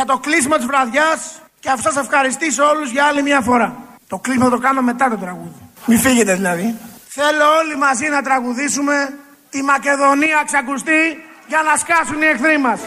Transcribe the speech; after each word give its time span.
για 0.00 0.14
το 0.14 0.18
κλείσιμο 0.18 0.56
της 0.56 0.66
βραδιάς 0.66 1.20
και 1.60 1.70
αυτό 1.70 1.90
σας 1.90 2.04
ευχαριστήσω 2.04 2.64
όλους 2.72 2.90
για 2.90 3.04
άλλη 3.04 3.22
μια 3.22 3.40
φορά. 3.40 3.68
Το 4.08 4.18
κλείσιμο 4.18 4.48
το 4.48 4.58
κάνω 4.58 4.82
μετά 4.82 5.08
το 5.10 5.16
τραγούδι. 5.16 5.60
Μην 5.86 5.98
φύγετε 5.98 6.34
δηλαδή. 6.34 6.76
Θέλω 7.08 7.44
όλοι 7.60 7.76
μαζί 7.76 8.06
να 8.08 8.22
τραγουδήσουμε 8.22 8.94
τη 9.50 9.62
Μακεδονία 9.62 10.42
ξακουστεί 10.46 11.00
για 11.48 11.60
να 11.68 11.76
σκάσουν 11.76 12.22
οι 12.22 12.26
εχθροί 12.26 12.58
μας. 12.58 12.80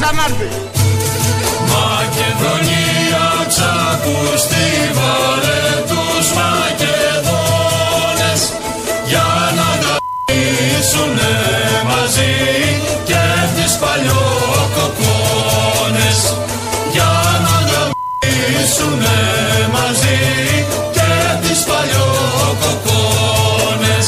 Ξανάρθει. 0.00 0.48
Μακεδονία 1.74 3.24
ξακουστεί 3.52 4.66
βάλε 4.98 5.60
τους 5.90 6.26
Μακεδόνες 6.38 8.40
για 9.10 9.28
να 9.58 9.68
γαμίσουνε 9.82 11.34
μαζί 11.90 12.34
και 13.08 13.22
τις 13.56 13.72
παλιοκοκόνες 13.82 16.18
για 16.92 17.12
να 17.46 17.56
γαμίσουνε 17.70 19.18
μαζί 19.76 20.20
και 20.96 21.10
τις 21.42 21.60
παλιοκοκόνες 21.70 24.06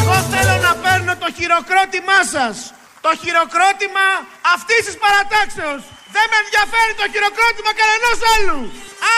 Εγώ 0.00 0.16
θέλω 0.32 0.54
να 0.66 0.72
παίρνω 0.82 1.12
το 1.22 1.28
χειροκρότημά 1.36 2.20
σας. 2.34 2.56
Το 3.06 3.12
χειροκρότημα 3.22 4.06
αυτής 4.54 4.82
της 4.86 4.96
παρατάξεως. 5.04 5.80
Δεν 6.14 6.26
με 6.30 6.36
ενδιαφέρει 6.42 6.92
το 7.00 7.06
χειροκρότημα 7.12 7.72
κανενός 7.80 8.18
άλλους. 8.34 8.68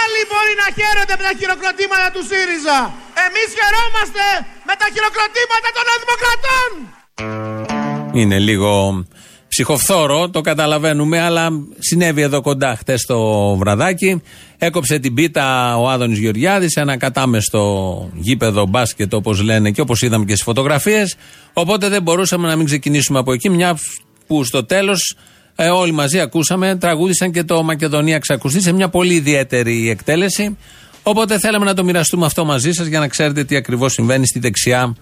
Άλλοι 0.01 0.21
μπορεί 0.31 0.55
να 0.63 0.69
χαίρονται 0.79 1.15
με 1.19 1.25
τα 1.29 1.35
χειροκροτήματα 1.39 2.09
του 2.15 2.23
ΣΥΡΙΖΑ. 2.31 2.79
Εμείς 3.27 3.49
χαιρόμαστε 3.59 4.25
με 4.69 4.75
τα 4.81 4.87
χειροκροτήματα 4.95 5.69
των 5.77 5.85
Δημοκρατών. 6.03 6.69
Είναι 8.21 8.39
λίγο 8.49 8.71
ψυχοφθόρο, 9.59 10.31
το 10.31 10.41
καταλαβαίνουμε, 10.41 11.21
αλλά 11.21 11.49
συνέβη 11.79 12.23
εδώ 12.23 12.41
κοντά 12.41 12.77
χτες 12.77 13.03
το 13.03 13.57
βραδάκι. 13.57 14.23
Έκοψε 14.59 14.99
την 14.99 15.15
πίτα 15.15 15.77
ο 15.77 15.89
Άδωνης 15.89 16.19
Γεωργιάδης, 16.19 16.77
ένα 16.77 16.97
κατάμεστο 16.97 18.11
γήπεδο 18.15 18.67
μπάσκετ, 18.67 19.15
όπως 19.15 19.41
λένε 19.43 19.71
και 19.71 19.81
όπως 19.81 20.03
είδαμε 20.03 20.25
και 20.25 20.33
στις 20.33 20.45
φωτογραφίες. 20.45 21.17
Οπότε 21.53 21.89
δεν 21.89 22.03
μπορούσαμε 22.03 22.49
να 22.49 22.57
μην 22.57 22.67
ξεκινήσουμε 22.67 23.19
από 23.19 23.33
εκεί, 23.33 23.51
μια 23.51 23.79
που 24.27 24.45
στο 24.45 24.65
τέλος 24.65 25.17
ε, 25.57 25.69
όλοι 25.69 25.93
μαζί 25.93 26.21
ακούσαμε, 26.21 26.77
τραγούδισαν 26.77 27.33
και 27.33 27.45
το 27.45 27.63
Μακεδονία 27.63 28.19
ξακουστεί 28.19 28.61
σε 28.61 28.73
μια 28.73 28.89
πολύ 28.89 29.15
ιδιαίτερη 29.15 29.91
εκτέλεση. 29.91 30.57
Οπότε 31.03 31.39
θέλαμε 31.39 31.65
να 31.65 31.75
το 31.75 31.85
μοιραστούμε 31.85 32.27
αυτό 32.27 32.45
μαζί 32.45 32.73
σας 32.73 32.87
για 32.87 32.99
να 32.99 33.09
ξέρετε 33.09 33.45
τι 33.45 33.57
ακριβώς 33.57 33.93
συμβαίνει 33.93 34.27
στη 34.27 34.39
δεξιά 34.39 34.95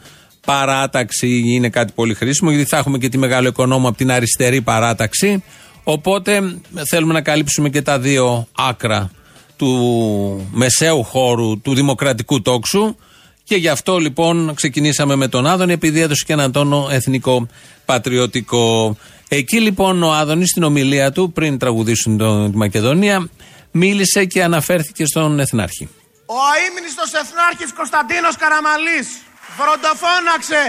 παράταξη. 0.47 1.43
Είναι 1.47 1.69
κάτι 1.69 1.93
πολύ 1.95 2.15
χρήσιμο, 2.15 2.51
γιατί 2.51 2.69
θα 2.69 2.77
έχουμε 2.77 2.99
και 2.99 3.09
τη 3.09 3.19
μεγάλο 3.19 3.49
οικονόμο 3.49 3.89
από 3.89 3.97
την 3.97 4.11
αριστερή 4.11 4.61
παράταξη. 4.61 5.45
Οπότε 5.85 6.59
θέλουμε 6.91 7.13
να 7.13 7.21
καλύψουμε 7.21 7.69
και 7.69 7.83
τα 7.83 7.99
δύο 7.99 8.47
άκρα 8.57 9.11
του 9.57 10.49
μεσαίου 10.53 11.03
χώρου 11.03 11.61
του 11.61 11.75
δημοκρατικού 11.75 12.43
τόξου. 12.43 12.97
Και 13.45 13.57
γι' 13.57 13.69
αυτό 13.69 13.99
λοιπόν 13.99 14.55
ξεκινήσαμε 14.55 15.15
με 15.15 15.29
τον 15.29 15.47
Άδωνη, 15.47 15.73
επειδή 15.73 16.01
έδωσε 16.01 16.25
και 16.27 16.33
έναν 16.33 16.53
τόνο 16.53 16.89
εθνικό-πατριωτικό. 16.91 18.97
Εκεί 19.29 19.61
λοιπόν 19.61 20.03
ο 20.03 20.13
Άδωνης 20.13 20.49
στην 20.49 20.63
ομιλία 20.63 21.13
του, 21.13 21.33
πριν 21.33 21.59
τραγουδήσουν 21.59 22.17
το, 22.17 22.51
τη 22.51 22.57
Μακεδονία, 22.57 23.29
μίλησε 23.71 24.25
και 24.25 24.43
αναφέρθηκε 24.43 25.07
στον 25.07 25.41
Εθνάρχη. 25.41 25.89
Ο 26.27 26.35
αείμνηστος 26.53 27.13
εθνάρχης 27.13 27.73
Κωνσταντίνος 27.77 28.37
Καραμαλής 28.37 29.09
βροντοφώναξε 29.59 30.63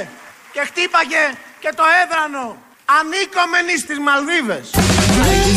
και 0.54 0.62
χτύπαγε 0.70 1.26
και 1.60 1.72
το 1.76 1.84
έδρανο 2.02 2.46
ανήκομενοι 2.98 3.76
στις 3.84 4.00
Μαλδίβες. 4.06 4.68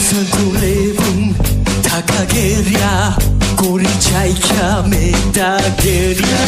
Σαν 0.08 0.26
κουρεύουν 0.34 1.36
τα 1.82 1.98
καγέρια 2.12 3.16
Κοριτσάκια 3.54 4.84
με 4.90 5.04
τα 5.32 5.50
γέρια 5.78 6.40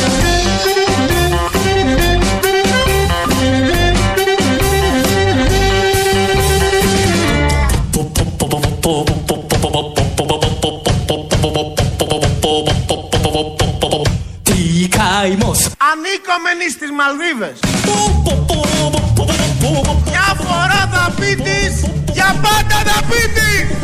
στις 16.70 16.90
Μαλδίβες. 16.98 17.58
Μια 20.10 20.28
φορά 20.44 20.88
θα 20.92 21.14
πει 21.20 21.34
της, 21.34 21.90
για 22.12 22.40
πάντα 22.42 22.76
θα 22.84 23.02
πει 23.02 23.22
της. 23.34 23.82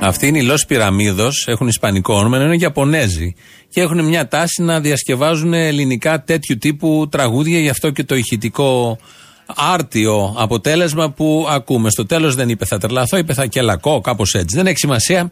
Αυτοί 0.00 0.26
είναι 0.26 0.38
οι 0.38 0.42
Λος 0.42 0.66
Πυραμίδος, 0.66 1.44
έχουν 1.48 1.68
ισπανικό 1.68 2.14
όνομα, 2.14 2.36
ενώ 2.36 2.46
είναι 2.46 2.56
Ιαπωνέζοι. 2.56 3.34
Και 3.68 3.80
έχουν 3.80 4.04
μια 4.04 4.28
τάση 4.28 4.62
να 4.62 4.80
διασκευάζουν 4.80 5.52
ελληνικά 5.52 6.22
τέτοιου 6.22 6.58
τύπου 6.58 7.08
τραγούδια, 7.10 7.58
γι' 7.58 7.68
αυτό 7.68 7.90
και 7.90 8.04
το 8.04 8.14
ηχητικό 8.14 8.98
άρτιο 9.46 10.34
αποτέλεσμα 10.38 11.10
που 11.10 11.46
ακούμε. 11.50 11.90
Στο 11.90 12.06
τέλος 12.06 12.34
δεν 12.34 12.48
είπε 12.48 12.64
θα 12.64 12.78
τρελαθώ, 12.78 13.16
είπε 13.16 13.34
θα 13.34 13.46
κελακώ, 13.46 14.00
κάπως 14.00 14.34
έτσι. 14.34 14.56
Δεν 14.56 14.66
έχει 14.66 14.78
σημασία. 14.78 15.30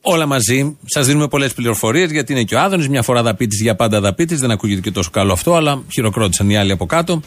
Όλα 0.00 0.26
μαζί. 0.26 0.76
Σας 0.84 1.06
δίνουμε 1.06 1.28
πολλές 1.28 1.52
πληροφορίες 1.52 2.10
γιατί 2.10 2.32
είναι 2.32 2.42
και 2.42 2.54
ο 2.54 2.60
Άδωνης. 2.60 2.88
Μια 2.88 3.02
φορά 3.02 3.22
δαπίτης, 3.22 3.60
για 3.60 3.74
πάντα 3.74 4.00
δαπίτης. 4.00 4.40
Δεν 4.40 4.50
ακούγεται 4.50 4.80
και 4.80 4.90
τόσο 4.90 5.10
καλό 5.10 5.32
αυτό, 5.32 5.54
αλλά 5.54 5.82
χειροκρότησαν 5.92 6.50
οι 6.50 6.56
άλλοι 6.56 6.72
από 6.72 6.86
κάτω. 6.86 7.20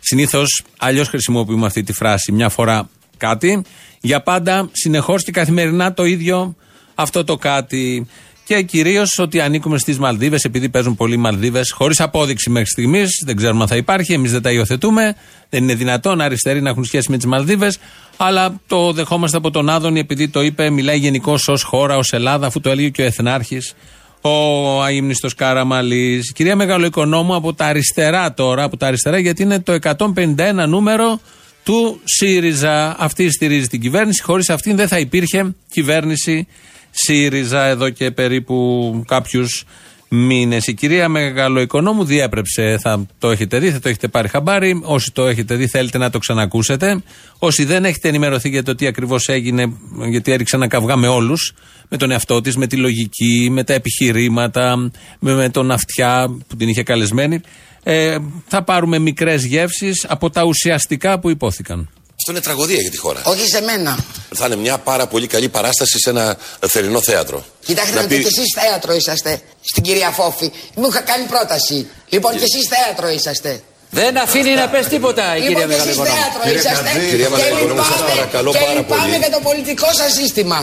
Συνήθως 0.00 0.64
αλλιώς 0.78 1.08
χρησιμοποιούμε 1.08 1.66
αυτή 1.66 1.82
τη 1.82 1.92
φράση. 1.92 2.32
Μια 2.32 2.48
φορά 2.48 2.88
κάτι. 3.16 3.62
Για 4.00 4.22
πάντα, 4.22 4.68
συνεχώς 4.72 5.24
και 5.24 5.30
καθημερινά 5.30 5.94
το 5.94 6.04
ίδιο 6.04 6.56
αυτό 6.94 7.24
το 7.24 7.36
κάτι. 7.36 8.06
Και 8.44 8.62
κυρίως 8.62 9.18
ότι 9.18 9.40
ανήκουμε 9.40 9.78
στις 9.78 9.98
Μαλδίβες, 9.98 10.44
επειδή 10.44 10.68
παίζουν 10.68 10.96
πολλοί 10.96 11.16
Μαλδίβες, 11.16 11.70
χωρίς 11.70 12.00
απόδειξη 12.00 12.50
μέχρι 12.50 12.68
στιγμής. 12.68 13.22
Δεν 13.24 13.36
ξέρουμε 13.36 13.62
αν 13.62 13.68
θα 13.68 13.76
υπάρχει, 13.76 14.12
εμείς 14.12 14.32
δεν 14.32 14.42
τα 14.42 14.52
υιοθετούμε. 14.52 15.14
Δεν 15.48 15.62
είναι 15.62 15.74
δυνατόν 15.74 16.20
αριστεροί 16.20 16.60
να 16.60 16.70
έχουν 16.70 16.84
σχέση 16.84 17.10
με 17.10 17.16
τις 17.16 17.26
Μαλδίβες. 17.26 17.78
Αλλά 18.20 18.60
το 18.66 18.92
δεχόμαστε 18.92 19.36
από 19.36 19.50
τον 19.50 19.68
Άδωνη, 19.68 20.00
επειδή 20.00 20.28
το 20.28 20.42
είπε, 20.42 20.70
μιλάει 20.70 20.98
γενικώς 20.98 21.48
ως 21.48 21.62
χώρα, 21.62 21.96
ως 21.96 22.12
Ελλάδα, 22.12 22.46
αφού 22.46 22.60
το 22.60 22.70
έλεγε 22.70 22.88
και 22.88 23.02
ο 23.02 23.04
Εθνάρχης, 23.04 23.74
ο 24.20 24.82
αείμνηστος 24.82 25.34
Καραμαλής. 25.34 26.32
Κυρία 26.32 26.56
Μεγαλοοικονόμου, 26.56 27.34
από 27.34 27.54
τα 27.54 27.66
αριστερά 27.66 28.34
τώρα, 28.34 28.62
από 28.62 28.76
τα 28.76 28.86
αριστερά, 28.86 29.18
γιατί 29.18 29.42
είναι 29.42 29.60
το 29.60 29.72
151 29.72 30.66
νούμερο 30.66 31.20
του 31.64 32.00
ΣΥΡΙΖΑ. 32.04 32.96
Αυτή 32.98 33.30
στηρίζει 33.30 33.66
την 33.66 33.80
κυβέρνηση. 33.80 34.22
Χωρίς 34.22 34.50
αυτήν 34.50 34.76
δεν 34.76 34.88
θα 34.88 34.98
υπήρχε 34.98 35.54
κυβέρνηση 35.70 36.46
ΣΥΡΙΖΑ 36.90 37.64
εδώ 37.64 37.90
και 37.90 38.10
περίπου 38.10 39.02
κάποιους 39.06 39.64
μήνες. 40.08 40.66
Η 40.66 40.74
κυρία 40.74 41.08
Μεγαλοοικονόμου 41.08 42.04
διέπρεψε, 42.04 42.78
θα 42.80 43.06
το 43.18 43.30
έχετε 43.30 43.58
δει, 43.58 43.70
θα 43.70 43.80
το 43.80 43.88
έχετε 43.88 44.08
πάρει 44.08 44.28
χαμπάρι. 44.28 44.80
Όσοι 44.84 45.12
το 45.12 45.26
έχετε 45.26 45.54
δει, 45.54 45.66
θέλετε 45.66 45.98
να 45.98 46.10
το 46.10 46.18
ξανακούσετε. 46.18 47.02
Όσοι 47.38 47.64
δεν 47.64 47.84
έχετε 47.84 48.08
ενημερωθεί 48.08 48.48
για 48.48 48.62
το 48.62 48.74
τι 48.74 48.86
ακριβώς 48.86 49.28
έγινε, 49.28 49.72
γιατί 50.10 50.32
έριξε 50.32 50.56
ένα 50.56 50.68
καυγά 50.68 50.96
με 50.96 51.08
όλους, 51.08 51.54
με 51.88 51.96
τον 51.96 52.10
εαυτό 52.10 52.40
της, 52.40 52.56
με 52.56 52.66
τη 52.66 52.76
λογική, 52.76 53.48
με 53.50 53.64
τα 53.64 53.72
επιχειρήματα, 53.72 54.90
με, 55.18 55.34
με 55.34 55.48
τον 55.48 55.70
αυτιά 55.70 56.36
που 56.48 56.56
την 56.56 56.68
είχε 56.68 56.82
καλεσμένη. 56.82 57.40
Ε, 57.82 58.18
θα 58.46 58.62
πάρουμε 58.62 58.98
μικρές 58.98 59.44
γεύσεις 59.44 60.06
από 60.08 60.30
τα 60.30 60.44
ουσιαστικά 60.44 61.18
που 61.18 61.30
υπόθηκαν. 61.30 61.88
Αυτό 62.20 62.30
είναι 62.32 62.40
τραγωδία 62.40 62.80
για 62.80 62.90
τη 62.90 62.96
χώρα. 62.98 63.20
Όχι 63.24 63.46
σε 63.54 63.60
μένα. 63.60 63.98
Θα 64.34 64.46
είναι 64.46 64.56
μια 64.56 64.78
πάρα 64.78 65.06
πολύ 65.06 65.26
καλή 65.26 65.48
παράσταση 65.48 65.98
σε 65.98 66.10
ένα 66.10 66.36
θερινό 66.68 67.00
θέατρο. 67.02 67.44
Κοιτάξτε 67.66 67.94
Να 67.94 68.00
να 68.00 68.06
δείτε 68.06 68.22
πει- 68.22 68.22
και 68.28 68.40
εσείς 68.40 68.50
θέατρο 68.62 68.92
είσαστε. 68.94 69.40
Στην 69.70 69.82
κυρία 69.82 70.10
Φόφη. 70.10 70.52
Μου 70.74 70.86
είχα 70.90 71.00
κάνει 71.00 71.24
πρόταση. 71.24 71.78
Λοιπόν 72.08 72.32
και 72.32 72.46
εσείς 72.50 72.64
θέατρο 72.74 73.08
είσαστε. 73.08 73.62
Δεν 73.90 74.18
αφήνει 74.18 74.54
να 74.54 74.68
πες 74.68 74.86
τίποτα 74.94 75.24
η 75.36 75.40
κυρία 75.40 75.58
Λοιπόν 75.58 75.68
και 75.68 75.74
εσείς 75.88 75.96
Μεγαλοοικονόμου. 75.98 76.16
θέατρο 76.20 76.40
Κύριε 76.46 76.58
είσαστε. 76.62 76.88
Χατζή, 76.90 77.08
κυρία 77.12 77.26
Και 77.28 77.34
Μεγαλοοικονόμου, 77.36 77.82
σας 77.82 77.90
λυπάμαι- 77.94 78.14
παρακαλώ 78.14 78.50
και 78.52 78.58
πάρα 78.64 78.72
λυπάμαι 78.78 79.02
πολύ. 79.10 79.16
για 79.24 79.30
το 79.36 79.40
πολιτικό 79.48 79.88
σας 80.00 80.10
σύστημα. 80.20 80.58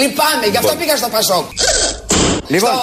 Λυπάμαι, 0.00 0.44
γι' 0.52 0.60
αυτό 0.62 0.72
Λοιπόν. 0.74 0.80
πήγα 0.80 0.94
στο 1.02 1.08
Πασόκ. 1.16 1.46
Λοιπόν. 2.54 2.70
Στο, 2.74 2.82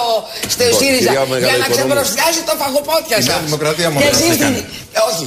στο 0.54 0.62
Λοιπόν, 0.64 0.78
ΣΥΡΙΖΑ. 0.80 1.10
κυρία 1.10 1.12
Για 1.12 1.22
να 1.24 1.32
Μεγαλοοικονόμου. 1.34 1.74
ξεπροσδιάσει 1.74 2.40
το 2.48 2.54
φαγοπότια 2.62 3.16
Η 3.20 3.22
Νέα 3.26 3.34
σας. 3.36 3.44
Δημοκρατία 3.48 3.88
μόνο 3.92 4.00
Και 4.04 4.10
δεν 4.10 4.20
εσείς 4.22 4.34
έκανε. 4.38 4.56
την... 4.56 4.66
Όχι. 5.08 5.24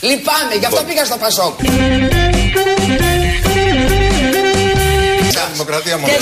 Λυπάμαι, 0.00 0.54
γι' 0.58 0.66
αυτό 0.66 0.82
πήγα 0.88 1.04
στο 1.04 1.16
Πασόκ. 1.16 1.54
Δημοκρατία 5.52 5.98
μόνο. 5.98 6.12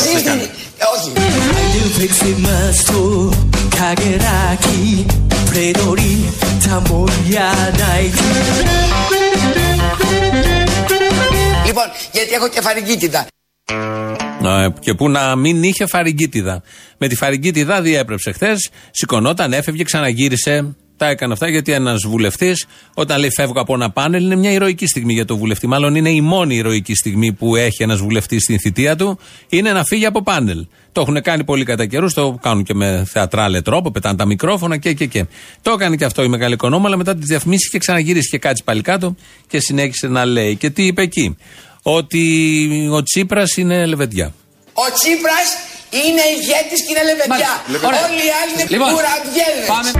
Όχι. 0.95 1.13
Λοιπόν, 11.67 11.85
γιατί 12.13 12.33
έχω 12.33 12.49
και 12.49 12.61
φαρικίτιδα. 12.61 13.27
Και 14.81 14.95
που 14.95 15.09
να 15.09 15.37
μην 15.37 15.63
είχε 15.63 15.87
φαρικίτιδα. 15.87 16.63
Με 16.99 17.09
τη 17.09 17.17
φαρικίτιδα 17.17 17.81
διέπρεψε 17.81 18.33
χθες, 18.33 18.71
σηκωνόταν, 18.91 19.53
έφευγε, 19.53 19.85
ξαναγύρισε 19.85 20.75
τα 20.97 21.09
έκανε 21.09 21.33
αυτά 21.33 21.49
γιατί 21.49 21.73
ένας 21.73 22.03
βουλευτής, 22.07 22.67
όταν 22.95 23.21
λέει 23.21 23.31
φεύγω 23.31 23.61
από 23.61 23.75
ένα 23.75 23.91
πάνελ, 23.91 24.25
είναι 24.25 24.37
μια 24.37 24.51
ηρωική 24.51 24.87
στιγμή 24.87 25.13
για 25.13 25.25
τον 25.25 25.37
βουλευτή. 25.37 25.67
Μάλλον 25.67 25.95
είναι 25.95 26.11
η 26.11 26.21
μόνη 26.21 26.55
ηρωική 26.55 26.95
στιγμή 26.95 27.33
που 27.33 27.57
έχει 27.57 27.83
ένας 27.83 27.99
βουλευτής 27.99 28.43
στην 28.43 28.61
θητεία 28.61 28.97
του, 28.97 29.19
είναι 29.49 29.73
να 29.73 29.85
φύγει 29.85 30.07
από 30.07 30.23
πάνελ. 30.23 30.67
Το 30.93 31.01
έχουν 31.01 31.23
κάνει 31.23 31.45
πολύ 31.45 31.65
κατά 31.65 31.87
καιρούς, 31.87 32.15
το 32.15 32.39
κάνουν 32.43 32.65
και 32.65 32.75
με 32.75 33.05
θεατράλε 33.09 33.61
τρόπο, 33.61 33.91
πετάνε 33.91 34.17
τα 34.17 34.25
μικρόφωνα 34.25 34.77
και 34.77 34.93
και 34.93 35.07
και. 35.07 35.27
Το 35.63 35.71
έκανε 35.71 35.97
και 35.97 36.05
αυτό 36.05 36.23
η 36.23 36.29
μεγάλη 36.29 36.55
οικονόμη, 36.55 36.87
αλλά 36.87 36.97
μετά 36.97 37.15
τις 37.15 37.27
διαφημίσεις 37.27 37.71
και 37.71 37.79
ξαναγύρισε 37.79 38.29
και 38.31 38.39
κάτσει 38.39 38.65
πάλι 38.65 38.83
κάτω 38.83 39.15
και 39.47 39.61
συνέχισε 39.61 40.09
να 40.09 40.25
λέει. 40.25 40.57
Και 40.57 40.71
τι 40.71 40.87
είπε 40.87 41.03
εκεί, 41.03 41.37
Ότι 41.83 42.89
ο 42.93 43.03
Τσίπρας 43.03 43.57
είναι 43.57 43.87
λεβεντιά. 43.87 44.35
Ο 44.75 44.87
Τσίπρας 44.97 45.49
είναι 45.91 46.25
ηγέτης 46.37 46.81
και 46.85 46.91
είναι 46.93 47.05
λεβεντιά. 47.11 47.53
Ωραία. 47.89 48.01
Όλοι 48.07 48.23
οι 48.29 48.33
άλλοι 48.41 48.53
είναι 48.55 48.67
Λοιπόν, 48.75 48.89
κουραμπιέδες. 48.95 49.67
πάμε. 49.73 49.91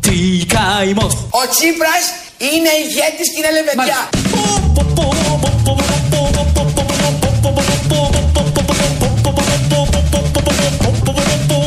Τι 0.00 0.46
καημός 0.54 1.12
Ο 1.30 1.42
Τσίπρας 1.52 2.04
είναι 2.38 2.70
ηγέτης 2.84 3.28
και 3.32 3.38
είναι 3.40 3.50
λεβεντιά. 3.58 4.00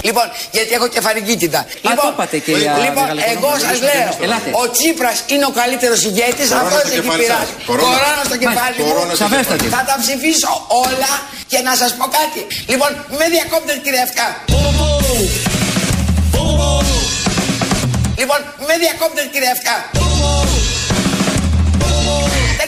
Λοιπόν, 0.08 0.26
γιατί 0.56 0.72
έχω 0.78 0.88
κεφαλικίτιδα. 0.96 1.62
Λοιπόν, 1.88 1.96
το 2.06 2.12
είπατε, 2.14 2.38
κυρία 2.48 2.72
λοιπόν 2.86 3.06
Μεγαλοοικονόμου. 3.08 3.34
εγώ 3.36 3.50
σας 3.66 3.78
λέω, 3.90 4.10
Ελάτε. 4.26 4.50
ο 4.62 4.64
Τσίπρας 4.76 5.18
είναι 5.34 5.46
ο 5.52 5.54
καλύτερος 5.62 6.00
ηγέτης, 6.10 6.48
Κορώνα 6.50 6.68
αυτό 6.68 6.78
στο 6.80 6.88
έχει 6.92 7.00
κεφάλι 7.00 7.22
πειράσει. 7.24 7.52
σας. 7.56 7.66
Κορώνα. 7.70 7.88
Κορώνα 7.96 8.24
στο 8.30 8.38
κεφάλι 8.44 8.76
μου. 8.78 8.86
Κορώνα 8.90 9.14
στο 9.18 9.24
Σαφέστατη. 9.24 9.66
Θα 9.78 9.82
τα 9.90 9.96
ψηφίσω 10.04 10.52
όλα 10.86 11.12
και 11.52 11.60
να 11.68 11.74
σας 11.82 11.92
πω 12.00 12.06
κάτι. 12.20 12.42
Λοιπόν, 12.72 12.92
με 13.20 13.26
διακόπτετε 13.36 13.80
κύριε 13.86 14.04
Ευκά. 14.08 14.28
Λοιπόν, 18.22 18.40
με 18.68 18.74
διακόπτετε 18.84 19.28
κύριε 19.34 19.52
Ευκά. 19.58 19.76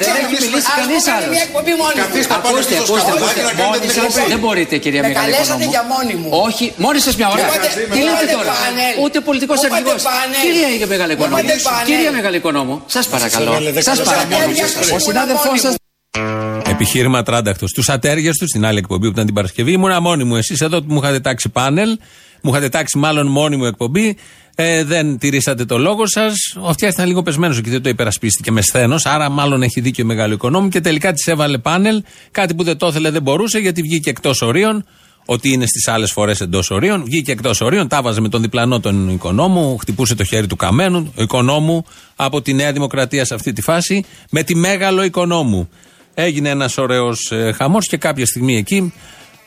Δεν 0.08 0.16
έχει 0.22 0.36
μιλήσει 0.46 0.70
κανείς 0.80 1.02
Ας 1.08 1.14
άλλος. 1.16 1.32
μια 1.36 1.44
εκπομπή 1.48 1.74
μόνη 1.82 1.94
μου. 1.98 2.02
Καθίστε 2.04 2.34
πάνω 2.34 2.48
Ακούστε, 2.50 2.76
στο 2.76 2.84
ακούστε, 2.84 3.02
σκαλοπάτι 3.04 3.40
ακούστε. 3.40 3.42
να 3.50 3.54
κάνετε 3.60 3.64
Μόνοι 3.68 3.80
την 3.86 3.92
σας 3.98 4.06
εκπομπή. 4.10 4.30
δεν 4.34 4.40
μπορείτε, 4.44 4.74
κυρία 4.84 5.02
Με 5.04 5.08
Μεγάλη 5.10 5.26
καλέσατε 5.26 5.46
Οικονόμου. 5.48 5.74
για 5.76 5.84
μόνη 5.94 6.14
μου. 6.22 6.30
Όχι, 6.48 6.66
μόνοι 6.86 7.00
σας 7.06 7.14
μια 7.20 7.28
ώρα. 7.34 7.42
Είπατε- 7.46 7.74
Τι 7.96 8.00
λέτε 8.08 8.12
είπατε 8.12 8.26
τώρα; 8.40 8.52
πάνελ. 8.64 8.94
Ούτε 9.06 9.18
πολιτικός 9.30 9.58
Είπατε 9.60 9.76
αρχηγός. 9.78 10.02
πάνελ. 10.10 10.40
Κυρία 10.46 10.88
Μεγάλη 10.94 11.12
Οικονόμου; 11.18 11.38
Είπατε 11.42 11.56
πάνελ. 11.70 11.86
Κυρία 11.90 12.12
Μεγάλη 12.18 12.38
Οικονόμου, 12.42 12.76
σας 12.96 13.06
παρακαλώ. 13.14 13.52
Σας 13.90 13.98
παρακαλώ. 14.10 14.36
ατέρια 14.38 14.66
σας 14.76 14.84
Ο 14.84 14.88
ήμουνα 14.88 15.08
συνάδελφός 15.10 15.46
μόνη 15.52 15.60
σας 15.66 15.74
μου. 15.78 16.62
Επιχείρημα 16.76 17.24
τράνταχτο. 17.24 17.66
Τους 17.76 17.90
ατέριες 17.90 18.38
τους, 18.38 18.50
στην 18.50 18.66
άλλη 18.66 18.78
εκπομπή 18.78 19.06
που 19.06 19.12
ήταν 19.14 19.26
την 19.26 19.36
Παρασκευή, 19.36 19.72
ήμουν 19.72 20.02
μόνοι 20.02 20.24
μου. 20.24 20.36
Εσείς 20.36 20.60
εδώ 20.62 20.78
που 20.82 20.94
μου 20.94 21.00
είχατε 21.04 21.20
τάξει 21.20 21.50
πάνελ, 21.50 21.98
μου 22.42 22.52
είχατε 22.52 22.70
τάξει 22.70 22.98
μάλλον 22.98 23.28
μόνη 23.28 23.56
μου 23.56 23.66
εκπομπή, 23.66 24.18
ε, 24.62 24.84
δεν 24.84 25.18
τηρήσατε 25.18 25.66
το 25.66 25.78
λόγο 25.78 26.08
σας. 26.08 26.34
Ο 26.62 26.68
Αυτιάς 26.68 26.94
ήταν 26.94 27.08
λίγο 27.08 27.22
πεσμένος 27.22 27.62
και 27.62 27.70
δεν 27.70 27.82
το 27.82 27.90
υπερασπίστηκε 27.90 28.52
με 28.52 28.62
σθένος, 28.62 29.06
άρα 29.06 29.30
μάλλον 29.30 29.64
έχει 29.64 29.82
δίκιο 29.82 30.06
μεγάλο 30.06 30.34
οικονόμου 30.34 30.70
και 30.70 30.82
τελικά 30.82 31.14
της 31.14 31.28
έβαλε 31.28 31.58
πάνελ. 31.58 32.04
Κάτι 32.32 32.56
που 32.56 32.64
δεν 32.64 32.78
το 32.78 32.88
ήθελε 32.88 33.10
δεν 33.10 33.22
μπορούσε 33.22 33.60
γιατί 33.60 33.82
βγήκε 33.82 34.10
εκτός 34.10 34.42
ορίων. 34.42 34.86
Ότι 35.26 35.52
είναι 35.52 35.66
στις 35.66 35.88
άλλες 35.88 36.12
φορές 36.12 36.42
εντός 36.42 36.70
ορίων. 36.70 37.04
Βγήκε 37.04 37.32
εκτός 37.32 37.62
ορίων, 37.62 37.88
τα 37.88 38.02
βάζε 38.02 38.22
με 38.22 38.30
τον 38.30 38.42
διπλανό 38.42 38.80
τον 38.80 39.10
οικονόμου, 39.10 39.78
χτυπούσε 39.78 40.16
το 40.16 40.24
χέρι 40.24 40.48
του 40.48 40.56
καμένου, 40.56 41.14
ο 41.18 41.22
οικονόμου 41.22 41.86
από 42.16 42.42
τη 42.42 42.54
Νέα 42.54 42.72
Δημοκρατία 42.72 43.26
σε 43.26 43.34
αυτή 43.34 43.54
τη 43.54 43.62
φάση, 43.62 44.06
με 44.30 44.44
τη 44.44 44.56
μέγαλο 44.56 45.04
οικονόμου. 45.04 45.70
Έγινε 46.14 46.50
ένας 46.50 46.78
ωραίος 46.78 47.32
ε, 47.32 47.52
χαμός 47.52 47.88
και 47.88 47.98
κάποια 47.98 48.26
στιγμή 48.26 48.58
εκεί 48.58 48.94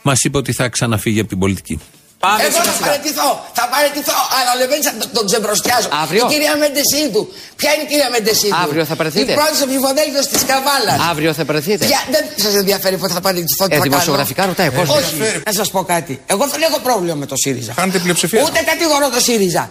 μας 0.03 0.25
είπε 0.25 0.37
ότι 0.37 0.53
θα 0.53 0.69
ξαναφύγει 0.69 1.21
από 1.21 1.29
την 1.29 1.39
πολιτική. 1.39 1.81
Πάμε 2.27 2.43
Εγώ 2.47 2.59
σιγά 2.59 2.65
θα 2.71 2.73
σιγά. 2.77 2.87
παραιτηθώ. 2.87 3.29
Θα 3.59 3.65
παραιτηθώ. 3.75 4.19
Αλλά 4.39 4.51
Λεβέντη 4.61 4.85
θα 4.89 4.95
τον- 5.01 5.11
τον 5.17 5.25
ξεμπροστιάζω. 5.31 5.89
Αύριο; 6.05 6.23
Η 6.29 6.33
κυρία 6.33 6.55
Μεντεσίδου. 6.63 7.23
Ποια 7.61 7.71
είναι 7.75 7.85
η 7.87 7.89
κυρία 7.93 8.09
Μεντεσίδου; 8.15 8.55
Αύριο 8.65 8.83
θα 8.91 8.95
παραιτηθείτε. 9.01 9.33
Η 9.35 9.39
πρώτη 9.41 9.55
στο 9.61 9.67
ψηφοδέλτιο 9.73 10.23
της 10.33 10.43
Καβάλας. 10.53 10.99
Αύριο 11.13 11.31
θα 11.39 11.43
παρεθείτε. 11.49 11.85
Δεν 12.15 12.23
σας 12.45 12.55
ενδιαφέρει 12.63 12.97
που 13.01 13.07
θα 13.15 13.21
παραιτηθώ. 13.27 13.65
τι 13.69 13.75
Ε, 13.75 13.77
θα 13.81 13.85
δημοσιογραφικά 13.89 14.41
κάνω. 14.43 14.51
ρωτάει 14.53 14.69
ο 14.73 14.75
κόσμος. 14.79 14.97
Όχι. 15.03 15.43
Να 15.49 15.53
σας 15.61 15.69
πω 15.75 15.81
κάτι. 15.95 16.13
Εγώ 16.35 16.45
δεν 16.53 16.61
έχω 16.69 16.79
πρόβλημα 16.89 17.17
με 17.23 17.27
το 17.33 17.37
ΣΥΡΙΖΑ. 17.43 17.73
Κάνετε 17.81 17.99
πλειοψηφία. 18.05 18.41
Ούτε 18.47 18.59
κατηγορώ 18.73 19.07
το 19.17 19.21
ΣΥΡΙΖΑ. 19.27 19.65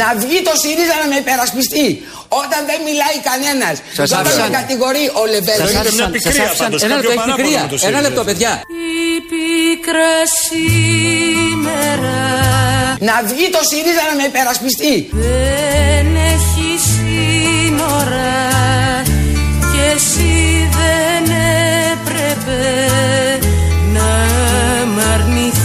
Να 0.00 0.06
βγει 0.22 0.38
το 0.48 0.54
ΣΥΡΙΖΑ 0.62 0.94
να 1.02 1.06
με 1.12 1.16
υπερασπιστεί. 1.24 1.86
Όταν 2.42 2.60
δεν 2.70 2.78
μιλάει 2.88 3.16
κανένας. 3.30 3.74
Σας 3.98 4.06
Όταν 4.10 4.20
άφησαν. 4.20 4.44
με 4.50 4.56
κατηγορεί 4.60 5.04
ο 5.20 5.22
Σας 5.24 5.30
Λεβέντη. 5.34 5.76
άφησαν, 5.80 6.08
σας 6.26 6.36
άφησαν. 6.44 6.68
Ένα 6.88 6.94
λεπτό, 7.00 7.10
έχει 7.16 7.28
πικρία. 7.38 7.62
Ένα 7.90 8.00
λεπτό, 8.06 8.20
παιδιά. 8.28 8.52
Η 8.82 9.14
πίκρα 9.30 10.12
σήμερα 10.46 11.95
Να 12.98 13.22
βγει 13.26 13.50
το 13.50 13.58
ΣΥΡΙΖΑ 13.70 14.02
να 14.10 14.14
με 14.20 14.26
υπερασπιστεί. 14.26 15.08
δεν 15.12 16.16
έχει 16.16 16.68
σύνορα 16.90 18.42
και 19.72 19.82
εσύ 19.94 20.68
δεν 20.76 21.24
έπρεπε 21.92 22.62
να 23.94 24.08
μ' 24.92 25.00
αρνηθείς 25.14 25.56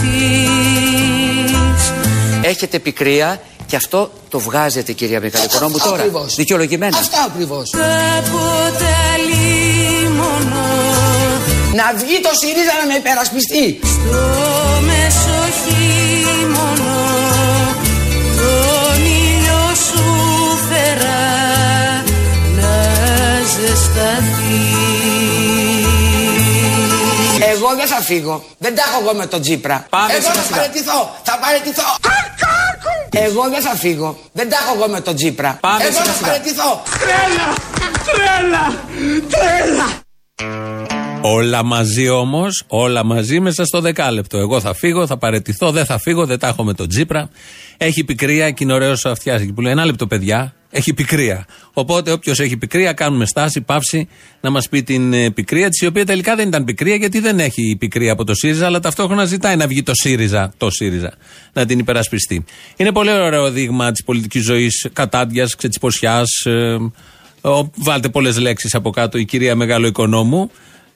Έχετε 2.42 2.78
πικρία 2.78 3.40
και 3.66 3.76
αυτό 3.76 4.10
το 4.28 4.38
βγάζετε, 4.38 4.92
κυρία 4.92 5.20
Μεγάλη 5.20 5.44
Οικονόμου, 5.44 5.76
Αυτό 5.76 5.88
τώρα. 5.88 6.00
ακριβώς. 6.02 6.34
Δικαιολογημένα. 6.34 6.98
Αυτό 6.98 7.16
ακριβώς. 7.26 7.70
Κάποτε 7.70 8.94
λίμωνο 9.28 10.66
Να 11.74 11.84
βγει 11.96 12.20
το 12.20 12.28
ΣΥΡΙΖΑ 12.40 12.72
να 12.80 12.86
με 12.92 12.98
υπερασπιστεί. 12.98 13.78
στο 13.82 14.51
ζεσταθεί 23.92 24.92
Εγώ 27.52 27.68
δεν 27.76 27.86
θα 27.86 28.00
φύγω. 28.02 28.44
Δεν 28.58 28.74
τα 28.74 28.82
έχω 28.88 29.02
εγώ 29.04 29.14
με 29.14 29.26
τον 29.26 29.40
Τζίπρα. 29.40 29.86
Πάμε 29.90 30.12
εγώ 30.12 30.20
σιγά 30.20 30.34
θα 30.34 30.42
σιγά. 30.42 30.56
παραιτηθώ. 30.56 31.16
Θα 31.22 31.38
παραιτηθώ. 31.42 31.82
Εγώ 33.10 33.48
δεν 33.50 33.62
θα 33.62 33.74
φύγω. 33.76 34.18
Δεν 34.32 34.48
τα 34.48 34.56
έχω 34.62 34.74
εγώ 34.76 34.88
με 34.92 35.00
τον 35.00 35.14
Τζίπρα. 35.14 35.58
Πάμε 35.60 35.82
εγώ 35.82 35.92
σιγά 35.92 36.04
θα 36.04 36.12
σιγά. 36.12 36.26
παραιτηθώ. 36.26 36.82
Όλα 41.24 41.62
μαζί 41.62 42.08
όμως, 42.08 42.64
όλα 42.66 43.04
μαζί 43.04 43.40
μέσα 43.40 43.64
στο 43.64 43.80
δεκάλεπτο. 43.80 44.38
Εγώ 44.38 44.60
θα 44.60 44.74
φύγω, 44.74 45.06
θα 45.06 45.16
παρετηθώ, 45.18 45.70
δεν 45.70 45.84
θα 45.84 45.98
φύγω, 45.98 46.26
δεν 46.26 46.38
τα 46.38 46.46
έχω 46.46 46.64
με 46.64 46.74
τον 46.74 46.88
Τζίπρα. 46.88 47.28
Έχει 47.84 48.04
πικρία 48.04 48.50
και 48.50 48.64
είναι 48.64 48.72
ωραίος 48.72 49.04
ο 49.04 49.10
αυτιάς 49.10 49.40
εκεί 49.40 49.52
που 49.52 49.60
λέει: 49.60 49.72
Ένα 49.72 49.84
λεπτό, 49.84 50.06
παιδιά, 50.06 50.54
έχει 50.70 50.94
πικρία. 50.94 51.46
Οπότε, 51.72 52.12
όποιος 52.12 52.40
έχει 52.40 52.56
πικρία, 52.56 52.92
κάνουμε 52.92 53.26
στάση, 53.26 53.60
παύση 53.60 54.08
να 54.40 54.50
μας 54.50 54.68
πει 54.68 54.82
την 54.82 55.12
ε, 55.12 55.30
πικρία 55.30 55.68
της, 55.68 55.80
η 55.80 55.86
οποία 55.86 56.06
τελικά 56.06 56.36
δεν 56.36 56.48
ήταν 56.48 56.64
πικρία 56.64 56.94
γιατί 56.94 57.18
δεν 57.20 57.38
έχει 57.40 57.76
πικρία 57.78 58.12
από 58.12 58.24
το 58.24 58.34
ΣΥΡΙΖΑ, 58.34 58.66
αλλά 58.66 58.80
ταυτόχρονα 58.80 59.24
ζητάει 59.24 59.56
να 59.56 59.66
βγει 59.66 59.82
το 59.82 59.92
ΣΥΡΙΖΑ, 59.94 60.52
το 60.56 60.70
ΣΥΡΙΖΑ, 60.70 61.12
να 61.52 61.66
την 61.66 61.78
υπερασπιστεί. 61.78 62.44
Είναι 62.76 62.92
πολύ 62.92 63.10
ωραίο 63.10 63.50
δείγμα 63.50 63.90
της 63.92 64.04
πολιτικής 64.04 64.42
ζωής 64.44 64.88
κατάντιας, 64.92 65.54
ξετσιποσιά. 65.56 66.22
Ε, 66.44 66.76
ο- 67.48 67.70
βάλτε 67.74 68.08
πολλές 68.08 68.38
λέξεις 68.38 68.74
από 68.74 68.90
κάτω 68.90 69.18
η 69.18 69.24
κυρία 69.24 69.54
Μεγάλο 69.54 69.86
Οικονόμου 69.86 70.50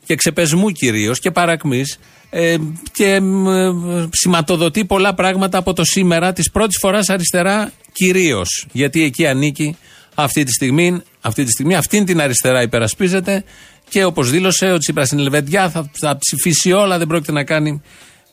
και 0.07 0.14
ξεπεσμού 0.14 0.71
κυρίως 0.71 1.19
και 1.19 1.31
παρακμής 1.31 1.99
ε, 2.30 2.56
και 2.92 3.21
μ, 3.21 3.49
ε, 3.49 4.09
σηματοδοτεί 4.12 4.85
πολλά 4.85 5.14
πράγματα 5.14 5.59
από 5.59 5.73
το 5.73 5.85
σήμερα 5.85 6.33
της 6.33 6.50
πρώτης 6.50 6.78
φοράς 6.80 7.09
αριστερά 7.09 7.73
κυρίως. 7.92 8.66
Γιατί 8.73 9.02
εκεί 9.02 9.26
ανήκει 9.26 9.76
αυτή 10.14 10.45
τη 10.45 10.52
στιγμή, 10.52 11.02
αυτή 11.21 11.45
τη 11.45 11.50
στιγμή 11.50 11.75
αυτήν 11.75 12.04
την 12.04 12.21
αριστερά 12.21 12.62
υπερασπίζεται 12.62 13.45
και 13.88 14.04
όπως 14.04 14.30
δήλωσε 14.30 14.73
ο 14.73 14.78
Τσίπρας 14.78 15.06
στην 15.06 15.18
Ελβετιά 15.18 15.71
θα, 15.71 15.90
θα 16.00 16.18
ψηφίσει 16.18 16.73
όλα, 16.73 16.99
δεν 16.99 17.06
πρόκειται 17.06 17.33
να 17.33 17.45
κάνει 17.45 17.83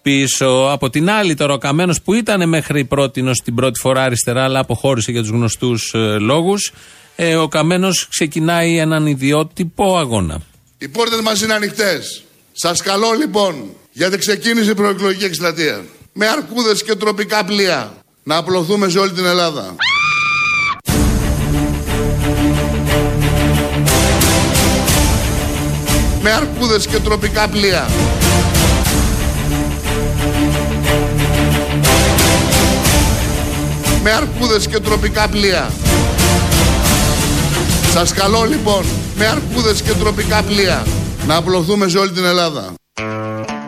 πίσω. 0.02 0.68
Από 0.72 0.90
την 0.90 1.10
άλλη, 1.10 1.36
τώρα 1.36 1.54
ο 1.54 1.58
Καμένο 1.58 1.96
που 2.04 2.14
ήταν 2.14 2.50
μέχρι 2.50 2.86
πρώτη 2.86 3.32
την 3.44 3.56
πρώτη 3.56 3.80
φορά 3.80 4.04
αριστερά, 4.04 4.44
αλλά 4.44 4.60
αποχώρησε 4.60 5.12
για 5.12 5.22
τους 5.22 5.30
γνωστούς 5.30 5.94
ε, 5.94 5.98
λόγους. 6.20 6.72
Ε, 7.16 7.36
ο 7.36 7.48
Καμένος 7.48 8.08
ξεκινάει 8.10 8.78
έναν 8.78 9.08
ιδιότυπο 9.08 9.98
αγώνα. 9.98 10.42
Οι 10.78 10.88
πόρτες 10.88 11.22
μας 11.22 11.42
είναι 11.42 11.54
ανοιχτές. 11.54 12.24
Σας 12.52 12.82
καλώ 12.82 13.12
λοιπόν, 13.12 13.56
γιατί 13.94 14.18
ξεκίνησε 14.18 14.72
η 14.72 14.74
προεκλογική 14.74 15.24
εκστρατεία. 15.24 15.86
Με 16.14 16.28
αρκούδες 16.28 16.84
και 16.84 16.96
τροπικά 16.96 17.44
πλοία. 17.44 17.94
να 18.24 18.36
απλωθούμε 18.36 18.90
σε 18.90 19.00
όλη 19.00 19.12
την 19.12 19.26
Ελλάδα. 19.26 19.76
Με 26.22 26.32
αρκούδες 26.32 26.88
και 26.88 27.00
τροπικά 27.00 27.48
πλοία. 27.48 27.88
Με 34.04 34.12
αρκούδες 34.12 34.68
και 34.68 34.80
τροπικά 34.80 35.28
πλοία. 35.28 35.72
Σας 37.92 38.14
καλώ 38.14 38.44
λοιπόν 38.44 38.86
με 39.18 39.26
αρκούδες 39.26 39.82
και 39.82 39.92
τροπικά 39.92 40.44
πλοία 40.44 40.86
να 41.28 41.36
απλωθούμε 41.36 41.88
σε 41.88 41.98
όλη 41.98 42.12
την 42.12 42.26
Ελλάδα. 42.26 42.74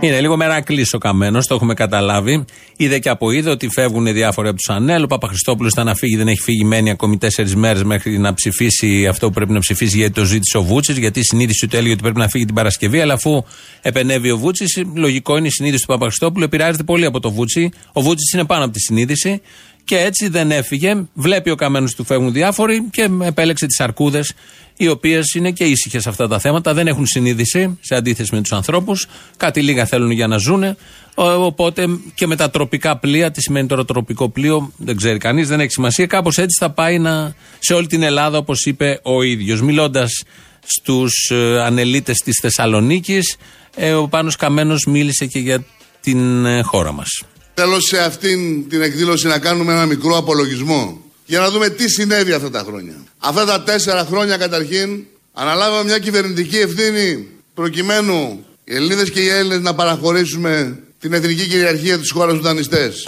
Είναι 0.06 0.22
λίγο 0.22 0.38
μερακλή 0.38 0.86
ο 0.94 0.98
καμένος, 0.98 1.48
το 1.48 1.56
έχουμε 1.56 1.74
καταλάβει. 1.74 2.46
Είδε 2.78 3.00
και 3.00 3.10
από 3.10 3.32
είδε 3.32 3.50
ότι 3.50 3.70
φεύγουν 3.70 4.14
διάφοροι 4.14 4.48
από 4.48 4.58
τους 4.58 4.70
Ανέλ. 4.70 5.04
Ο 5.04 5.08
Παπαχριστόπουλος 5.08 5.72
ήταν 5.72 5.86
να 5.86 5.96
φύγει, 5.96 6.16
δεν 6.16 6.28
έχει 6.28 6.42
φύγει, 6.42 6.64
μένει 6.64 6.90
ακόμη 6.90 7.18
τέσσερις 7.18 7.56
μέρες 7.56 7.84
μέχρι 7.84 8.18
να 8.18 8.34
ψηφίσει 8.34 9.08
αυτό 9.08 9.28
που 9.28 9.34
πρέπει 9.34 9.52
να 9.52 9.60
ψηφίσει 9.60 9.98
γιατί 9.98 10.14
το 10.14 10.24
ζήτησε 10.24 10.58
ο 10.58 10.64
Βούτσης. 10.64 10.98
Γιατί 10.98 11.20
η 11.20 11.24
συνείδηση 11.24 11.68
του 11.68 11.76
έλεγε 11.76 11.94
ότι 11.94 12.02
πρέπει 12.02 12.20
να 12.20 12.28
φύγει 12.28 12.46
την 12.46 12.56
Παρασκευή. 12.56 13.02
Αλλά 13.02 13.14
αφού 13.14 13.44
επενεύει 13.82 14.32
ο 14.32 14.38
Βούτσης, 14.38 14.84
λογικό 14.96 15.38
είναι 15.38 15.48
η 15.48 15.52
συνείδηση 15.52 15.82
του 15.82 15.92
Παπαχριστόπουλου, 15.92 16.44
επηρεάζεται 16.44 16.84
πολύ 16.84 17.06
από 17.06 17.20
το 17.20 17.32
Βούτση. 17.32 17.70
Ο 17.94 18.02
Βούτσης 18.02 18.34
είναι 18.34 18.46
πάνω 18.46 18.64
από 18.64 18.74
τη 18.74 18.80
συνείδηση. 18.80 19.42
Και 19.86 19.98
έτσι 19.98 20.28
δεν 20.28 20.52
έφυγε. 20.52 21.04
Βλέπει 21.14 21.50
ο 21.50 21.56
καμένος 21.56 21.96
του 21.96 22.06
φεύγουν 22.06 22.32
διάφοροι 22.32 22.84
και 22.92 23.10
επέλεξε 23.22 23.66
τις 23.66 23.80
αρκούδες, 23.80 24.34
οι 24.78 24.88
οποίες 24.88 25.34
είναι 25.34 25.52
και 25.52 25.64
ήσυχες 25.64 26.02
σε 26.02 26.10
αυτά 26.10 26.28
τα 26.28 26.40
θέματα. 26.40 26.74
Δεν 26.74 26.88
έχουν 26.88 27.06
συνείδηση 27.06 27.78
σε 27.82 27.96
αντίθεση 27.96 28.36
με 28.36 28.42
τους 28.42 28.52
ανθρώπους. 28.52 29.08
Κάτι 29.38 29.62
λίγα 29.62 29.86
θέλουν 29.86 30.12
για 30.12 30.28
να 30.28 30.38
ζούνε. 30.38 30.76
Οπότε 31.16 31.86
και 32.14 32.28
με 32.28 32.36
τα 32.36 32.50
τροπικά 32.50 32.98
πλοία, 32.98 33.32
τι 33.32 33.42
σημαίνει 33.42 33.68
τώρα 33.68 33.86
τροπικό 33.86 34.30
πλοίο, 34.30 34.72
δεν 34.78 34.96
ξέρει 34.96 35.18
κανείς, 35.18 35.48
δεν 35.48 35.60
έχει 35.60 35.72
σημασία. 35.72 36.06
Κάπως 36.06 36.38
έτσι 36.38 36.58
θα 36.60 36.70
πάει 36.70 37.00
να, 37.00 37.34
σε 37.60 37.74
όλη 37.74 37.88
την 37.88 38.02
Ελλάδα, 38.02 38.38
όπως 38.38 38.66
είπε 38.66 39.00
ο 39.04 39.22
ίδιος. 39.22 39.62
Μιλώντας 39.62 40.24
στους 40.66 41.32
ανελίτες 41.64 42.18
της 42.18 42.40
Θεσσαλονίκης, 42.42 43.38
ε, 43.76 43.94
ο 43.94 44.08
Πάνος 44.08 44.36
Καμένος 44.36 44.86
μίλησε 44.86 45.26
και 45.26 45.40
για 45.40 45.66
την 46.02 46.46
ε, 46.46 46.62
χώρα 46.62 46.92
μας. 46.92 47.24
Θέλω 47.58 47.80
σε 47.80 47.98
αυτήν 47.98 48.70
την 48.70 48.82
εκδήλωση 48.82 49.28
να 49.28 49.40
κάνουμε 49.40 49.74
ένα 49.74 49.86
μικρό 49.86 50.18
απολογισμό 50.18 51.04
για 51.26 51.40
να 51.40 51.50
δούμε 51.50 51.70
τι 51.70 51.90
συνέβη 51.90 52.32
αυτά 52.32 52.50
τα 52.50 52.64
χρόνια. 52.68 52.94
Αυτά 53.18 53.46
τα 53.46 53.64
τέσσερα 53.64 54.06
χρόνια 54.06 54.38
καταρχήν 54.38 55.04
αναλάβαμε 55.34 55.84
μια 55.84 56.00
κυβερνητική 56.00 56.58
ευθύνη 56.58 57.28
προκειμένου 57.54 58.46
οι 58.64 58.76
Ελληνίδες 58.76 59.12
και 59.12 59.20
οι 59.20 59.28
Έλληνες 59.28 59.60
να 59.60 59.76
παραχωρήσουμε 59.76 60.80
την 61.00 61.14
εθνική 61.14 61.48
κυριαρχία 61.48 62.00
της 62.00 62.12
χώρας 62.12 62.34
τους 62.34 62.44
δανειστές. 62.44 63.08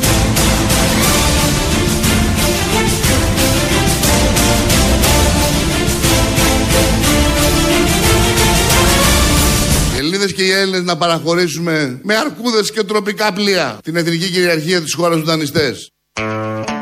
Και 10.34 10.44
οι 10.44 10.52
Έλληνες 10.52 10.84
να 10.84 10.98
παραχωρήσουμε 10.98 12.00
με 12.04 12.16
αρκούδες 12.16 12.72
και 12.72 12.84
τροπικά 12.84 13.34
πλοία 13.34 13.78
την 13.84 13.96
εθνική 13.96 14.30
κυριαρχία 14.30 14.82
της 14.82 14.94
χώρας 14.94 15.18
τους 15.18 15.26
δανειστές. 15.26 15.92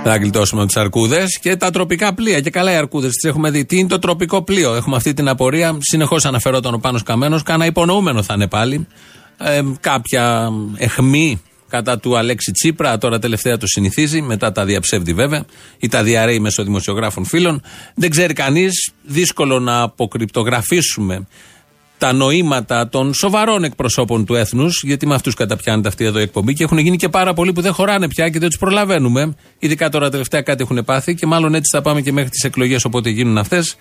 Θα 0.08 0.16
γλιτώσουμε 0.18 0.62
από 0.62 0.72
τις 0.72 0.82
αρκούδες 0.82 1.40
και 1.40 1.56
τα 1.56 1.72
τροπικά 1.72 2.14
πλοία. 2.14 2.42
Και 2.42 2.50
καλά 2.50 2.72
οι 2.72 2.76
αρκούδες 2.76 3.12
τις 3.12 3.30
έχουμε 3.30 3.50
δει. 3.50 3.66
Τι 3.66 3.78
είναι 3.78 3.88
το 3.88 4.00
τροπικό 4.00 4.44
πλοίο; 4.44 4.76
Έχουμε 4.76 4.96
αυτή 4.96 5.14
την 5.14 5.28
απορία. 5.28 5.78
Συνεχώς 5.80 6.26
αναφερόταν 6.26 6.74
ο 6.74 6.78
Πάνος 6.78 7.04
Καμένος. 7.04 7.44
Κάνα 7.44 7.66
υπονοούμενο 7.66 8.24
θα 8.24 8.34
είναι 8.34 8.48
πάλι. 8.48 8.88
Ε, 9.38 9.62
κάποια 9.80 10.50
εχμή 10.78 11.42
κατά 11.70 12.00
του 12.00 12.18
Αλέξη 12.18 12.52
Τσίπρα. 12.52 12.98
Τώρα 12.98 13.20
τελευταία 13.20 13.58
το 13.58 13.68
συνηθίζει. 13.68 14.22
Μετά 14.22 14.52
τα 14.52 14.66
διαψεύδει 14.66 15.14
βέβαια. 15.14 15.46
Ή 15.80 15.88
τα 15.88 16.04
διαρρέει 16.04 16.40
μέσω 16.40 16.64
δημοσιογράφων 16.64 17.26
φίλων. 17.26 17.62
Δεν 17.96 18.10
ξέρει 18.10 18.34
κανείς. 18.34 18.92
Δύσκολο 19.04 19.60
να 19.60 19.82
αποκρυπτογραφήσουμε 19.82 21.28
τα 21.98 22.14
νοήματα 22.14 22.90
των 22.90 23.14
σοβαρών 23.14 23.64
εκπροσώπων 23.64 24.26
του 24.26 24.36
έθνους, 24.36 24.82
γιατί 24.84 25.08
με 25.08 25.16
αυτούς 25.16 25.34
καταπιάνεται 25.34 25.88
αυτή 25.88 26.06
εδώ 26.06 26.20
η 26.20 26.22
εκπομπή 26.22 26.54
και 26.54 26.64
έχουν 26.64 26.78
γίνει 26.78 26.98
και 26.98 27.10
πάρα 27.10 27.34
πολλοί 27.34 27.54
που 27.54 27.62
δεν 27.62 27.74
χωράνε 27.74 28.08
πια 28.08 28.30
και 28.30 28.40
δεν 28.40 28.50
τους 28.50 28.58
προλαβαίνουμε. 28.58 29.36
Ειδικά 29.60 29.90
τώρα 29.90 30.10
τελευταία 30.10 30.42
κάτι 30.42 30.64
έχουν 30.64 30.86
πάθει 30.86 31.16
και 31.16 31.26
μάλλον 31.26 31.56
έτσι 31.56 31.76
θα 31.76 31.82
πάμε 31.82 32.02
και 32.02 32.12
μέχρι 32.12 32.30
τις 32.30 32.44
εκλογές 32.44 32.86
όποτε 32.86 33.10
γίνουν 33.10 33.38
αυτές. 33.38 33.76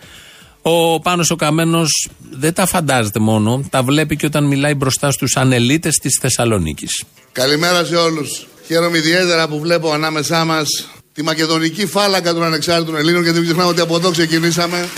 Ο 0.63 1.01
Πάνος 1.01 1.31
ο 1.31 1.37
Καμένος 1.37 2.09
δεν 2.31 2.55
τα 2.55 2.67
φαντάζεται 2.67 3.19
μόνο, 3.19 3.65
τα 3.71 3.83
βλέπει 3.83 4.17
και 4.17 4.27
όταν 4.27 4.45
μιλάει 4.45 4.75
μπροστά 4.75 5.11
στους 5.11 5.37
ανελίτες 5.37 5.95
της 5.95 6.19
Θεσσαλονίκης. 6.21 7.05
Καλημέρα 7.33 7.85
σε 7.85 7.97
όλους. 7.97 8.47
Χαίρομαι 8.67 8.99
ιδιαίτερα 8.99 9.49
που 9.49 9.61
βλέπω 9.61 9.93
ανάμεσά 9.93 10.45
μας 10.45 10.67
τη 11.13 11.23
μακεδονική 11.23 11.87
φάλακα 11.87 12.33
των 12.33 12.43
ανεξάρτητων 12.43 12.97
Ελλήνων 12.97 13.23
γιατί 13.23 13.37
μην 13.39 13.47
ξεχνάμε 13.47 13.71
ότι 13.71 13.81
από 13.81 13.97
εδώ 13.97 14.11
ξεκινήσαμε. 14.11 14.89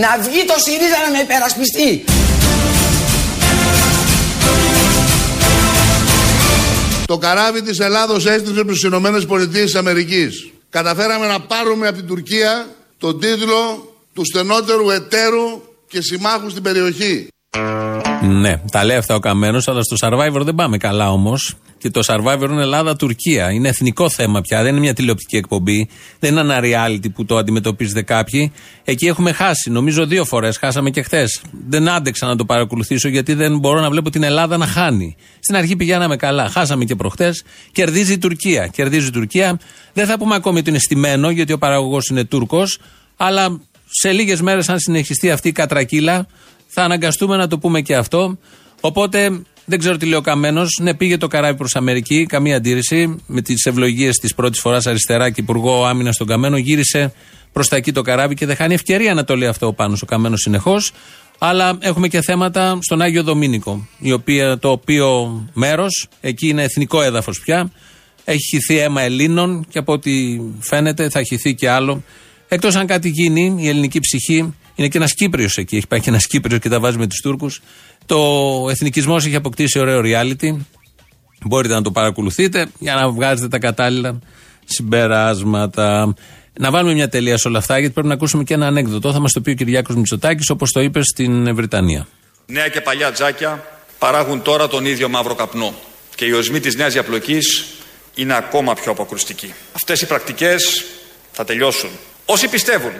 Να 0.00 0.18
βγει 0.22 0.44
το 0.44 0.54
ΣΥΡΙΖΑ 0.64 0.98
να 1.04 1.10
με 1.10 1.18
υπερασπιστεί. 1.18 2.04
Το 7.06 7.18
καράβι 7.18 7.62
της 7.62 7.78
Ελλάδος 7.78 8.26
έστριψε 8.26 8.64
προς 8.64 8.74
τις 8.74 8.82
Ηνωμένες 8.82 9.26
Πολιτείες 9.26 9.64
της 9.64 9.74
Αμερικής. 9.74 10.50
Καταφέραμε 10.70 11.26
να 11.26 11.40
πάρουμε 11.40 11.86
από 11.86 11.96
την 11.96 12.06
Τουρκία 12.06 12.66
τον 12.98 13.20
τίτλο 13.20 13.92
του 14.14 14.24
στενότερου 14.24 14.90
εταίρου 14.90 15.62
και 15.88 16.00
συμμάχου 16.00 16.50
στην 16.50 16.62
περιοχή. 16.62 17.28
Ναι, 18.22 18.60
τα 18.70 18.84
λέει 18.84 18.96
αυτά 18.96 19.14
ο 19.14 19.18
Καμένος, 19.18 19.68
αλλά 19.68 19.82
στο 19.82 19.96
survivor 20.00 20.40
δεν 20.44 20.54
πάμε 20.54 20.76
καλά 20.76 21.10
όμως. 21.10 21.56
Και 21.86 21.92
το 21.92 22.02
survivor 22.06 22.48
είναι 22.50 22.62
Ελλάδα-Τουρκία. 22.62 23.50
Είναι 23.50 23.68
εθνικό 23.68 24.10
θέμα 24.10 24.40
πια. 24.40 24.62
Δεν 24.62 24.70
είναι 24.70 24.80
μια 24.80 24.94
τηλεοπτική 24.94 25.36
εκπομπή. 25.36 25.88
Δεν 26.18 26.30
είναι 26.30 26.40
ένα 26.40 26.60
reality 26.62 27.12
που 27.14 27.24
το 27.24 27.36
αντιμετωπίζετε 27.36 28.02
κάποιοι. 28.02 28.52
Εκεί 28.84 29.06
έχουμε 29.06 29.32
χάσει. 29.32 29.70
Νομίζω 29.70 30.06
δύο 30.06 30.24
φορές. 30.24 30.56
Χάσαμε 30.56 30.90
και 30.90 31.02
χθες. 31.02 31.40
Δεν 31.68 31.88
άντεξα 31.88 32.26
να 32.26 32.36
το 32.36 32.44
παρακολουθήσω 32.44 33.08
γιατί 33.08 33.34
δεν 33.34 33.58
μπορώ 33.58 33.80
να 33.80 33.90
βλέπω 33.90 34.10
την 34.10 34.22
Ελλάδα 34.22 34.56
να 34.56 34.66
χάνει. 34.66 35.16
Στην 35.40 35.56
αρχή 35.56 35.76
πηγαίναμε 35.76 36.16
καλά. 36.16 36.48
Χάσαμε 36.48 36.84
και 36.84 36.94
προχτές. 36.94 37.44
Κερδίζει 37.72 38.12
η 38.12 38.18
Τουρκία. 38.18 38.66
Κερδίζει 38.66 39.06
η 39.06 39.10
Τουρκία. 39.10 39.60
Δεν 39.92 40.06
θα 40.06 40.18
πούμε 40.18 40.34
ακόμη 40.34 40.58
ότι 40.58 40.70
είναι 40.70 40.78
στημένο 40.78 41.30
γιατί 41.30 41.52
ο 41.52 41.58
παραγωγός 41.58 42.08
είναι 42.08 42.24
Τούρκος. 42.24 42.78
Αλλά 43.16 43.60
σε 43.86 44.12
λίγες 44.12 44.40
μέρες, 44.40 44.68
αν 44.68 44.78
συνεχιστεί 44.78 45.30
αυτή 45.30 45.48
η 45.48 45.52
κατρακύλα, 45.52 46.26
θα 46.66 46.82
αναγκαστούμε 46.82 47.36
να 47.36 47.48
το 47.48 47.58
πούμε 47.58 47.80
και 47.80 47.96
αυτό. 47.96 48.38
Οπότε 48.80 49.40
δεν 49.66 49.78
ξέρω 49.78 49.96
τι 49.96 50.06
λέει 50.06 50.18
ο 50.18 50.20
Καμένος. 50.20 50.78
Ναι, 50.82 50.94
πήγε 50.94 51.16
το 51.16 51.26
καράβι 51.26 51.56
προς 51.56 51.76
Αμερική, 51.76 52.26
καμία 52.26 52.56
αντίρρηση. 52.56 53.16
Με 53.26 53.42
τις 53.42 53.64
ευλογίες 53.64 54.16
της 54.16 54.34
πρώτης 54.34 54.60
φοράς 54.60 54.86
αριστερά 54.86 55.30
και 55.30 55.40
υπουργό 55.40 55.84
άμυνα 55.84 56.12
στον 56.12 56.26
Καμένο, 56.26 56.56
γύρισε 56.56 57.12
προς 57.52 57.68
τα 57.68 57.76
εκεί 57.76 57.92
το 57.92 58.02
καράβι 58.02 58.34
και 58.34 58.46
δεν 58.46 58.56
χάνει 58.56 58.74
ευκαιρία 58.74 59.14
να 59.14 59.24
το 59.24 59.36
λέει 59.36 59.48
αυτό 59.48 59.72
πάνω 59.72 59.96
ο 60.02 60.06
Καμένος 60.06 60.40
συνεχώς. 60.40 60.92
Αλλά 61.38 61.78
έχουμε 61.80 62.08
και 62.08 62.20
θέματα 62.20 62.78
στον 62.80 63.00
Άγιο 63.00 63.22
Δομήνικο, 63.22 63.88
η 63.98 64.12
οποία, 64.12 64.58
το 64.58 64.70
οποίο 64.70 65.44
μέρος, 65.52 66.08
εκεί 66.20 66.48
είναι 66.48 66.62
εθνικό 66.62 67.02
έδαφος 67.02 67.40
πια. 67.40 67.70
Έχει 68.24 68.46
χυθεί 68.48 68.78
αίμα 68.78 69.02
Ελλήνων 69.02 69.66
και 69.68 69.78
από 69.78 69.92
ό,τι 69.92 70.40
φαίνεται 70.60 71.08
θα 71.08 71.22
χυθεί 71.22 71.54
και 71.54 71.70
άλλο. 71.70 72.02
Εκτός 72.48 72.74
αν 72.74 72.86
κάτι 72.86 73.08
γίνει, 73.08 73.56
η 73.58 73.68
ελληνική 73.68 74.00
ψυχή 74.00 74.54
είναι 74.74 74.88
και 74.88 74.98
ένας 74.98 75.14
Κύπριος 75.14 75.56
εκεί. 75.56 75.76
Έχει 75.76 75.86
πάει 75.86 76.00
και 76.00 76.10
ένας 76.10 76.26
Κύπριος 76.26 76.60
και 76.60 76.68
τα 76.68 76.80
βάζει 76.80 76.98
με 76.98 77.06
τους 77.06 77.20
Τούρκους. 77.20 77.62
Το 78.06 78.66
εθνικισμός 78.70 79.26
έχει 79.26 79.36
αποκτήσει 79.36 79.78
ωραίο 79.78 80.00
reality. 80.04 80.56
Μπορείτε 81.44 81.74
να 81.74 81.82
το 81.82 81.90
παρακολουθείτε 81.90 82.66
για 82.78 82.94
να 82.94 83.10
βγάζετε 83.10 83.48
τα 83.48 83.58
κατάλληλα 83.58 84.18
συμπεράσματα. 84.64 86.14
Να 86.58 86.70
βάλουμε 86.70 86.94
μια 86.94 87.08
τελεία 87.08 87.38
σε 87.38 87.48
όλα 87.48 87.58
αυτά, 87.58 87.78
γιατί 87.78 87.92
πρέπει 87.92 88.08
να 88.08 88.14
ακούσουμε 88.14 88.44
και 88.44 88.54
ένα 88.54 88.66
ανέκδοτο. 88.66 89.12
Θα 89.12 89.20
μας 89.20 89.32
το 89.32 89.40
πει 89.40 89.50
ο 89.50 89.54
Κυριάκος 89.54 89.96
Μητσοτάκης, 89.96 90.50
όπως 90.50 90.70
το 90.72 90.80
είπε 90.80 91.02
στην 91.02 91.54
Βρετανία. 91.54 92.06
Νέα 92.46 92.68
και 92.68 92.80
παλιά 92.80 93.12
τζάκια 93.12 93.64
παράγουν 93.98 94.42
τώρα 94.42 94.68
τον 94.68 94.86
ίδιο 94.86 95.08
μαύρο 95.08 95.34
καπνό. 95.34 95.74
Και 96.14 96.24
οι 96.24 96.32
οσμοί 96.32 96.60
της 96.60 96.76
νέας 96.76 96.92
διαπλοκής 96.92 97.64
είναι 98.14 98.36
ακόμα 98.36 98.74
πιο 98.74 98.92
αποκρουστικοί. 98.92 99.52
Αυτές 99.72 100.00
οι 100.00 100.06
πρακτικές 100.06 100.84
θα 101.32 101.44
τελειώσουν. 101.44 101.90
Όσοι 102.24 102.48
πιστεύουν 102.48 102.92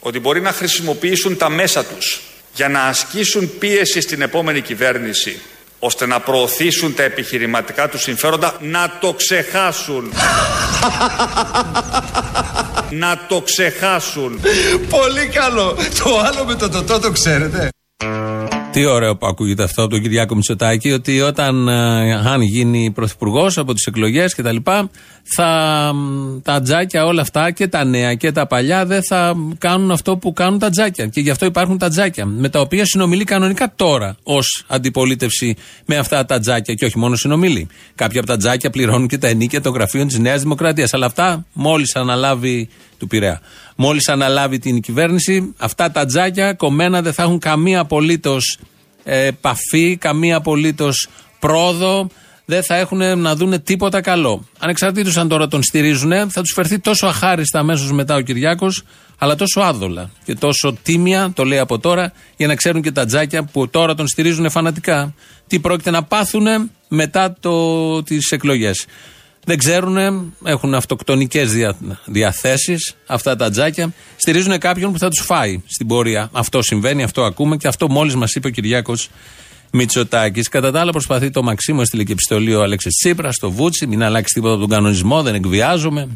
ότι 0.00 0.18
μπορεί 0.18 0.40
να 0.40 0.52
χρησιμοποιήσουν 0.52 1.36
τα 1.36 1.48
μέσα 1.48 1.84
τους 1.84 2.31
για 2.54 2.68
να 2.68 2.82
ασκήσουν 2.82 3.58
πίεση 3.58 4.00
στην 4.00 4.22
επόμενη 4.22 4.60
κυβέρνηση 4.60 5.40
ώστε 5.78 6.06
να 6.06 6.20
προωθήσουν 6.20 6.94
τα 6.94 7.02
επιχειρηματικά 7.02 7.88
τους 7.88 8.02
συμφέροντα 8.02 8.56
να 8.60 8.98
το 9.00 9.12
ξεχάσουν. 9.12 10.04
να 13.02 13.26
το 13.28 13.40
ξεχάσουν. 13.40 14.40
Πολύ 14.88 15.26
καλό. 15.26 15.76
Το 16.04 16.18
άλλο 16.18 16.44
με 16.44 16.54
το 16.54 16.68
τοτό 16.68 16.98
το 16.98 17.10
ξέρετε. 17.10 17.68
Τι 18.72 18.84
ωραίο 18.84 19.16
που 19.16 19.26
ακούγεται 19.26 19.62
αυτό 19.62 19.82
από 19.82 19.90
τον 19.90 20.02
Κυριάκο 20.02 20.34
Μητσοτάκη, 20.34 20.92
ότι 20.92 21.20
όταν 21.20 21.68
ε, 21.68 22.14
αν 22.14 22.40
γίνει 22.40 22.92
πρωθυπουργός 22.94 23.58
από 23.58 23.74
τις 23.74 23.86
εκλογές 23.86 24.34
κτλ., 24.34 24.56
θα 25.22 25.92
τα 26.42 26.62
τζάκια 26.62 27.04
όλα 27.04 27.20
αυτά 27.20 27.50
και 27.50 27.68
τα 27.68 27.84
νέα 27.84 28.14
και 28.14 28.32
τα 28.32 28.46
παλιά 28.46 28.86
δεν 28.86 29.02
θα 29.04 29.34
κάνουν 29.58 29.90
αυτό 29.90 30.16
που 30.16 30.32
κάνουν 30.32 30.58
τα 30.58 30.70
τζάκια. 30.70 31.06
Και 31.06 31.20
γι' 31.20 31.30
αυτό 31.30 31.46
υπάρχουν 31.46 31.78
τα 31.78 31.88
τζάκια, 31.88 32.26
με 32.26 32.48
τα 32.48 32.60
οποία 32.60 32.84
συνομιλεί 32.86 33.24
κανονικά 33.24 33.72
τώρα 33.76 34.16
ως 34.22 34.64
αντιπολίτευση 34.66 35.56
με 35.86 35.96
αυτά 35.96 36.24
τα 36.24 36.38
τζάκια. 36.38 36.74
Και 36.74 36.84
όχι 36.84 36.98
μόνο 36.98 37.16
συνομιλεί. 37.16 37.68
Κάποια 37.94 38.20
από 38.20 38.28
τα 38.28 38.36
τζάκια 38.36 38.70
πληρώνουν 38.70 39.08
και 39.08 39.18
τα 39.18 39.28
ενίκια 39.28 39.60
των 39.60 39.72
γραφείων 39.72 40.06
της 40.06 40.18
Νέας 40.18 40.42
Δημοκρατίας. 40.42 40.94
Αλλά 40.94 41.06
αυτά 41.06 41.44
μόλις 41.52 41.96
αναλάβει 41.96 42.68
του 42.98 43.06
Πειραιά. 43.06 43.40
Μόλις 43.76 44.08
αναλάβει 44.08 44.58
την 44.58 44.80
κυβέρνηση, 44.80 45.54
αυτά 45.56 45.90
τα 45.90 46.06
τζάκια 46.06 46.52
κομμένα 46.52 47.02
δεν 47.02 47.12
θα 47.12 47.22
έχουν 47.22 47.38
καμία 47.38 47.80
απολύτως 47.80 48.58
επαφή, 49.04 49.96
καμία 49.96 50.36
απολύτως 50.36 51.08
πρόοδο. 51.38 52.08
Δεν 52.44 52.62
θα 52.62 52.76
έχουν 52.76 53.18
να 53.18 53.36
δούνε 53.36 53.58
τίποτα 53.58 54.00
καλό. 54.00 54.44
Ανεξαρτήτως 54.58 55.16
αν 55.16 55.28
τώρα 55.28 55.48
τον 55.48 55.62
στηρίζουν, 55.62 56.30
θα 56.30 56.40
τους 56.40 56.52
φερθεί 56.54 56.78
τόσο 56.78 57.06
αχάριστα 57.06 57.58
αμέσως 57.58 57.92
μετά 57.92 58.14
ο 58.14 58.20
Κυριάκος, 58.20 58.82
αλλά 59.18 59.34
τόσο 59.34 59.60
άδολα 59.60 60.10
και 60.24 60.34
τόσο 60.34 60.76
τίμια, 60.82 61.32
το 61.34 61.44
λέει 61.44 61.58
από 61.58 61.78
τώρα, 61.78 62.12
για 62.36 62.46
να 62.46 62.54
ξέρουν 62.54 62.82
και 62.82 62.92
τα 62.92 63.04
τζάκια 63.04 63.44
που 63.44 63.68
τώρα 63.68 63.94
τον 63.94 64.08
στηρίζουν 64.08 64.50
φανατικά, 64.50 65.14
τι 65.46 65.60
πρόκειται 65.60 65.90
να 65.90 66.02
πάθουν 66.02 66.46
μετά 66.88 67.36
τις 68.04 68.30
εκλογές. 68.30 68.86
Δεν 69.44 69.58
ξέρουν, 69.58 69.96
έχουν 70.44 70.74
αυτοκτονικές 70.74 71.52
δια, 71.52 71.76
διαθέσεις 72.04 72.94
αυτά 73.06 73.36
τα 73.36 73.50
τζάκια. 73.50 73.92
Στηρίζουν 74.16 74.58
κάποιον 74.58 74.92
που 74.92 74.98
θα 74.98 75.08
τους 75.08 75.24
φάει 75.24 75.62
στην 75.66 75.86
πορεία. 75.86 76.28
Αυτό 76.32 76.62
συμβαίνει, 76.62 77.02
αυτό 77.02 77.22
ακούμε 77.24 77.56
και 77.56 77.68
αυτό 77.68 77.90
μόλις 77.90 78.14
μας 78.14 78.32
είπε 78.34 78.46
ο 78.46 78.50
Κυριάκος 78.50 79.08
Μητσοτάκης. 79.72 80.48
Κατά 80.48 80.70
τα 80.70 80.80
άλλα, 80.80 80.90
προσπαθεί 80.90 81.30
το 81.30 81.42
Μαξίμο, 81.42 81.78
έστειλε 81.82 82.04
και 82.04 82.12
επιστολή 82.12 82.54
ο 82.54 82.62
Αλέξη 82.62 82.88
Τσίπρας 82.88 83.34
στο 83.34 83.50
Βούτσι, 83.50 83.86
μην 83.86 84.02
αλλάξει 84.02 84.34
τίποτα 84.34 84.52
από 84.52 84.60
τον 84.60 84.70
κανονισμό, 84.70 85.22
δεν 85.22 85.34
εκβιάζομαι. 85.34 86.08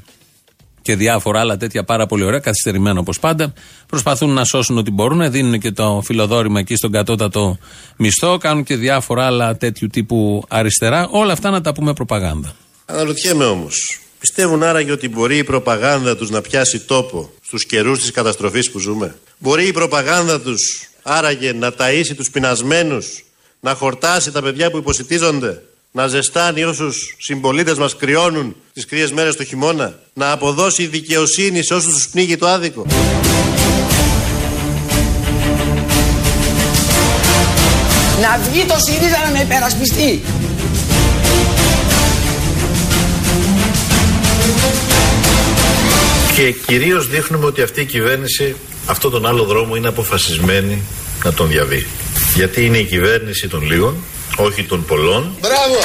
Και 0.83 0.97
διάφορα 0.97 1.41
άλλα 1.41 1.57
τέτοια 1.57 1.85
πάρα 1.85 2.07
πολύ 2.07 2.25
ωραία, 2.25 2.39
καθυστερημένα 2.39 3.01
όπως 3.01 3.19
πάντα. 3.19 3.53
Προσπαθούν 3.87 4.31
να 4.31 4.45
σώσουν 4.45 4.79
ό,τι 4.79 4.91
μπορούν, 4.91 5.31
δίνουν 5.31 5.61
και 5.61 5.71
το 5.73 6.03
φιλοδόρημα 6.05 6.61
εκεί 6.61 6.77
στον 6.77 6.93
κατώτατο 6.93 7.59
μισθό, 7.97 8.39
κάνουν 8.39 8.65
και 8.65 8.77
διάφορα 8.77 9.27
άλλα 9.27 9.57
τέτοιου 9.57 9.89
τύπου 9.89 10.45
αριστερά. 10.49 11.09
Όλα 11.11 11.33
αυτά 11.33 11.51
να 11.51 11.61
τα 11.61 11.73
πούμε 11.73 11.93
προπαγάνδα. 11.93 12.55
Αναρωτιέμαι 12.85 13.45
όμως, 13.45 14.01
πιστεύουν 14.21 14.63
άραγε 14.63 14.93
ότι 14.93 15.09
μπορεί 15.09 15.37
η 15.37 15.45
προπαγάνδα 15.45 16.17
τους 16.17 16.31
να 16.31 16.41
πιάσει 16.41 16.81
τόπο 16.81 17.31
στους 17.43 17.67
καιρούς 17.67 18.01
της 18.01 18.11
καταστροφής 18.11 18.71
που 18.71 18.79
ζούμε; 18.79 19.15
Μπορεί 19.39 19.67
η 19.67 19.73
προπαγάνδα 19.73 20.41
τους 20.41 20.89
άραγε 21.03 21.53
να 21.53 21.73
ταΐσει 21.79 22.15
τους 22.17 22.31
πεινασμένους, 22.31 23.25
να 23.67 23.75
χορτάσει 23.75 24.31
τα 24.31 24.43
παιδιά 24.43 24.71
που 24.71 24.77
υποσυτίζονται, 24.77 25.63
να 25.93 26.07
ζεστάνει 26.07 26.65
όσους 26.65 27.17
συμπολίτες 27.19 27.79
μας 27.79 27.97
κρυώνουν 27.97 28.57
τις 28.73 28.87
κρύες 28.87 29.13
μέρες 29.13 29.37
το 29.37 29.45
χειμώνα, 29.45 29.99
να 30.15 30.31
αποδώσει 30.31 30.87
δικαιοσύνη 30.87 31.65
σε 31.65 31.75
όσους 31.75 31.93
τους 31.95 32.09
πνίγει 32.09 32.37
το 32.37 32.47
άδικο. 32.47 32.87
Να 38.21 38.39
βγει 38.51 38.65
το 38.65 38.75
ΣΥΡΙΖΑ 38.79 39.19
να 39.25 39.31
με 39.31 39.41
υπερασπιστεί. 39.41 40.23
Και 46.35 46.53
κυρίως 46.53 47.09
δείχνουμε 47.09 47.47
ότι 47.47 47.63
αυτή 47.63 47.81
η 47.81 47.87
κυβέρνηση 47.87 48.57
αυτόν 48.87 49.11
τον 49.11 49.27
άλλο 49.27 49.45
δρόμο 49.45 49.77
είναι 49.77 49.89
αποφασισμένη 49.89 50.83
να 51.27 51.33
τον 51.33 51.49
διαβεί. 51.49 51.87
Γιατί 52.35 52.65
είναι 52.65 52.79
η 52.79 52.85
κυβέρνηση 52.85 53.49
των 53.49 53.63
λίγων, 53.67 53.95
όχι 54.37 54.63
των 54.63 54.85
πολλών. 54.85 55.31
Μπράβο! 55.41 55.79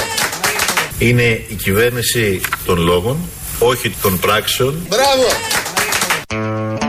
Είναι 1.00 1.24
η 1.48 1.56
κυβέρνηση 1.64 2.42
των 2.66 2.80
λόγων, 2.80 3.18
όχι 3.60 3.90
των 4.02 4.20
πράξεων. 4.20 4.76
Μπράβο! 4.90 5.28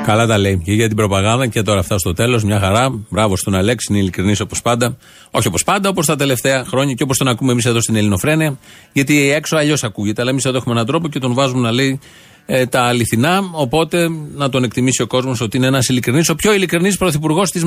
Καλά 0.06 0.26
τα 0.26 0.38
λέει 0.38 0.62
και 0.64 0.72
για 0.72 0.86
την 0.86 0.96
προπαγάνδα 0.96 1.46
και 1.46 1.62
τώρα 1.62 1.80
αυτά 1.80 1.98
στο 1.98 2.12
τέλος. 2.12 2.44
Μια 2.44 2.58
χαρά. 2.60 3.04
Μπράβο 3.08 3.36
στον 3.36 3.54
Αλέξη, 3.54 3.86
είναι 3.90 3.98
ειλικρινής 3.98 4.40
όπως 4.40 4.62
πάντα. 4.62 4.96
Όχι 5.30 5.46
όπως 5.46 5.64
πάντα, 5.64 5.88
όπως 5.88 6.06
τα 6.06 6.16
τελευταία 6.16 6.64
χρόνια 6.64 6.94
και 6.94 7.02
όπως 7.02 7.18
τον 7.18 7.28
ακούμε 7.28 7.52
εμείς 7.52 7.64
εδώ 7.64 7.80
στην 7.80 7.96
Ελληνοφρένεια. 7.96 8.58
Γιατί 8.92 9.30
έξω 9.30 9.56
αλλιώς 9.56 9.84
ακούγεται. 9.84 10.20
Αλλά 10.20 10.30
εμείς 10.30 10.44
εδώ 10.44 10.56
έχουμε 10.56 10.74
έναν 10.74 10.86
τρόπο 10.86 11.08
και 11.08 11.18
τον 11.18 11.34
βάζουμε 11.34 11.60
να 11.60 11.72
λέει 11.72 12.00
ε, 12.46 12.66
τα 12.66 12.82
αληθινά. 12.82 13.50
Οπότε 13.52 14.08
να 14.34 14.48
τον 14.48 14.64
εκτιμήσει 14.64 15.02
ο 15.02 15.06
κόσμος 15.06 15.40
ότι 15.40 15.56
είναι 15.56 15.66
ένας 15.66 15.88
ειλικρινής, 15.88 16.28
ο 16.28 16.34
πιο 16.34 16.52
ειλικρινής 16.52 16.96
πρωθυπουργός 16.96 17.50
της 17.50 17.64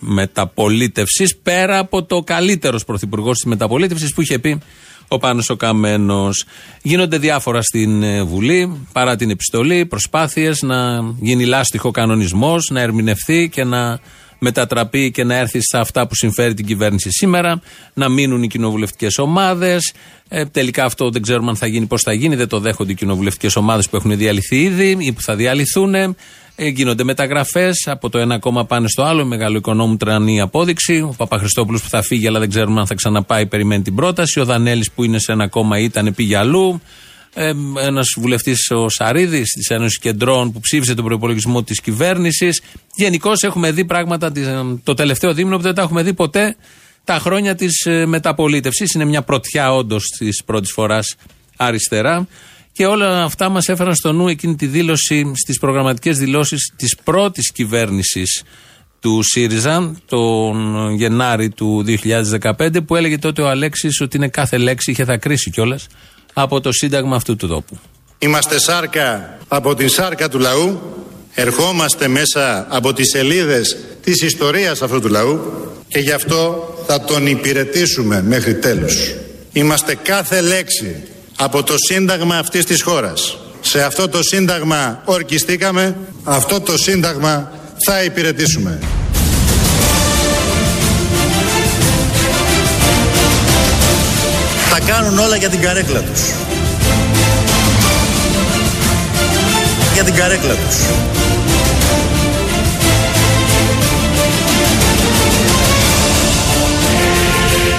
μεταπολίτευσης, 0.00 1.36
πέρα 1.42 1.78
από 1.78 2.04
το 2.04 2.20
καλύτερος 2.20 2.84
πρωθυπουργός 2.84 3.36
της 3.36 3.44
μεταπολίτευσης 3.44 4.14
που 4.14 4.20
είχε 4.20 4.38
πει 4.38 4.58
ο 5.08 5.18
Πάνος 5.18 5.50
ο 5.50 5.56
Καμένος. 5.56 6.44
Γίνονται 6.82 7.18
διάφορα 7.18 7.62
στην 7.62 8.02
ε, 8.02 8.22
Βουλή, 8.22 8.86
παρά 8.92 9.16
την 9.16 9.30
επιστολή, 9.30 9.86
προσπάθειες 9.86 10.62
να 10.62 11.00
γίνει 11.20 11.44
λάστιχο 11.44 11.90
κανονισμός, 11.90 12.68
να 12.72 12.80
ερμηνευθεί 12.80 13.48
και 13.48 13.64
να 13.64 14.00
μετατραπεί 14.38 15.10
και 15.10 15.24
να 15.24 15.34
έρθει 15.34 15.58
σε 15.62 15.78
αυτά 15.78 16.06
που 16.06 16.14
συμφέρει 16.14 16.54
την 16.54 16.66
κυβέρνηση 16.66 17.10
σήμερα, 17.10 17.60
να 17.94 18.08
μείνουν 18.08 18.42
οι 18.42 18.46
κοινοβουλευτικές 18.46 19.18
ομάδες. 19.18 19.92
Ε, 20.28 20.44
τελικά 20.44 20.84
αυτό 20.84 21.10
δεν 21.10 21.22
ξέρουμε 21.22 21.50
αν 21.50 21.56
θα 21.56 21.66
γίνει, 21.66 21.86
πώς 21.86 22.02
θα 22.02 22.12
γίνει. 22.12 22.36
Δεν 22.36 22.48
το 22.48 22.58
δέχονται 22.60 22.92
οι 22.92 22.94
κοινοβουλευτικές 22.94 23.56
ομάδες 23.56 23.88
που 23.88 23.96
έχουν 23.96 24.16
διαλυθεί 24.16 24.62
ήδη 24.62 24.96
ή 24.98 25.12
που 25.12 25.22
θα 25.22 25.34
διαλυθούν. 25.34 25.94
Ε, 25.94 26.66
γίνονται 26.68 27.04
μεταγραφές 27.04 27.86
από 27.86 28.10
το 28.10 28.18
ένα 28.18 28.38
κόμμα 28.38 28.64
πάνε 28.64 28.88
στο 28.88 29.02
άλλο. 29.02 29.24
Μεγάλο 29.24 29.56
οικονόμου 29.56 29.96
τρανή 29.96 30.40
απόδειξη. 30.40 31.00
Ο 31.00 31.14
Παπαχριστόπουλο 31.16 31.78
που 31.78 31.88
θα 31.88 32.02
φύγει, 32.02 32.26
αλλά 32.26 32.38
δεν 32.38 32.48
ξέρουμε 32.48 32.80
αν 32.80 32.86
θα 32.86 32.94
ξαναπάει, 32.94 33.46
περιμένει 33.46 33.82
την 33.82 33.94
πρόταση. 33.94 34.40
Ο 34.40 34.44
Δανέλης 34.44 34.90
που 34.90 35.04
είναι 35.04 35.18
σε 35.18 35.32
ένα 35.32 35.48
κόμμα 35.48 35.78
ήταν 35.78 36.14
πήγε 36.14 36.36
αλλού. 36.36 36.80
Ε, 37.34 37.52
ένας 37.80 38.06
βουλευτής 38.16 38.70
ο 38.70 38.88
Σαρίδης 38.88 39.50
της 39.50 39.68
Ένωσης 39.68 39.98
Κεντρών 39.98 40.52
που 40.52 40.60
ψήφισε 40.60 40.94
τον 40.94 41.04
προπολογισμό 41.04 41.62
της 41.62 41.80
κυβέρνησης. 41.80 42.62
Γενικώς 42.94 43.42
έχουμε 43.42 43.72
δει 43.72 43.84
πράγματα 43.84 44.32
το 44.84 44.94
τελευταίο 44.94 45.34
δίμηνο 45.34 45.56
που 45.56 45.62
δεν 45.62 45.74
τα 45.74 45.82
έχουμε 45.82 46.02
δει 46.02 46.14
ποτέ 46.14 46.56
τα 47.04 47.18
χρόνια 47.18 47.54
της 47.54 47.86
ε, 47.86 48.06
μεταπολίτευσης. 48.06 48.92
Είναι 48.92 49.04
μια 49.04 49.22
πρωτιά 49.22 49.74
όντως 49.74 50.04
της 50.18 50.42
πρώτης 50.44 50.72
φοράς 50.72 51.16
αριστερά. 51.56 52.26
Και 52.72 52.86
όλα 52.86 53.22
αυτά 53.22 53.48
μας 53.48 53.68
έφεραν 53.68 53.94
στο 53.94 54.12
νου 54.12 54.28
εκείνη 54.28 54.54
τη 54.54 54.66
δήλωση 54.66 55.32
στις 55.34 55.58
προγραμματικές 55.58 56.18
δηλώσεις 56.18 56.72
της 56.76 56.96
πρώτης 57.04 57.52
κυβέρνησης 57.52 58.42
του 59.00 59.22
ΣΥΡΙΖΑ 59.22 59.96
τον 60.06 60.90
Γενάρη 60.94 61.48
του 61.48 61.84
2015 61.86 62.84
που 62.86 62.96
έλεγε 62.96 63.18
τότε 63.18 63.42
ο 63.42 63.48
Αλέξης 63.48 64.00
ότι 64.00 64.16
είναι 64.16 64.28
κάθε 64.28 64.58
λέξη 64.58 64.90
είχε 64.90 65.04
θα 65.04 65.16
κρίσει 65.16 65.50
κιόλας 65.50 65.86
από 66.42 66.60
το 66.60 66.72
σύνταγμα 66.72 67.16
αυτού 67.16 67.36
του 67.36 67.48
τόπου. 67.48 67.78
Είμαστε 68.18 68.58
σάρκα 68.58 69.38
από 69.48 69.74
την 69.74 69.88
σάρκα 69.88 70.28
του 70.28 70.38
λαού. 70.38 70.80
Ερχόμαστε 71.34 72.08
μέσα 72.08 72.66
από 72.68 72.92
τις 72.92 73.10
σελίδες 73.10 73.76
της 74.02 74.22
ιστορίας 74.22 74.82
αυτού 74.82 75.00
του 75.00 75.08
λαού 75.08 75.40
και 75.88 75.98
γι' 75.98 76.10
αυτό 76.12 76.68
θα 76.86 77.00
τον 77.00 77.26
υπηρετήσουμε 77.26 78.22
μέχρι 78.22 78.54
τέλους. 78.54 79.14
Είμαστε 79.52 79.94
κάθε 79.94 80.40
λέξη 80.40 80.96
από 81.36 81.62
το 81.62 81.74
σύνταγμα 81.76 82.36
αυτής 82.36 82.64
της 82.64 82.82
χώρας. 82.82 83.38
Σε 83.60 83.82
αυτό 83.82 84.08
το 84.08 84.22
σύνταγμα 84.22 85.02
ορκιστήκαμε, 85.04 85.96
αυτό 86.24 86.60
το 86.60 86.78
σύνταγμα 86.78 87.52
θα 87.86 88.04
υπηρετήσουμε. 88.04 88.78
Τα 94.78 94.92
κάνουν 94.92 95.18
όλα 95.18 95.36
για 95.36 95.48
την 95.48 95.60
καρέκλα 95.60 96.00
τους. 96.00 96.20
Για 99.94 100.04
την 100.04 100.14
καρέκλα 100.14 100.54
τους. 100.54 100.76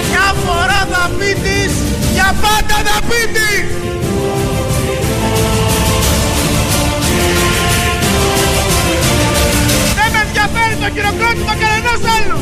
Μια 0.10 0.34
φορά 0.46 0.88
θα 0.92 1.10
πει 1.18 1.34
της, 1.34 1.74
για 2.14 2.36
πάντα 2.42 2.76
θα 2.86 3.00
πει 3.08 3.32
της. 3.34 3.64
Δεν 9.96 10.12
με 10.12 10.20
ενδιαφέρει 10.28 10.76
το 10.82 10.88
χειροκρότημα 10.96 11.54
κανενός 11.62 12.02
άλλου. 12.16 12.40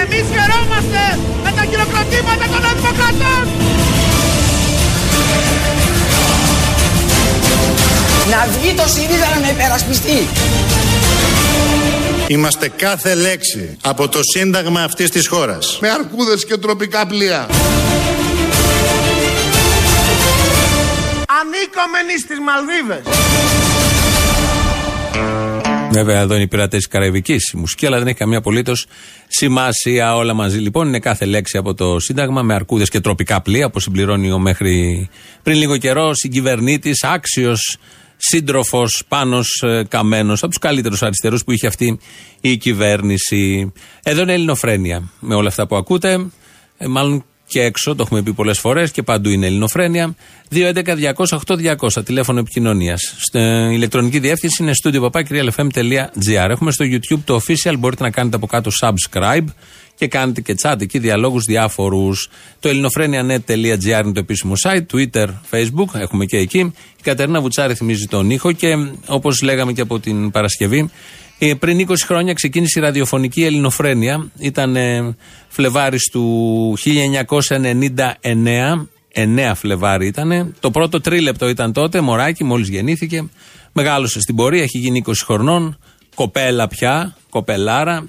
Εμείς 0.00 0.24
χαιρόμαστε 0.32 1.02
με 1.44 1.50
τα 1.56 1.62
χειροκροτήματα 1.70 2.46
των 2.52 2.64
αδημοκρατών. 2.70 3.57
Να 8.30 8.46
βγει 8.52 8.74
το 8.74 8.88
ΣΥΡΙΖΑ 8.88 9.28
να 9.34 9.40
με 9.40 9.48
υπερασπιστεί. 9.50 10.26
Είμαστε 12.26 12.68
κάθε 12.76 13.14
λέξη 13.14 13.76
από 13.82 14.08
το 14.08 14.20
σύνταγμα 14.22 14.82
αυτής 14.82 15.10
της 15.10 15.26
χώρας. 15.26 15.78
Με 15.80 15.88
αρκούδες 15.88 16.44
και 16.44 16.56
τροπικά 16.56 17.06
πλοία. 17.06 17.46
Ανήκομενοι 21.40 22.18
στις 22.22 22.38
Μαλδίβες. 22.38 23.02
Βέβαια, 25.90 26.20
εδώ 26.20 26.34
είναι 26.34 26.42
οι 26.42 26.48
πειρατές 26.48 26.78
της 26.78 26.88
Καραϊβικής 26.88 27.50
η 27.54 27.56
μουσική, 27.56 27.86
αλλά 27.86 27.98
δεν 27.98 28.06
έχει 28.06 28.16
καμία 28.16 28.38
απολύτως 28.38 28.86
σημασία 29.28 30.16
όλα 30.16 30.34
μαζί. 30.34 30.58
Λοιπόν, 30.58 30.86
είναι 30.86 30.98
κάθε 30.98 31.24
λέξη 31.24 31.56
από 31.56 31.74
το 31.74 31.98
Σύνταγμα 31.98 32.42
με 32.42 32.54
αρκούδες 32.54 32.88
και 32.88 33.00
τροπικά 33.00 33.40
πλοία, 33.40 33.66
όπως 33.66 33.82
συμπληρώνει 33.82 34.30
ο 34.30 34.38
μέχρι 34.38 35.08
πριν 35.42 35.56
λίγο 35.56 35.76
καιρό 35.76 36.14
συγκυβερνήτης, 36.14 37.04
άξιος 37.04 37.78
σύντροφο 38.18 38.86
Πάνο 39.08 39.40
Καμένο, 39.88 40.32
από 40.32 40.48
του 40.48 40.58
καλύτερου 40.60 40.96
αριστερού 41.00 41.38
που 41.38 41.52
είχε 41.52 41.66
αυτή 41.66 41.98
η 42.40 42.56
κυβέρνηση. 42.56 43.72
Εδώ 44.02 44.22
είναι 44.22 44.32
Ελληνοφρένια. 44.32 45.10
Με 45.20 45.34
όλα 45.34 45.48
αυτά 45.48 45.66
που 45.66 45.76
ακούτε, 45.76 46.26
ε, 46.78 46.86
μάλλον 46.86 47.24
και 47.46 47.62
έξω, 47.62 47.94
το 47.94 48.02
έχουμε 48.02 48.22
πει 48.22 48.32
πολλέ 48.32 48.52
φορέ 48.52 48.88
και 48.88 49.02
παντού 49.02 49.30
είναι 49.30 49.46
Ελληνοφρένια. 49.46 50.14
211-200-8200, 50.50 52.04
τηλέφωνο 52.04 52.38
επικοινωνία. 52.38 52.96
Στην 52.96 53.70
ηλεκτρονική 53.70 54.18
διεύθυνση 54.18 54.62
είναι 54.62 54.72
studio.papakirialfm.gr. 54.84 56.48
Έχουμε 56.48 56.70
στο 56.70 56.84
YouTube 56.84 57.20
το 57.24 57.40
official, 57.46 57.74
μπορείτε 57.78 58.02
να 58.02 58.10
κάνετε 58.10 58.36
από 58.36 58.46
κάτω 58.46 58.70
subscribe 58.80 59.44
και 59.98 60.08
κάνετε 60.08 60.40
και 60.40 60.54
chat 60.62 60.80
εκεί 60.80 60.98
διαλόγους 60.98 61.44
διάφορους. 61.44 62.28
Το 62.60 62.68
ελληνοφρένια.net.gr 62.68 64.04
είναι 64.04 64.12
το 64.12 64.20
επίσημο 64.20 64.52
site, 64.62 64.86
Twitter, 64.92 65.26
Facebook, 65.50 66.00
έχουμε 66.00 66.24
και 66.24 66.36
εκεί. 66.36 66.58
Η 66.98 67.02
Κατερίνα 67.02 67.40
Βουτσάρη 67.40 67.74
θυμίζει 67.74 68.06
τον 68.06 68.30
ήχο 68.30 68.52
και 68.52 68.74
όπως 69.06 69.42
λέγαμε 69.42 69.72
και 69.72 69.80
από 69.80 70.00
την 70.00 70.30
Παρασκευή, 70.30 70.90
ε, 71.38 71.54
πριν 71.54 71.86
20 71.88 71.94
χρόνια 72.04 72.32
ξεκίνησε 72.32 72.78
η 72.78 72.82
ραδιοφωνική 72.82 73.44
ελληνοφρένεια. 73.44 74.30
Ήταν 74.38 74.76
ε, 74.76 75.16
Φλεβάρης 75.48 76.10
του 76.10 76.76
1999. 76.84 78.88
9 79.14 79.52
Φλεβάρι 79.54 80.06
ήταν. 80.06 80.54
Το 80.60 80.70
πρώτο 80.70 81.00
τρίλεπτο 81.00 81.48
ήταν 81.48 81.72
τότε, 81.72 82.00
μωράκι, 82.00 82.44
μόλις 82.44 82.68
γεννήθηκε. 82.68 83.28
Μεγάλωσε 83.72 84.20
στην 84.20 84.34
πορεία, 84.34 84.62
έχει 84.62 84.78
γίνει 84.78 85.02
20 85.06 85.12
χρονών. 85.24 85.78
Κοπέλα 86.14 86.68
πια, 86.68 87.16
κοπελάρα. 87.30 88.06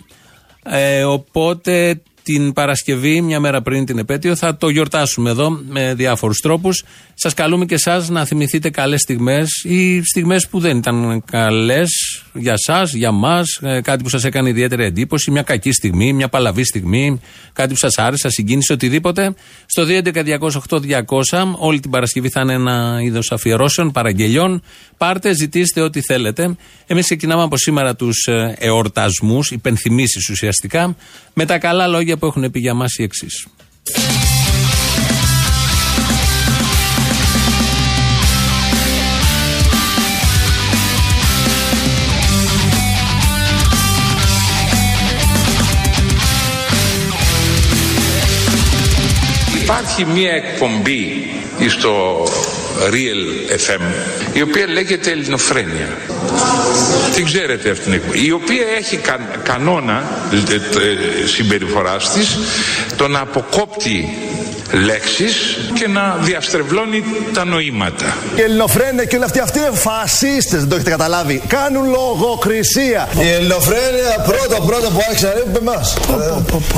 Ε, 0.63 1.04
οπότε 1.04 2.02
την 2.33 2.53
Παρασκευή, 2.53 3.21
μια 3.21 3.39
μέρα 3.39 3.61
πριν 3.61 3.85
την 3.85 3.97
επέτειο, 3.97 4.35
θα 4.35 4.57
το 4.57 4.69
γιορτάσουμε 4.69 5.29
εδώ 5.29 5.49
με 5.49 5.93
διάφορους 5.93 6.37
τρόπους. 6.37 6.83
Σας 7.13 7.33
καλούμε 7.33 7.65
και 7.65 7.73
εσάς 7.73 8.09
να 8.09 8.25
θυμηθείτε 8.25 8.69
καλές 8.69 9.01
στιγμές 9.01 9.63
ή 9.63 10.03
στιγμές 10.03 10.47
που 10.47 10.59
δεν 10.59 10.77
ήταν 10.77 11.23
καλές 11.31 11.89
για 12.33 12.53
εσά, 12.53 12.83
για 12.83 13.11
μας, 13.11 13.59
κάτι 13.81 14.03
που 14.03 14.09
σας 14.09 14.23
έκανε 14.23 14.49
ιδιαίτερη 14.49 14.83
εντύπωση, 14.83 15.31
μια 15.31 15.41
κακή 15.41 15.71
στιγμή, 15.71 16.13
μια 16.13 16.29
παλαβή 16.29 16.63
στιγμή, 16.63 17.19
κάτι 17.53 17.69
που 17.69 17.79
σας 17.79 17.97
άρεσε, 17.97 18.29
συγκίνησε, 18.29 18.73
οτιδήποτε. 18.73 19.33
Στο 19.65 19.85
211-208-200, 19.85 21.55
όλη 21.57 21.79
την 21.79 21.91
Παρασκευή 21.91 22.29
θα 22.29 22.41
είναι 22.41 22.53
ένα 22.53 22.99
είδος 23.01 23.31
αφιερώσεων, 23.31 23.91
παραγγελιών. 23.91 24.61
Πάρτε, 24.97 25.33
ζητήστε 25.33 25.81
ό,τι 25.81 26.01
θέλετε. 26.01 26.55
Εμείς 26.87 27.05
ξεκινάμε 27.05 27.43
από 27.43 27.57
σήμερα 27.57 27.95
τους 27.95 28.27
εορτασμούς, 28.57 29.51
υπενθυμίσεις 29.51 30.29
ουσιαστικά, 30.29 30.95
με 31.33 31.45
τα 31.45 31.57
καλά 31.57 31.87
λόγια 31.87 32.17
που 32.19 32.25
έχουν 32.25 32.51
πει 32.51 32.60
για 32.60 32.73
μας 32.73 32.95
οι 32.97 33.03
εξής. 33.03 33.47
Υπάρχει 49.63 50.05
μία 50.05 50.32
εκπομπή 50.32 51.25
στο 51.69 52.23
Real 52.89 53.51
FM 53.67 53.82
η 54.34 54.41
οποία 54.41 54.67
λέγεται 54.67 55.12
Ελληνοφρένια. 55.12 55.97
Την 57.15 57.25
ξέρετε 57.25 57.69
αυτήν 57.69 57.84
την 57.86 57.93
εκπομπή. 57.93 58.25
Η 58.25 58.32
οποία 58.32 58.65
έχει 58.77 58.97
κα, 58.97 59.19
κανόνα 59.43 60.03
ε, 60.32 60.53
ε, 60.55 61.27
συμπεριφοράς 61.27 62.12
της 62.13 62.38
το 62.97 63.08
να 63.08 63.19
αποκόπτει 63.19 64.10
λέξεις 64.71 65.58
και 65.73 65.88
να 65.88 66.15
διαστρεβλώνει 66.21 67.03
τα 67.34 67.45
νοήματα. 67.45 68.17
Οι 68.36 68.41
ελληνοφρένε 68.41 69.05
και 69.05 69.15
όλοι 69.15 69.25
αυτοί, 69.25 69.39
αυτοί 69.39 69.60
είναι 69.60 69.71
φασίστες, 69.73 70.60
δεν 70.60 70.69
το 70.69 70.75
έχετε 70.75 70.89
καταλάβει. 70.89 71.41
Κάνουν 71.47 71.89
λογοκρισία. 71.89 73.10
Η 73.21 73.27
ελληνοφρένε 73.27 74.03
πρώτο 74.25 74.63
πρώτο 74.65 74.89
που 74.89 74.99
άρχισε 75.10 75.25
να 75.27 75.34
ρεύει 75.34 75.58
εμάς. 75.58 75.97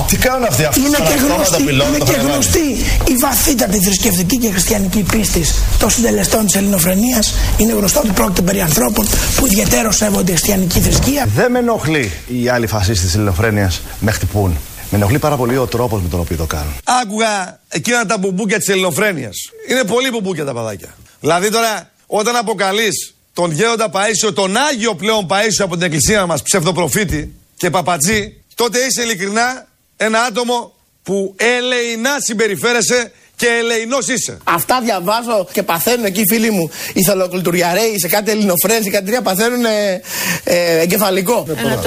Τι 0.07 0.17
κάνουν 0.17 0.43
αυτοί 0.43 0.63
αυτοί. 0.63 0.79
Είναι 0.79 0.97
και 0.97 1.17
γνωστή, 1.25 1.61
είναι 1.61 2.03
και 2.05 2.17
γνωστή 2.25 2.67
η 3.07 3.15
βαθύτατη 3.19 3.79
θρησκευτική 3.79 4.37
και 4.37 4.49
χριστιανική 4.51 5.05
πίστη 5.11 5.45
των 5.79 5.89
συντελεστών 5.89 6.45
της 6.45 6.55
ελληνοφρενείας. 6.55 7.33
Είναι 7.57 7.73
γνωστό 7.73 7.99
ότι 7.99 8.09
πρόκειται 8.09 8.41
περί 8.41 8.61
ανθρώπων 8.61 9.07
που 9.35 9.45
ιδιαίτερο 9.45 9.91
σέβονται 9.91 10.31
χριστιανική 10.31 10.79
θρησκεία. 10.79 11.27
Δεν 11.35 11.51
με 11.51 11.59
ενοχλεί 11.59 12.11
οι 12.27 12.49
άλλοι 12.49 12.67
φασίστες 12.67 13.05
της 13.05 13.13
ελληνοφρένειας 13.13 13.81
με 13.99 14.11
χτυπούν. 14.11 14.57
Με 14.91 14.97
ενοχλεί 14.97 15.19
πάρα 15.19 15.35
πολύ 15.35 15.57
ο 15.57 15.67
τρόπος 15.67 16.01
με 16.01 16.09
τον 16.09 16.19
οποίο 16.19 16.37
το 16.37 16.45
κάνουν. 16.45 16.73
Άκουγα 17.01 17.59
εκείνα 17.67 18.05
τα 18.05 18.17
μπουμπούκια 18.17 18.57
της 18.57 18.67
ελληνοφρένειας. 18.67 19.35
Είναι 19.69 19.83
πολύ 19.83 20.09
μπουμπούκια 20.09 20.45
τα 20.45 20.53
παδάκια. 20.53 20.95
Δηλαδή 21.19 21.49
τώρα, 21.49 21.91
όταν 22.05 22.35
αποκαλείς 22.35 23.13
τον 23.33 23.51
γέροντα 23.51 23.89
Παίσιο, 23.89 24.33
τον 24.33 24.57
Άγιο 24.57 24.95
πλέον 24.95 25.27
Παίσιο 25.27 25.65
από 25.65 25.73
την 25.73 25.83
εκκλησία 25.83 26.25
μας, 26.25 26.41
ψευδοπροφήτη 26.41 27.33
και 27.57 27.69
παπατζή, 27.69 28.43
τότε 28.55 28.79
είσαι 28.79 29.01
ειλικρινά 29.01 29.67
ένα 29.97 30.21
άτομο 30.21 30.73
που 31.03 31.35
ελεηνά 31.37 32.15
συμπεριφέρεσαι 32.19 33.11
και 33.41 33.47
ελεηνός 33.59 34.07
είσαι. 34.07 34.37
Αυτά 34.43 34.81
διαβάζω 34.81 35.47
και 35.51 35.63
παθαίνουν 35.63 36.05
εκεί 36.05 36.21
οι 36.21 36.25
φίλοι 36.27 36.51
μου 36.51 36.69
οι 36.93 37.03
θελοκλητουριαρέοι 37.03 37.99
σε 37.99 38.07
κάτι 38.07 38.31
ελληνοφρένες, 38.31 38.83
σε 38.83 38.89
κάτι 38.89 39.05
τρία 39.05 39.21
παθαίνουν 39.21 39.65
ε, 39.65 40.01
ε, 40.43 40.79
εγκεφαλικό. 40.79 41.45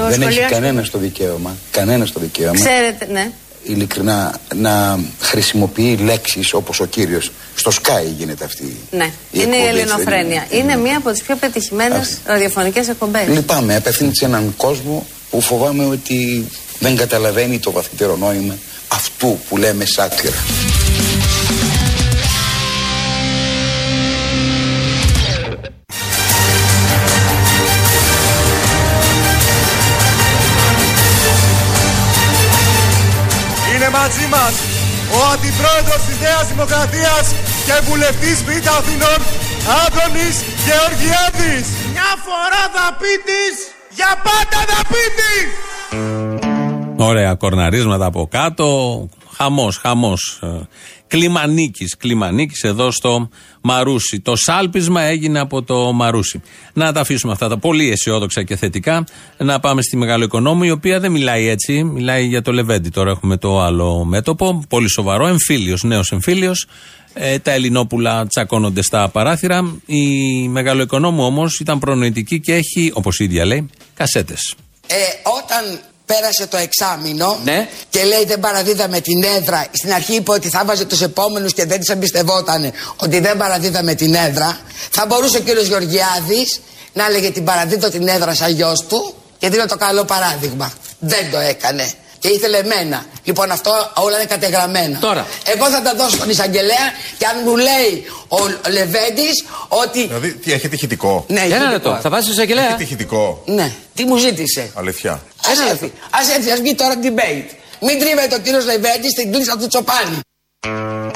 Δεν 0.09 0.23
έχει 0.23 0.41
κανένα 0.41 0.83
το 0.93 0.99
δικαίωμα. 0.99 1.57
Κανένα 1.71 2.05
το 2.05 2.21
δικαίωμα. 2.21 2.55
Ξέρετε, 2.55 3.07
ναι. 3.11 3.31
Ειλικρινά 3.63 4.41
να 4.55 4.99
χρησιμοποιεί 5.21 5.97
λέξεις 5.97 6.53
όπως 6.53 6.81
ο 6.81 6.85
κύριος 6.85 7.31
στο 7.55 7.71
Sky 7.75 8.05
γίνεται 8.17 8.45
αυτή 8.45 8.77
Ναι, 8.91 9.05
η 9.05 9.11
είναι 9.31 9.57
η 9.57 9.61
εκπομπή, 9.61 9.79
έτσι, 9.79 9.81
ελληνοφρένεια. 9.81 10.47
δεν 10.51 10.59
Είναι 10.59 10.77
μία 10.77 10.97
από 10.97 11.11
τις 11.11 11.23
πιο 11.23 11.37
πετυχημένες 11.37 12.19
ραδιοφωνικές 12.25 12.89
εκπομπές. 12.89 13.29
Λυπάμαι, 13.29 13.77
απευθύνεται 13.77 14.15
σε 14.15 14.25
έναν 14.25 14.55
κόσμο 14.57 15.07
που 15.31 15.41
φοβάμαι 15.41 15.85
ότι 15.85 16.49
δεν 16.79 16.97
καταλαβαίνει 16.97 17.59
το 17.59 17.71
βαθύτερο 17.71 18.17
νόημα 18.17 18.55
αυτού 18.89 19.39
που 19.49 19.57
λέμε 19.57 19.85
σάτυρα. 19.85 20.37
Είναι 34.19 34.27
μαζί 34.27 34.29
μας 34.37 34.55
ο 35.17 35.19
αντιπρόεδρος 35.33 36.03
της 36.07 36.19
Νέας 36.21 36.47
Δημοκρατίας 36.49 37.25
και 37.67 37.77
βουλευτής 37.89 38.45
Β' 38.45 38.69
Αθηνών 38.79 39.21
Άδωνης 39.83 40.37
Γεωργιάδης. 40.67 41.65
Μια 41.93 42.11
φορά 42.27 42.63
δαπίτης, 42.77 43.55
για 43.99 44.13
πάντα 44.27 44.61
δαπίτης. 44.71 45.47
Ωραία, 46.97 47.35
κορναρίσματα 47.35 48.05
από 48.05 48.29
κάτω. 48.31 48.69
Χαμός, 49.37 49.77
χαμός. 49.77 50.41
Κλιμανίκης, 51.15 51.97
κλιμανίκης 51.97 52.63
εδώ 52.63 52.91
στο 52.91 53.29
Μαρούσι. 53.61 54.21
Το 54.21 54.37
σάλπισμα 54.37 55.03
έγινε 55.03 55.39
από 55.39 55.63
το 55.63 55.93
Μαρούσι. 55.93 56.43
Να 56.73 56.93
τα 56.93 57.01
αφήσουμε 57.01 57.33
αυτά 57.33 57.49
τα 57.49 57.59
πολύ 57.59 57.91
αισιόδοξα 57.91 58.43
και 58.43 58.57
θετικά. 58.57 59.05
Να 59.37 59.61
πάμε 59.61 59.83
στη 59.83 59.97
Μεγάλο 59.97 60.25
Οικονόμου, 60.25 60.63
η 60.63 60.71
οποία 60.71 61.01
δεν 61.01 61.13
μιλάει 61.13 61.49
έτσι. 61.49 61.85
Μιλάει 61.85 62.27
για 62.27 62.43
το 62.43 62.53
Λεβέντι. 62.53 62.89
Τώρα 62.89 63.11
έχουμε 63.11 63.37
το 63.37 63.61
άλλο 63.61 64.05
μέτωπο. 64.05 64.65
Πολύ 64.69 64.89
σοβαρό. 64.89 65.27
Εμφύλιος, 65.27 65.83
νέος 65.83 66.13
εμφύλιος. 66.13 66.67
Ε, 67.13 67.39
τα 67.39 67.53
Ελληνόπουλα 67.53 68.27
τσακώνονται 68.27 68.83
στα 68.83 69.09
παράθυρα. 69.09 69.77
Η 69.87 70.09
Μεγάλο 70.49 70.83
Οικονόμου 70.83 71.25
όμως 71.25 71.59
ήταν 71.61 71.79
προνοητική 71.79 72.41
και 72.41 72.55
έχει, 72.55 72.91
όπως 72.95 73.19
η 73.19 73.25
ίδια 73.25 73.45
λέει, 73.45 73.71
κασέτες. 73.95 74.55
Ε, 74.87 74.95
όταν 75.43 75.81
πέρασε 76.07 76.47
το 76.47 76.57
εξάμεινο 76.57 77.39
και 77.91 78.05
λέει 78.05 78.25
δεν 78.25 78.41
παραδίδαμε 78.41 79.01
την 79.01 79.23
έδρα. 79.23 79.67
Στην 79.73 79.93
αρχή 79.93 80.15
είπε 80.15 80.33
ότι 80.33 80.49
θα 80.49 80.65
βάζε 80.65 80.85
τους 80.85 81.03
επόμενους 81.03 81.53
και 81.53 81.65
δεν 81.65 81.81
τη 81.81 81.93
εμπιστευόταν 81.93 82.73
ότι 82.97 83.21
δεν 83.21 83.37
παραδίδαμε 83.37 83.95
την 83.95 84.15
έδρα. 84.15 84.61
Θα 84.91 85.07
μπορούσε 85.07 85.37
ο 85.37 85.41
κύριος 85.41 85.67
Γεωργιάδης 85.67 86.61
να 86.93 87.07
έλεγε 87.07 87.31
την 87.31 87.45
παραδίδω 87.45 87.91
την 87.91 88.09
έδρα 88.09 88.35
σαν 88.35 88.53
γιος 88.53 88.85
του 88.87 89.15
και 89.39 89.49
δίνω 89.49 89.67
το 89.67 89.77
καλό 89.77 90.05
παράδειγμα. 90.05 90.73
Δεν 90.99 91.31
το 91.31 91.39
έκανε. 91.39 91.93
Και 92.25 92.31
ήθελε 92.31 92.57
εμένα. 92.59 93.05
Λοιπόν, 93.25 93.51
αυτό 93.51 93.71
όλα 93.95 94.17
είναι 94.17 94.27
κατεγραμμένα. 94.27 94.99
Τώρα. 94.99 95.27
Εγώ 95.55 95.71
θα 95.71 95.83
τα 95.83 95.95
δώσω 95.95 96.17
στον 96.17 96.31
εισαγγελέα 96.31 96.87
και 97.19 97.27
αν 97.27 97.37
μου 97.45 97.57
λέει 97.57 97.91
ο 98.29 98.71
Λεβέντης 98.71 99.45
ότι. 99.69 100.07
Δηλαδή, 100.07 100.33
τι 100.35 100.53
έχετε 100.53 100.75
ηχητικό. 100.75 101.25
Ναι, 101.29 101.41
Ένα 101.41 101.47
ηχητικό. 101.49 101.71
λεπτό. 101.73 101.99
Θα 102.03 102.11
βάζεις 102.11 102.31
εισαγγελέα; 102.33 102.67
Έχετε 102.67 102.83
ηχητικό. 102.83 103.43
Ναι. 103.47 103.73
Τι 103.95 104.05
μου 104.05 104.17
ζήτησε; 104.17 104.71
Αλήθεια. 104.75 105.13
Α 105.13 105.69
έρθει. 105.71 105.85
Α 105.87 106.21
έρθει, 106.37 106.51
ας 106.51 106.61
βγει 106.61 106.75
τώρα 106.75 106.95
debate. 107.03 107.51
Μην 107.81 107.99
τρίβεται 107.99 108.35
ο 108.35 108.39
κύριος 108.39 108.65
Λεβέντης 108.65 109.11
στην 109.11 109.33
κλίσα 109.33 109.57
του 109.59 109.67
Τσοπάνη. 109.67 110.19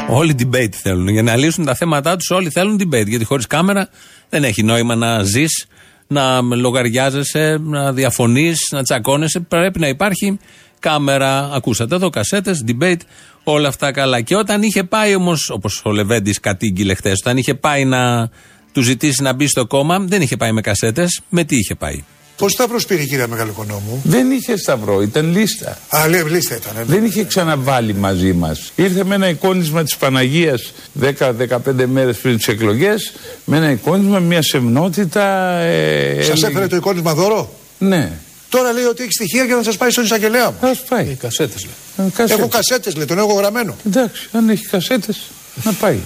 Όλοι 0.09 0.35
debate 0.39 0.73
θέλουν. 0.83 1.09
Για 1.09 1.23
να 1.23 1.37
λύσουν 1.37 1.65
τα 1.65 1.75
θέματα 1.75 2.17
τους, 2.17 2.31
όλοι 2.31 2.51
θέλουν 2.51 2.81
debate. 2.83 3.07
Γιατί 3.07 3.25
χωρίς 3.25 3.47
κάμερα 3.47 3.89
δεν 4.29 4.45
έχει 4.45 4.63
νόημα 4.63 4.95
να 4.95 5.23
ζεις, 5.23 5.67
να 6.07 6.41
λογαριάζεσαι, 6.41 7.57
να 7.61 7.93
διαφωνείς, 7.93 8.59
να 8.71 8.83
τσακώνεσαι. 8.83 9.41
Πρέπει 9.41 9.79
να 9.81 9.89
υπάρχει 9.89 10.39
κάμερα. 10.81 11.51
Ακούσατε 11.55 11.95
εδώ, 11.95 12.11
κασέτες, 12.11 12.65
debate, 12.69 13.01
όλα 13.45 13.69
αυτά 13.69 13.93
καλά. 13.93 14.21
Και 14.21 14.37
όταν 14.37 14.63
είχε 14.63 14.85
πάει 14.85 15.15
όμως, 15.15 15.51
όπως 15.51 15.81
ο 15.85 15.91
Λεβέντης 15.91 16.41
κατήγγειλε 16.41 16.95
χθες, 16.95 17.19
όταν 17.25 17.37
είχε 17.37 17.55
πάει 17.55 17.85
να 17.85 18.31
του 18.73 18.83
ζητήσει 18.83 19.23
να 19.23 19.33
μπει 19.33 19.47
στο 19.47 19.67
κόμμα, 19.67 19.99
δεν 19.99 20.23
είχε 20.23 20.37
πάει 20.37 20.53
με 20.53 20.61
κασέτες. 20.61 21.21
Με 21.29 21.45
τι 21.45 21.57
είχε 21.57 21.75
πάει; 21.75 22.05
Πώς 22.37 22.53
Σταύρο 22.53 22.79
πήρε, 22.89 23.05
κύριε 23.05 23.27
Μεγαλοοικονόμου. 23.27 24.01
Δεν 24.05 24.31
είχε 24.31 24.57
σταυρό, 24.57 25.03
ήταν 25.03 25.31
λίστα. 25.37 25.79
Α, 25.89 26.09
λέει, 26.09 26.23
λίστα 26.23 26.57
ήταν. 26.57 26.73
ναι. 26.77 26.85
Δεν 26.85 27.05
είχε 27.05 27.25
ξαναβάλει 27.25 27.95
μαζί 27.95 28.33
μας. 28.33 28.73
Ήρθε 28.77 29.05
με 29.05 29.15
ένα 29.15 29.29
εικόνισμα 29.29 29.83
της 29.83 29.97
Παναγίας 29.97 30.73
10-15 31.01 31.87
μέρες 31.87 32.17
πριν 32.19 32.37
τις 32.37 32.49
εκλογές, 32.49 33.13
με 33.45 33.57
ένα 33.57 33.71
εικόνισμα, 33.71 34.19
μια 34.19 34.43
σεμνότητα. 34.43 35.25
Ε, 35.59 36.15
Σας 36.23 36.29
έλεγε- 36.29 36.49
έφερε 36.49 36.67
το 36.67 36.77
εικόνισμα 36.77 37.15
δώρο; 37.15 37.51
Ναι. 37.79 38.11
Τώρα 38.49 38.73
λέει 38.73 38.85
ότι 38.85 39.03
έχει 39.03 39.13
στοιχεία 39.13 39.45
για 39.45 39.57
να 39.57 39.63
σας 39.63 39.77
πάει 39.77 39.91
στον 39.91 40.05
εισαγγελέα 40.05 40.51
μου. 40.51 40.69
Α 40.69 40.75
πάει. 40.89 41.15
Κασέτες 41.15 41.65
λέει. 41.65 42.07
Ε, 42.07 42.11
κασέτες. 42.11 42.39
Έχω 42.39 42.49
κασέτες 42.49 42.97
λέει, 42.97 43.07
τον 43.07 43.19
έχω 43.19 43.33
γραμμένο. 43.33 43.77
Εντάξει, 43.87 44.29
αν 44.33 44.49
έχει 44.49 44.67
κασέτες, 44.67 45.23
να 45.63 45.73
πάει. 45.73 45.99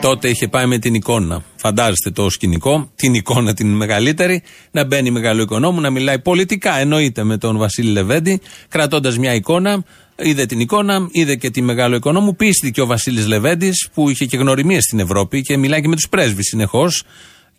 Τότε 0.00 0.28
είχε 0.28 0.48
πάει 0.48 0.66
με 0.66 0.78
την 0.78 0.94
εικόνα. 0.94 1.42
Φαντάζεστε 1.56 2.10
το 2.10 2.30
σκηνικό, 2.30 2.90
την 2.94 3.14
εικόνα 3.14 3.54
την 3.54 3.66
μεγαλύτερη, 3.66 4.42
να 4.70 4.84
μπαίνει 4.84 5.10
μεγάλο 5.10 5.42
οικονόμου, 5.42 5.80
να 5.80 5.90
μιλάει 5.90 6.18
πολιτικά, 6.18 6.78
εννοείται 6.78 7.24
με 7.24 7.38
τον 7.38 7.58
Βασίλη 7.58 7.90
Λεβέντη, 7.90 8.40
κρατώντας 8.68 9.18
μια 9.18 9.34
εικόνα. 9.34 9.84
Είδε 10.18 10.46
την 10.46 10.60
εικόνα, 10.60 11.08
είδε 11.10 11.34
και 11.34 11.50
τη 11.50 11.62
μεγάλο 11.62 11.96
οικονόμου. 11.96 12.36
Πίστηκε 12.36 12.80
ο 12.80 12.86
Βασίλης 12.86 13.26
Λεβέντης, 13.26 13.88
που 13.94 14.10
είχε 14.10 14.24
και 14.24 14.36
γνωριμίες 14.36 14.82
στην 14.84 14.98
Ευρώπη 14.98 15.40
και 15.40 15.56
μιλάει 15.56 15.80
και 15.80 15.88
με 15.88 15.94
τους 15.94 16.08
πρέσβεις 16.08 16.46
συνεχώς. 16.46 17.02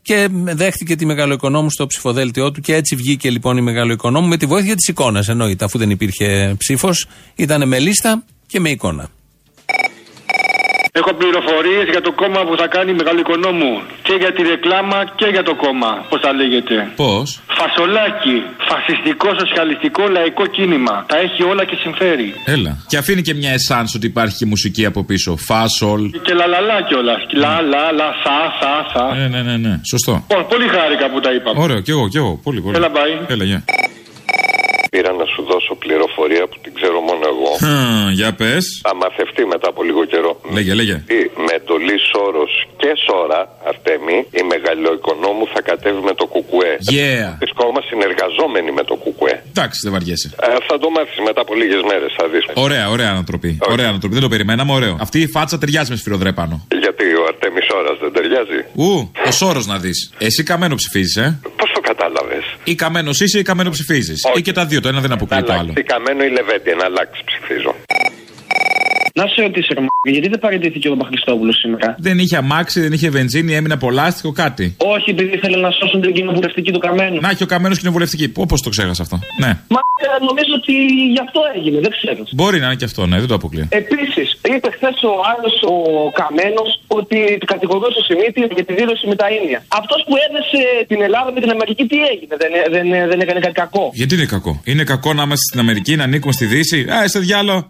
Και 0.08 0.28
δέχτηκε 0.32 0.96
τη 0.96 1.06
μεγάλο 1.06 1.34
οικονόμου 1.34 1.72
στο 1.72 1.88
ψηφοδέλτιό 1.88 2.52
του 2.52 2.62
και 2.62 2.76
έτσι 2.76 2.96
βγήκε 2.96 3.30
λοιπόν 3.30 3.58
η 3.58 3.62
μεγάλο 3.62 3.94
οικονόμου 3.94 4.28
με 4.28 4.38
τη 4.38 4.46
βοήθεια 4.46 4.76
της 4.76 4.88
εικόνας. 4.88 5.28
Εννοείται, 5.28 5.66
αφού 5.66 5.78
δεν 5.78 5.90
υπήρχε 5.90 6.56
ψήφος, 6.58 7.08
ήταν 7.36 7.68
με 7.68 7.80
λίστα 7.80 8.24
και 8.48 8.60
με 8.60 8.70
εικόνα. 8.70 9.10
Έχω 11.00 11.14
πληροφορίες 11.22 11.86
για 11.94 12.02
το 12.08 12.12
κόμμα 12.22 12.42
που 12.48 12.56
θα 12.62 12.68
κάνει 12.76 12.92
μεγάλο 12.94 13.20
οικονόμου. 13.20 13.74
Και 14.08 14.16
για 14.22 14.32
τη 14.36 14.42
ρεκλάμα 14.52 15.00
και 15.20 15.28
για 15.36 15.44
το 15.44 15.54
κόμμα. 15.64 15.92
Πώς 16.10 16.20
θα 16.26 16.32
λέγεται. 16.40 16.76
Πώς; 16.96 17.28
Φασολάκι. 17.60 18.38
Φασιστικό, 18.70 19.30
σοσιαλιστικό, 19.42 20.04
λαϊκό 20.08 20.46
κίνημα. 20.56 20.96
Τα 21.08 21.18
έχει 21.26 21.42
όλα 21.52 21.64
και 21.66 21.76
συμφέρει. 21.84 22.34
Έλα. 22.46 22.72
Και 22.88 22.98
αφήνει 22.98 23.22
και 23.22 23.34
μια 23.34 23.52
εσάνς 23.52 23.96
ότι 23.96 24.06
υπάρχει 24.14 24.36
και 24.38 24.46
μουσική 24.46 24.86
από 24.86 25.04
πίσω. 25.04 25.36
Φάσολ. 25.48 26.02
Και 26.26 26.34
λαλαλά 26.34 26.78
κιόλας. 26.88 27.22
Λα, 27.44 27.62
λα, 27.62 27.84
λα, 28.00 28.10
θα, 28.24 28.38
θα, 28.60 28.74
θα. 28.94 29.16
Ναι, 29.16 29.28
ναι, 29.28 29.42
ναι, 29.42 29.58
ναι. 29.58 29.80
Σωστό. 29.90 30.14
Ω, 30.36 30.44
πολύ 30.44 30.68
χάρηκα 30.68 31.10
που 31.10 31.20
τα 31.20 31.32
είπαμε. 31.34 31.62
Ωραίο, 31.64 31.80
κι 31.80 31.92
εγώ, 31.92 32.08
κι 32.08 32.18
εγώ. 32.18 32.40
Πολύ, 32.44 32.62
πολύ. 32.62 32.76
Έλα, 32.76 32.90
μπάει. 32.90 33.14
Έλα, 33.28 33.44
γεια. 33.44 33.64
Πήρα 34.94 35.12
να 35.22 35.26
σου 35.34 35.42
δώσω 35.52 35.74
πληροφορία 35.84 36.44
που 36.50 36.58
την 36.64 36.72
ξέρω 36.78 37.00
μόνο 37.10 37.17
εγώ. 37.34 37.52
Χμ, 37.64 38.10
Για 38.20 38.30
πες. 38.40 38.64
Θα 38.88 38.94
μαθευτεί 39.02 39.44
μετά 39.54 39.68
από 39.74 39.82
λίγο 39.90 40.02
καιρό. 40.12 40.32
Λέγε, 40.56 40.74
λέγε. 40.80 40.96
Τι, 41.12 41.20
Με 41.46 41.52
εντολή 41.60 41.98
Σόρο 42.12 42.46
και 42.82 42.92
Σόρα, 43.06 43.42
Αρτέμι, 43.70 44.18
η 44.40 44.42
μεγαλοοικονόμου 44.52 45.46
θα 45.54 45.62
κατέβει 45.70 46.02
με 46.10 46.14
το 46.20 46.26
κουκουέ. 46.34 46.74
Yeah. 46.96 47.30
Τη 47.44 47.48
κόμμα 47.60 47.82
συνεργαζόμενη 47.90 48.72
με 48.78 48.84
το 48.90 48.96
κουκουέ. 49.04 49.36
Εντάξει, 49.54 49.78
δεν 49.84 49.92
βαριέσαι. 49.96 50.28
Ε, 50.42 50.48
θα 50.68 50.76
το 50.82 50.88
μάθεις 50.96 51.20
μετά 51.28 51.42
από 51.46 51.54
λίγες 51.62 51.82
μέρες, 51.90 52.12
θα 52.20 52.26
δεις. 52.32 52.44
Ωραία, 52.66 52.86
ωραία 52.96 53.10
ανατροπή. 53.16 53.52
Ωραία 53.76 53.88
ανατροπή. 53.92 54.14
Δεν 54.14 54.24
το 54.24 54.30
περιμέναμε, 54.34 54.72
ωραίο. 54.74 54.96
Αυτή 55.06 55.18
η 55.22 55.28
φάτσα 55.28 55.58
ταιριάζει 55.58 55.90
με 55.92 55.98
σφυροδρέ 56.02 56.32
πάνω. 56.40 56.56
Γιατί 56.84 57.06
ο 57.22 57.24
Αρτέμι 57.32 57.62
Σόρα 57.70 57.92
δεν 58.02 58.12
ταιριάζει; 58.16 58.60
Ου, 58.76 59.12
ο 59.28 59.32
Σόρο 59.32 59.62
να 59.66 59.78
δεις. 59.78 60.12
Εσύ 60.18 60.44
καμένο 60.44 60.76
ψηφίζεις, 60.76 61.16
ε; 61.16 61.40
Πώς 61.60 61.72
το 61.74 61.80
κατάλαβες; 61.80 62.44
Ή 62.64 62.76
καμένος 62.76 63.20
είσαι 63.20 63.40
ή 63.40 63.42
καμένο 63.42 63.70
ψηφίζεις. 63.70 64.20
Ή 64.36 64.42
και 64.42 64.52
τα 64.52 64.66
δύο. 64.66 64.82
Το 64.82 64.88
ένα 64.88 65.00
δεν 65.00 65.12
αποκλείει 65.12 65.44
το 65.44 65.54
άλλο. 65.54 65.74
Τι 65.74 65.84
καμένο 65.84 66.24
ή 66.24 66.30
λεβέντι, 66.30 66.70
ένα 66.70 66.86
αλλάξει 66.86 67.17
explique 67.20 67.50
les 67.50 67.62
gens. 67.64 67.76
Να 69.20 69.26
σε 69.34 69.42
ρωτήσω, 69.42 69.72
ρε 69.78 69.82
μ***, 69.82 69.88
γιατί 70.16 70.28
δεν 70.34 70.40
παραιτήθηκε 70.40 70.88
ο 70.90 70.92
Παπαχριστόπουλος 70.96 71.56
σήμερα; 71.64 71.88
Δεν 72.08 72.20
είχε 72.20 72.38
αμάξι, 72.38 72.78
δεν 72.86 72.92
είχε 72.96 73.10
βενζίνη, 73.10 73.52
έμεινε 73.60 73.74
από 73.74 73.88
λάστιχο, 73.92 74.32
κάτι. 74.32 74.66
Όχι, 74.96 75.10
επειδή 75.10 75.32
ήθελε 75.38 75.58
να 75.58 75.72
σώσουν 75.72 76.02
την 76.02 76.14
κοινοβουλευτική 76.14 76.72
του 76.72 76.80
καμένου. 76.80 77.18
Να 77.22 77.30
έχει 77.30 77.44
ο 77.44 77.46
καμένος 77.54 77.78
κοινοβουλευτική. 77.80 78.26
Πώς 78.52 78.62
το 78.62 78.70
ξέχασα 78.70 79.02
αυτό; 79.02 79.20
Ναι. 79.44 79.52
Μα 79.76 79.82
ε, 80.06 80.08
νομίζω 80.30 80.54
ότι 80.62 80.74
γι' 81.16 81.24
αυτό 81.26 81.40
έγινε, 81.56 81.78
δεν 81.86 81.92
ξέρω. 81.98 82.22
Μπορεί 82.38 82.58
να 82.60 82.66
είναι 82.66 82.76
και 82.82 82.88
αυτό, 82.92 83.02
ναι, 83.06 83.18
δεν 83.22 83.28
το 83.32 83.36
αποκλείω. 83.40 83.66
Επίσης, 83.82 84.28
είπε 84.54 84.68
χθες 84.76 84.98
ο 85.12 85.14
άλλος 85.32 85.56
ο 85.74 85.76
Καμένος 86.20 86.70
ότι 87.00 87.18
κατηγορούσε 87.54 88.00
ο 88.02 88.04
Σιμίτη 88.08 88.40
για 88.58 88.66
τη 88.68 88.74
δήλωση 88.80 89.04
με 89.12 89.16
τα 89.22 89.28
ίνια. 89.38 89.60
Αυτός 89.80 90.00
που 90.08 90.14
έδεσε 90.26 90.62
την 90.92 91.00
Ελλάδα 91.08 91.30
με 91.36 91.40
την 91.44 91.50
Αμερική, 91.56 91.84
τι 91.92 91.98
έγινε, 92.12 92.34
δεν, 92.42 92.52
δεν, 92.76 92.86
δεν 93.12 93.20
έκανε 93.24 93.40
κάτι 93.46 93.56
κακό; 93.64 93.86
Γιατί 93.94 94.12
είναι 94.16 94.26
κακό; 94.36 94.62
Είναι 94.72 94.84
κακό 94.94 95.10
να 95.18 95.24
είμαστε 95.26 95.46
στην 95.50 95.60
Αμερική, 95.64 95.94
να 95.96 96.04
ανήκουμε 96.04 96.34
στη 96.38 96.46
Δύση; 96.46 96.80
Α, 96.96 97.04
είσαι 97.06 97.20
διάλο. 97.20 97.70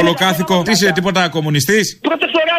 Ολοκάθικο. 0.00 0.62
Τι 0.62 0.70
είσαι, 0.70 0.92
τίποτα 0.92 1.28
κομμουνιστής; 1.28 2.00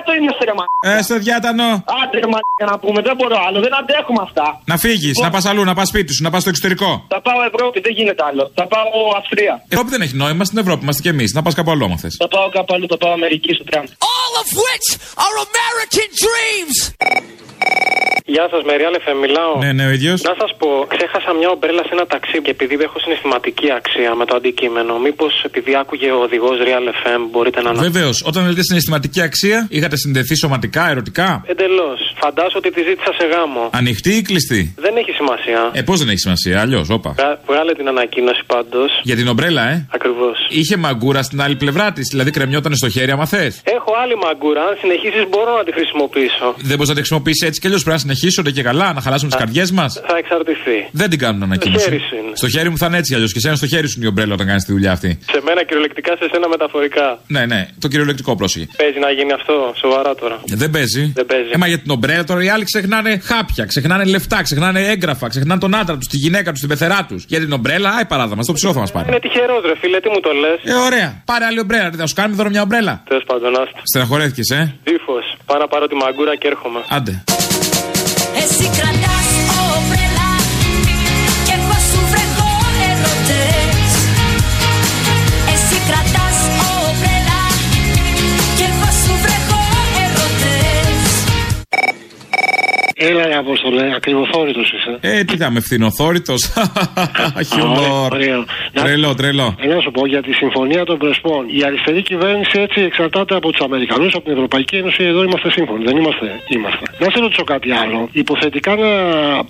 Προτεκτοράτο 0.04 0.12
είμαστε, 0.20 0.44
ρε 0.50 0.54
μα. 0.60 0.66
Ε, 0.98 1.02
στο 1.08 1.16
διάτανο. 1.26 1.68
Άντε, 2.02 2.16
ρε 2.24 2.30
μα, 2.34 2.40
να 2.72 2.78
πούμε, 2.84 3.00
δεν 3.08 3.16
μπορώ 3.18 3.38
άλλο, 3.48 3.58
δεν 3.66 3.74
αντέχουμε 3.82 4.22
αυτά. 4.28 4.62
Να 4.72 4.78
φύγεις, 4.78 5.16
να 5.26 5.30
πας 5.30 5.46
αλλού, 5.46 5.64
να 5.64 5.74
πας 5.74 5.88
σπίτι 5.88 6.14
σου, 6.14 6.24
να 6.24 6.30
πας 6.30 6.42
στο 6.42 6.50
εξωτερικό. 6.50 6.90
Θα 7.08 7.22
πάω 7.22 7.40
Ευρώπη, 7.52 7.80
δεν 7.86 7.94
γίνεται 7.98 8.24
άλλο. 8.30 8.52
Θα 8.56 8.66
πάω 8.74 8.90
Αυστρία. 9.20 9.54
Ευρώπη 9.70 9.90
δεν 9.90 10.02
έχει 10.02 10.16
νόημα, 10.16 10.44
στην 10.50 10.58
Ευρώπη 10.58 10.82
είμαστε 10.84 11.02
κι 11.02 11.12
εμείς. 11.16 11.34
Να 11.34 11.42
πας 11.42 11.54
κάπου 11.54 11.72
αλλού, 11.72 11.86
άμα 11.86 11.98
θες. 11.98 12.16
Θα 12.20 12.28
πάω 12.28 12.50
κάπου 12.50 12.74
αλλού, 12.76 12.86
θα 12.94 12.98
πάω 12.98 13.12
Αμερική 13.12 13.54
στο 13.54 13.64
Τραμπ. 13.64 13.86
All 14.16 14.34
of 14.42 14.50
which 14.64 14.88
are 15.26 15.36
American 15.48 16.10
dreams. 16.24 16.78
Γεια 18.26 18.46
σας, 18.52 18.62
Μεριάλ 18.70 18.94
Εφε, 19.00 19.14
μιλάω. 19.24 19.54
Ναι, 19.64 19.72
ναι, 19.78 19.86
ο 19.90 19.92
ίδιος. 19.98 20.22
Να 20.22 20.36
σας 20.42 20.52
πω, 20.60 20.68
ξέχασα 20.94 21.32
μια 21.40 21.50
ομπρέλα 21.56 21.84
σε 21.88 21.94
ένα 21.98 22.06
ταξί 22.14 22.38
και 22.42 22.52
επειδή 22.56 22.74
έχω 22.88 22.98
συναισθηματική 23.04 23.68
αξία 23.80 24.12
με 24.20 24.26
το 24.26 24.36
αντικείμενο, 24.40 24.92
μήπως 25.06 25.34
επειδή 25.50 25.72
άκουγε 25.82 26.10
ο 26.18 26.20
οδηγός 26.28 26.56
Real 26.68 26.86
FM 27.00 27.22
μπορείτε 27.32 27.62
να 27.62 27.70
αναφέρετε. 27.70 27.94
Βεβαίως, 27.94 28.18
όταν 28.30 28.42
λέτε 28.48 28.64
συναισθηματική 28.64 29.22
αξία, 29.22 29.68
είχατε 29.70 29.93
συνδεθεί 29.96 30.36
σωματικά, 30.36 30.90
ερωτικά; 30.90 31.44
Εντελώς. 31.48 32.00
Φαντάζομαι 32.22 32.58
ότι 32.64 32.72
τη 32.72 32.82
ζήτησα 32.90 33.12
σε 33.20 33.26
γάμο. 33.34 33.70
Ανοιχτή 33.74 34.12
ή 34.16 34.22
κλειστή; 34.22 34.74
Δεν 34.78 34.94
έχει 34.98 35.12
σημασία. 35.12 35.70
Ε, 35.74 35.82
πώς 35.82 36.00
δεν 36.00 36.10
έχει 36.10 36.18
σημασία, 36.18 36.62
αλλιώς, 36.62 36.90
όπα. 36.90 37.12
Βγα- 37.18 37.40
Βγάλε 37.48 37.74
την 37.74 37.88
ανακοίνωση 37.88 38.42
πάντως. 38.46 38.90
Για 39.04 39.16
την 39.16 39.28
ομπρέλα, 39.28 39.64
ε. 39.72 39.88
Ακριβώς. 39.92 40.38
Είχε 40.50 40.78
μαγκούρα 40.78 41.24
στην 41.24 41.42
άλλη 41.42 41.56
πλευρά 41.56 41.92
της, 41.92 42.08
δηλαδή 42.12 42.32
κρεμιόταν 42.32 42.76
στο 42.76 42.90
χέρι, 42.90 43.12
άμα 43.12 43.26
θες. 43.26 43.62
Έχω 43.64 43.92
άλλη 44.04 44.16
μαγκούρα. 44.26 44.62
Αν 44.62 44.78
συνεχίσεις, 44.82 45.24
μπορώ 45.30 45.58
να 45.58 45.64
τη 45.64 45.72
χρησιμοποιήσω. 45.74 46.48
Δεν 46.58 46.76
μπορείς 46.78 46.88
να 46.88 46.96
τη 46.96 47.00
χρησιμοποιήσεις 47.04 47.48
έτσι 47.48 47.60
κι 47.60 47.68
αλλιώς. 47.68 47.82
Πρέπει 47.84 47.96
να 47.98 48.04
συνεχίσονται 48.06 48.52
και 48.52 48.64
καλά, 48.64 48.94
να 48.94 49.02
χαλάσουν 49.02 49.28
τις 49.30 49.38
καρδιές 49.38 49.72
μας. 49.72 50.02
Θα 50.08 50.18
εξαρτηθεί. 50.18 50.78
Δεν 50.92 51.10
την 51.10 51.20
κάνουν 51.20 51.44
ανακοίνωση. 51.44 51.84
χέρι 51.90 52.00
σου 52.10 52.16
είναι. 52.16 52.36
Στο 52.36 52.48
χέρι 52.50 52.70
μου 52.70 52.78
θα 52.78 52.86
είναι 52.86 52.98
έτσι 52.98 53.14
αλλιώς. 53.16 53.32
Και 53.32 53.38
εσένα 53.42 53.56
στο 53.56 53.68
χέρι 53.68 53.88
σου 53.88 53.94
είναι 53.98 54.06
η 54.06 54.10
ομπρέλα 54.10 54.34
όταν 54.34 54.48
κάνεις 54.48 54.64
τη 54.64 54.72
δουλειά 54.72 54.92
αυτή. 54.92 55.20
Σε 55.32 55.40
μένα 55.48 55.64
κυριολεκτικά, 55.64 56.12
σε 56.20 56.26
σένα 56.32 56.48
μεταφορικά. 56.48 57.20
Ναι, 57.28 57.46
ναι, 57.46 57.68
το 57.80 57.88
κυριολεκτικό 57.88 58.36
πρόσεχε. 58.36 58.68
Παίζει 58.78 59.00
να 59.00 59.12
γίνει 59.12 59.32
αυτό, 59.40 59.74
σοβαρά 59.84 60.16
τώρα. 60.16 60.38
Δεν 60.46 60.70
παίζει. 60.70 61.12
Δεν 61.16 61.26
παίζει. 61.26 61.50
Ε, 61.54 61.58
μα 61.58 61.68
για 61.68 61.80
την 61.80 61.92
ομπρέλα 61.92 62.24
τώρα 62.24 62.44
οι 62.44 62.50
άλλοι 62.50 62.64
ξεχνάνε 62.64 63.12
χάπια, 63.24 63.66
ξεχνάνε 63.66 64.04
λεφτά, 64.04 64.42
ξεχνάνε 64.42 64.80
έγγραφα, 64.94 65.28
ξεχνάνε 65.28 65.60
τον 65.60 65.76
άντρα 65.76 65.96
τους, 65.98 66.08
τη 66.08 66.18
γυναίκα 66.18 66.52
τους, 66.52 66.60
την 66.60 66.70
πεθερά 66.70 67.06
τους. 67.10 67.26
Για 67.28 67.40
την 67.40 67.52
ομπρέλα, 67.52 67.90
άι 67.90 68.06
παράδα 68.06 68.36
μα, 68.36 68.44
το 68.44 68.54
ψηλό 68.54 68.74
θα 68.74 68.80
μας 68.80 68.92
πάρει. 68.92 69.08
Είναι 69.08 69.20
τυχερός, 69.20 69.62
ρε 69.66 69.76
φίλε, 69.82 70.00
τι 70.00 70.10
μου 70.10 70.20
το 70.20 70.32
λες. 70.32 70.60
Ε, 70.64 70.74
ωραία. 70.88 71.22
Πάρε 71.26 71.46
άλλη 71.46 71.60
ομπρέλα, 71.60 71.90
τι 71.90 71.98
θα 71.98 72.08
σου 72.08 72.16
κάνουμε 72.16 72.36
τώρα 72.38 72.50
μια 72.50 72.62
ομπρέλα. 72.62 73.04
Τέλος 73.08 73.24
πάντων, 73.28 73.50
άστα. 73.62 73.80
Στεναχωρέθηκες, 73.84 74.50
ε. 74.50 74.76
Τύφο. 74.84 75.16
Πάω 75.46 75.58
να 75.58 75.68
πάρω 75.68 75.88
τη 75.88 75.96
μαγκούρα 75.96 76.36
και 76.36 76.48
έρχομαι. 76.48 76.80
Άντε. 76.90 77.24
Εσύ 78.42 78.66
Έλα, 93.10 93.26
ρε 93.28 93.36
Απόστολε, 93.36 93.84
ακριβοθώρητο 93.96 94.60
είσαι. 94.60 94.98
Ε, 95.02 95.24
τι 95.24 95.34
είδαμε, 95.34 95.60
φθηνοθώρητο. 95.60 96.34
Χιούμορ. 97.54 98.12
Ωραίο. 98.14 98.46
Να- 98.74 98.82
Τρελό, 98.84 99.14
τρελό. 99.16 99.56
Ε, 99.62 99.68
Να 99.68 99.80
σου 99.82 99.92
πω 99.92 100.06
για 100.08 100.22
τη 100.22 100.32
συμφωνία 100.34 100.84
των 100.86 100.98
Πρεσπών. 100.98 101.46
Η 101.58 101.64
αριστερή 101.66 102.02
κυβέρνηση 102.02 102.60
έτσι 102.60 102.82
εξαρτάται 102.82 103.36
από 103.36 103.52
τους 103.52 103.62
Αμερικανούς, 103.62 104.14
από 104.16 104.24
την 104.24 104.34
Ευρωπαϊκή 104.34 104.76
Ένωση. 104.76 105.04
Εδώ 105.04 105.24
είμαστε 105.24 105.52
σύμφωνοι. 105.52 105.84
Δεν 105.84 105.96
είμαστε. 105.98 106.26
είμαστε. 106.48 106.84
Να 107.00 107.08
σε 107.12 107.20
ρωτήσω 107.20 107.44
κάτι 107.44 107.72
άλλο. 107.72 108.10
Υποθετικά 108.12 108.76
να 108.76 108.90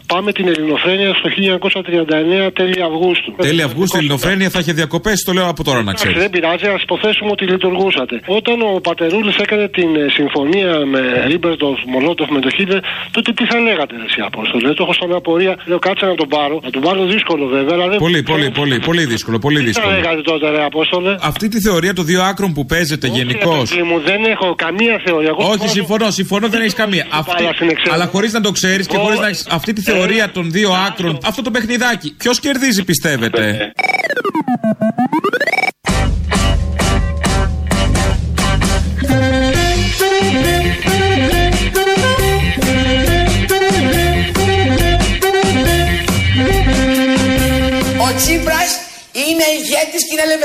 πάμε 0.08 0.32
την 0.32 0.48
ελληνοφρένεια 0.48 1.14
στο 1.14 1.30
1939 1.30 2.50
τέλη 2.54 2.82
Αυγούστου. 2.82 3.34
Τέλη 3.38 3.62
Αυγούστου 3.62 3.96
η 3.96 4.00
Ελληνοφρένεια 4.00 4.50
θα 4.50 4.60
είχε 4.60 4.74
διακοπές, 4.74 5.12
το 5.26 5.32
λέω 5.34 5.48
από 5.48 5.64
τώρα 5.64 5.76
να 5.78 5.82
Εντάξει, 5.84 6.04
ξέρεις. 6.04 6.22
δεν 6.22 6.30
πειράζει, 6.30 6.66
ας 6.68 6.82
υποθέσουμε 6.82 7.30
ότι 7.32 7.46
λειτουργούσατε. 7.46 8.22
Όταν 8.26 8.62
ο 8.62 8.80
Πατερούλης 8.84 9.36
έκανε 9.38 9.68
την 9.68 9.96
ε, 9.96 10.06
συμφωνία 10.10 10.86
με 10.86 11.24
Ρίμπεντροπ, 11.28 11.78
Μολότοφ 11.86 12.30
με 12.30 12.40
το 12.40 12.50
Χίτλερ, 12.50 12.80
τότε 13.12 13.32
τι 13.44 13.50
τι 13.50 13.54
θα 13.54 13.60
λέγατε 13.70 13.96
εσύ 14.08 14.20
Απόστολε; 14.30 14.74
Το 14.74 14.84
έχω 14.86 14.94
σαν 14.94 15.14
απορία. 15.14 15.54
Λέω 15.66 15.80
κάτσε 15.80 16.06
να 16.06 16.16
τον 16.16 16.28
πάρω. 16.36 16.60
Να 16.64 16.70
τον 16.70 16.82
πάρω 16.82 17.06
δύσκολο 17.06 17.46
βέβαια. 17.56 17.74
Αλλά 17.76 17.88
δεν... 17.88 17.98
Πολύ, 17.98 18.24
πολύ, 18.24 18.48
πολύ, 18.60 18.80
πολύ 18.80 19.06
δύσκολο. 19.06 19.40
Πολύ 19.40 19.58
Τι 19.60 19.64
θα 19.64 19.68
δύσκολο. 19.70 19.94
λέγατε 19.96 20.22
τότε, 20.22 20.50
ρε 20.50 20.64
Απόστολε; 20.64 21.16
Αυτή 21.22 21.48
τη 21.48 21.60
θεωρία 21.62 21.94
των 21.94 22.06
δύο 22.06 22.22
άκρων 22.24 22.54
που 22.54 22.66
παίζεται 22.66 23.08
γενικώς. 23.08 23.72
Όχι, 23.72 23.84
μου, 23.84 24.00
δεν 24.00 24.24
έχω 24.34 24.56
καμία 24.56 25.02
θεωρία. 25.06 25.28
Εγώ 25.34 25.44
Όχι, 25.44 25.58
μόνο- 25.58 25.72
συμφωνώ, 25.72 26.12
συμφωνώ, 26.12 26.48
δεν 26.48 26.62
έχεις 26.62 26.74
καμία. 26.74 27.06
Αυτή, 27.12 27.32
μπάλα 27.38 27.54
στην 27.54 27.70
εξέλιξη. 27.70 27.92
αλλά 27.94 28.06
χωρίς 28.14 28.34
να 28.34 28.42
το 28.42 28.52
ξέρεις 28.52 28.88
και 28.88 28.96
Εγώ- 28.96 29.04
χωρίς 29.04 29.20
να 29.20 29.28
έχει 29.28 29.44
αυτή 29.50 29.74
τη 29.74 29.82
θεωρία 29.82 30.30
των 30.32 30.52
δύο 30.52 30.72
άκρων, 30.88 31.18
αυτό 31.26 31.42
το 31.42 31.52
παιχνιδάκι. 31.52 32.16
Ποιος 32.18 32.40
κερδίζει, 32.40 32.84
πιστεύετε; 32.84 33.72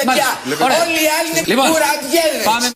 Ηγέτης 0.02 0.30
και 0.44 0.48
είναι 0.48 0.58
λεβεντιά. 0.58 0.84
Όλοι 0.84 1.00
οι 1.04 1.10
άλλοι 1.18 1.28
είναι 1.30 1.42
Λοιπόν, 1.46 1.66
κουραμπιέδες. 1.72 2.72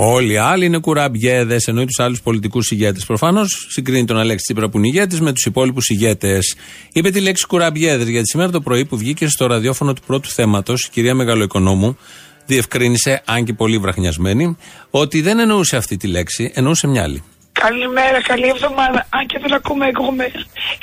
Όλοι 0.00 0.32
οι 0.32 0.36
άλλοι 0.36 0.64
είναι 0.64 0.78
κουραμπιέδες, 0.78 1.66
εννοεί 1.66 1.84
τους 1.84 1.98
άλλους 1.98 2.20
πολιτικούς 2.20 2.70
ηγέτες. 2.70 3.04
Προφανώς 3.04 3.66
συγκρίνει 3.70 4.04
τον 4.04 4.18
Αλέξη 4.18 4.44
Τσίπρα 4.44 4.68
που 4.68 4.78
είναι 4.78 4.86
ηγέτης 4.86 5.20
με 5.20 5.32
τους 5.32 5.44
υπόλοιπους 5.44 5.88
ηγέτες. 5.88 6.56
Είπε 6.92 7.10
τη 7.10 7.20
λέξη 7.20 7.46
κουραμπιέδες, 7.46 8.08
γιατί 8.08 8.28
σήμερα 8.28 8.50
το 8.50 8.60
πρωί 8.60 8.84
που 8.84 8.96
βγήκε 8.96 9.28
στο 9.28 9.46
ραδιόφωνο 9.46 9.92
του 9.92 10.02
πρώτου 10.06 10.28
θέματος, 10.28 10.84
η 10.84 10.90
κυρία 10.90 11.14
Μεγαλοοικονόμου 11.14 11.98
διευκρίνησε, 12.46 13.22
αν 13.24 13.44
και 13.44 13.52
πολύ 13.52 13.78
βραχνιασμένη, 13.78 14.56
ότι 14.90 15.20
δεν 15.20 15.38
εννοούσε 15.38 15.76
αυτή 15.76 15.96
τη 15.96 16.06
λέξη, 16.06 16.52
εννοούσε 16.54 16.86
μια 16.86 17.02
άλλη. 17.02 17.22
Καλημέρα, 17.64 18.18
καλή 18.30 18.48
εβδομάδα. 18.54 19.00
Αν 19.16 19.22
και 19.30 19.38
δεν 19.42 19.52
ακούμε, 19.54 19.84
εγώ 19.92 20.10
με... 20.18 20.24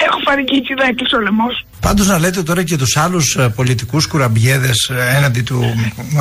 έχω 0.08 0.18
φαρικίτσι 0.28 0.74
να 0.80 0.86
έκλεισε 0.90 1.16
ο 1.16 1.22
λαιμό. 1.26 1.50
Πάντως 1.88 2.08
να 2.08 2.18
λέτε 2.20 2.44
τώρα 2.44 2.64
και 2.64 2.78
τους 2.78 2.98
άλλους 2.98 3.38
πολιτικούς 3.56 4.08
κουραμπιέδες 4.08 4.80
έναντι 5.18 5.42
του 5.42 5.60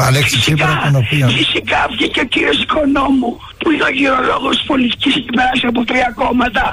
Αλέξη 0.06 0.38
Τσίπρα, 0.40 0.80
τον 0.84 0.96
οποίο. 1.02 1.28
Φυσικά 1.28 1.80
βγήκε 1.92 2.20
ο 2.20 2.24
κύριος 2.24 2.58
Οικονόμου, 2.62 3.30
που 3.60 3.70
είναι 3.70 3.84
ο 3.90 3.92
γυρολόγος 3.98 4.54
τη 4.58 4.64
πολιτικής 4.66 5.14
και 5.14 5.32
περάσει 5.38 5.66
από 5.72 5.84
τρία 5.84 6.12
κόμματα. 6.20 6.64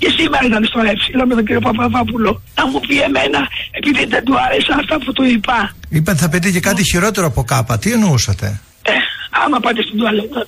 Και 0.00 0.08
σήμερα 0.16 0.44
ήταν 0.50 0.64
στο 0.64 0.80
έψιλο 0.92 1.26
με 1.26 1.34
τον 1.34 1.44
κύριο 1.44 1.60
Παπαδόπουλο. 1.60 2.30
Να 2.58 2.66
μου 2.66 2.80
πει 2.86 2.96
εμένα, 3.08 3.40
επειδή 3.78 4.04
δεν 4.14 4.22
του 4.24 4.34
άρεσαν 4.44 4.78
αυτά 4.78 4.96
που 5.04 5.12
του 5.12 5.24
είπα. 5.24 5.58
Είπατε 5.88 6.18
θα 6.18 6.28
πείτε 6.28 6.50
και 6.50 6.60
κάτι 6.60 6.82
χειρότερο 6.90 7.26
από 7.26 7.44
κάπα. 7.44 7.78
Τι 7.78 7.92
εννοούσατε; 7.92 8.60
Ε, 8.88 8.96
άμα 9.44 9.60
πάτε 9.60 9.82
στην 9.82 9.98
τουαλέτα. 9.98 10.46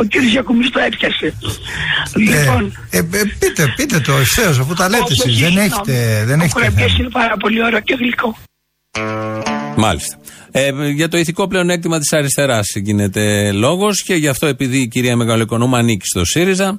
Ο 0.00 0.04
κύριος 0.04 0.30
Γιακουμής 0.32 0.70
το 0.70 0.78
έπιασε. 0.80 1.34
Λοιπόν, 2.16 2.78
Ε, 2.90 2.98
ε, 2.98 3.02
πείτε, 3.38 3.72
πείτε 3.76 4.00
το 4.00 4.12
ευθέω 4.12 4.50
αφού 4.50 4.74
τα 4.74 4.88
λέτε 4.88 5.02
όχι, 5.02 5.12
εσείς. 5.12 5.24
όχι, 5.24 5.40
Δεν 5.42 5.50
συγγνώμη. 5.50 5.66
έχετε, 5.66 6.24
δεν 6.26 6.40
Ο 6.40 6.42
έχετε 6.42 6.60
κουραμπιές 6.60 6.86
θέμα. 6.90 6.96
είναι 7.00 7.08
πάρα 7.10 7.36
πολύ 7.36 7.64
ωραίο 7.64 7.80
και 7.80 7.94
γλυκό. 7.98 8.36
Μάλιστα. 9.76 10.16
Ε, 10.52 10.70
για 10.94 11.08
το 11.08 11.16
ηθικό 11.18 11.48
πλεονέκτημα 11.48 11.98
της 11.98 12.12
αριστεράς 12.12 12.66
γίνεται 12.74 13.52
λόγος 13.52 14.02
και 14.02 14.14
γι' 14.14 14.28
αυτό 14.28 14.46
επειδή 14.46 14.78
η 14.78 14.88
κυρία 14.88 15.16
Μεγαλοοικονόμου 15.16 15.76
ανήκει 15.76 16.06
στο 16.06 16.24
ΣΥΡΙΖΑ 16.24 16.78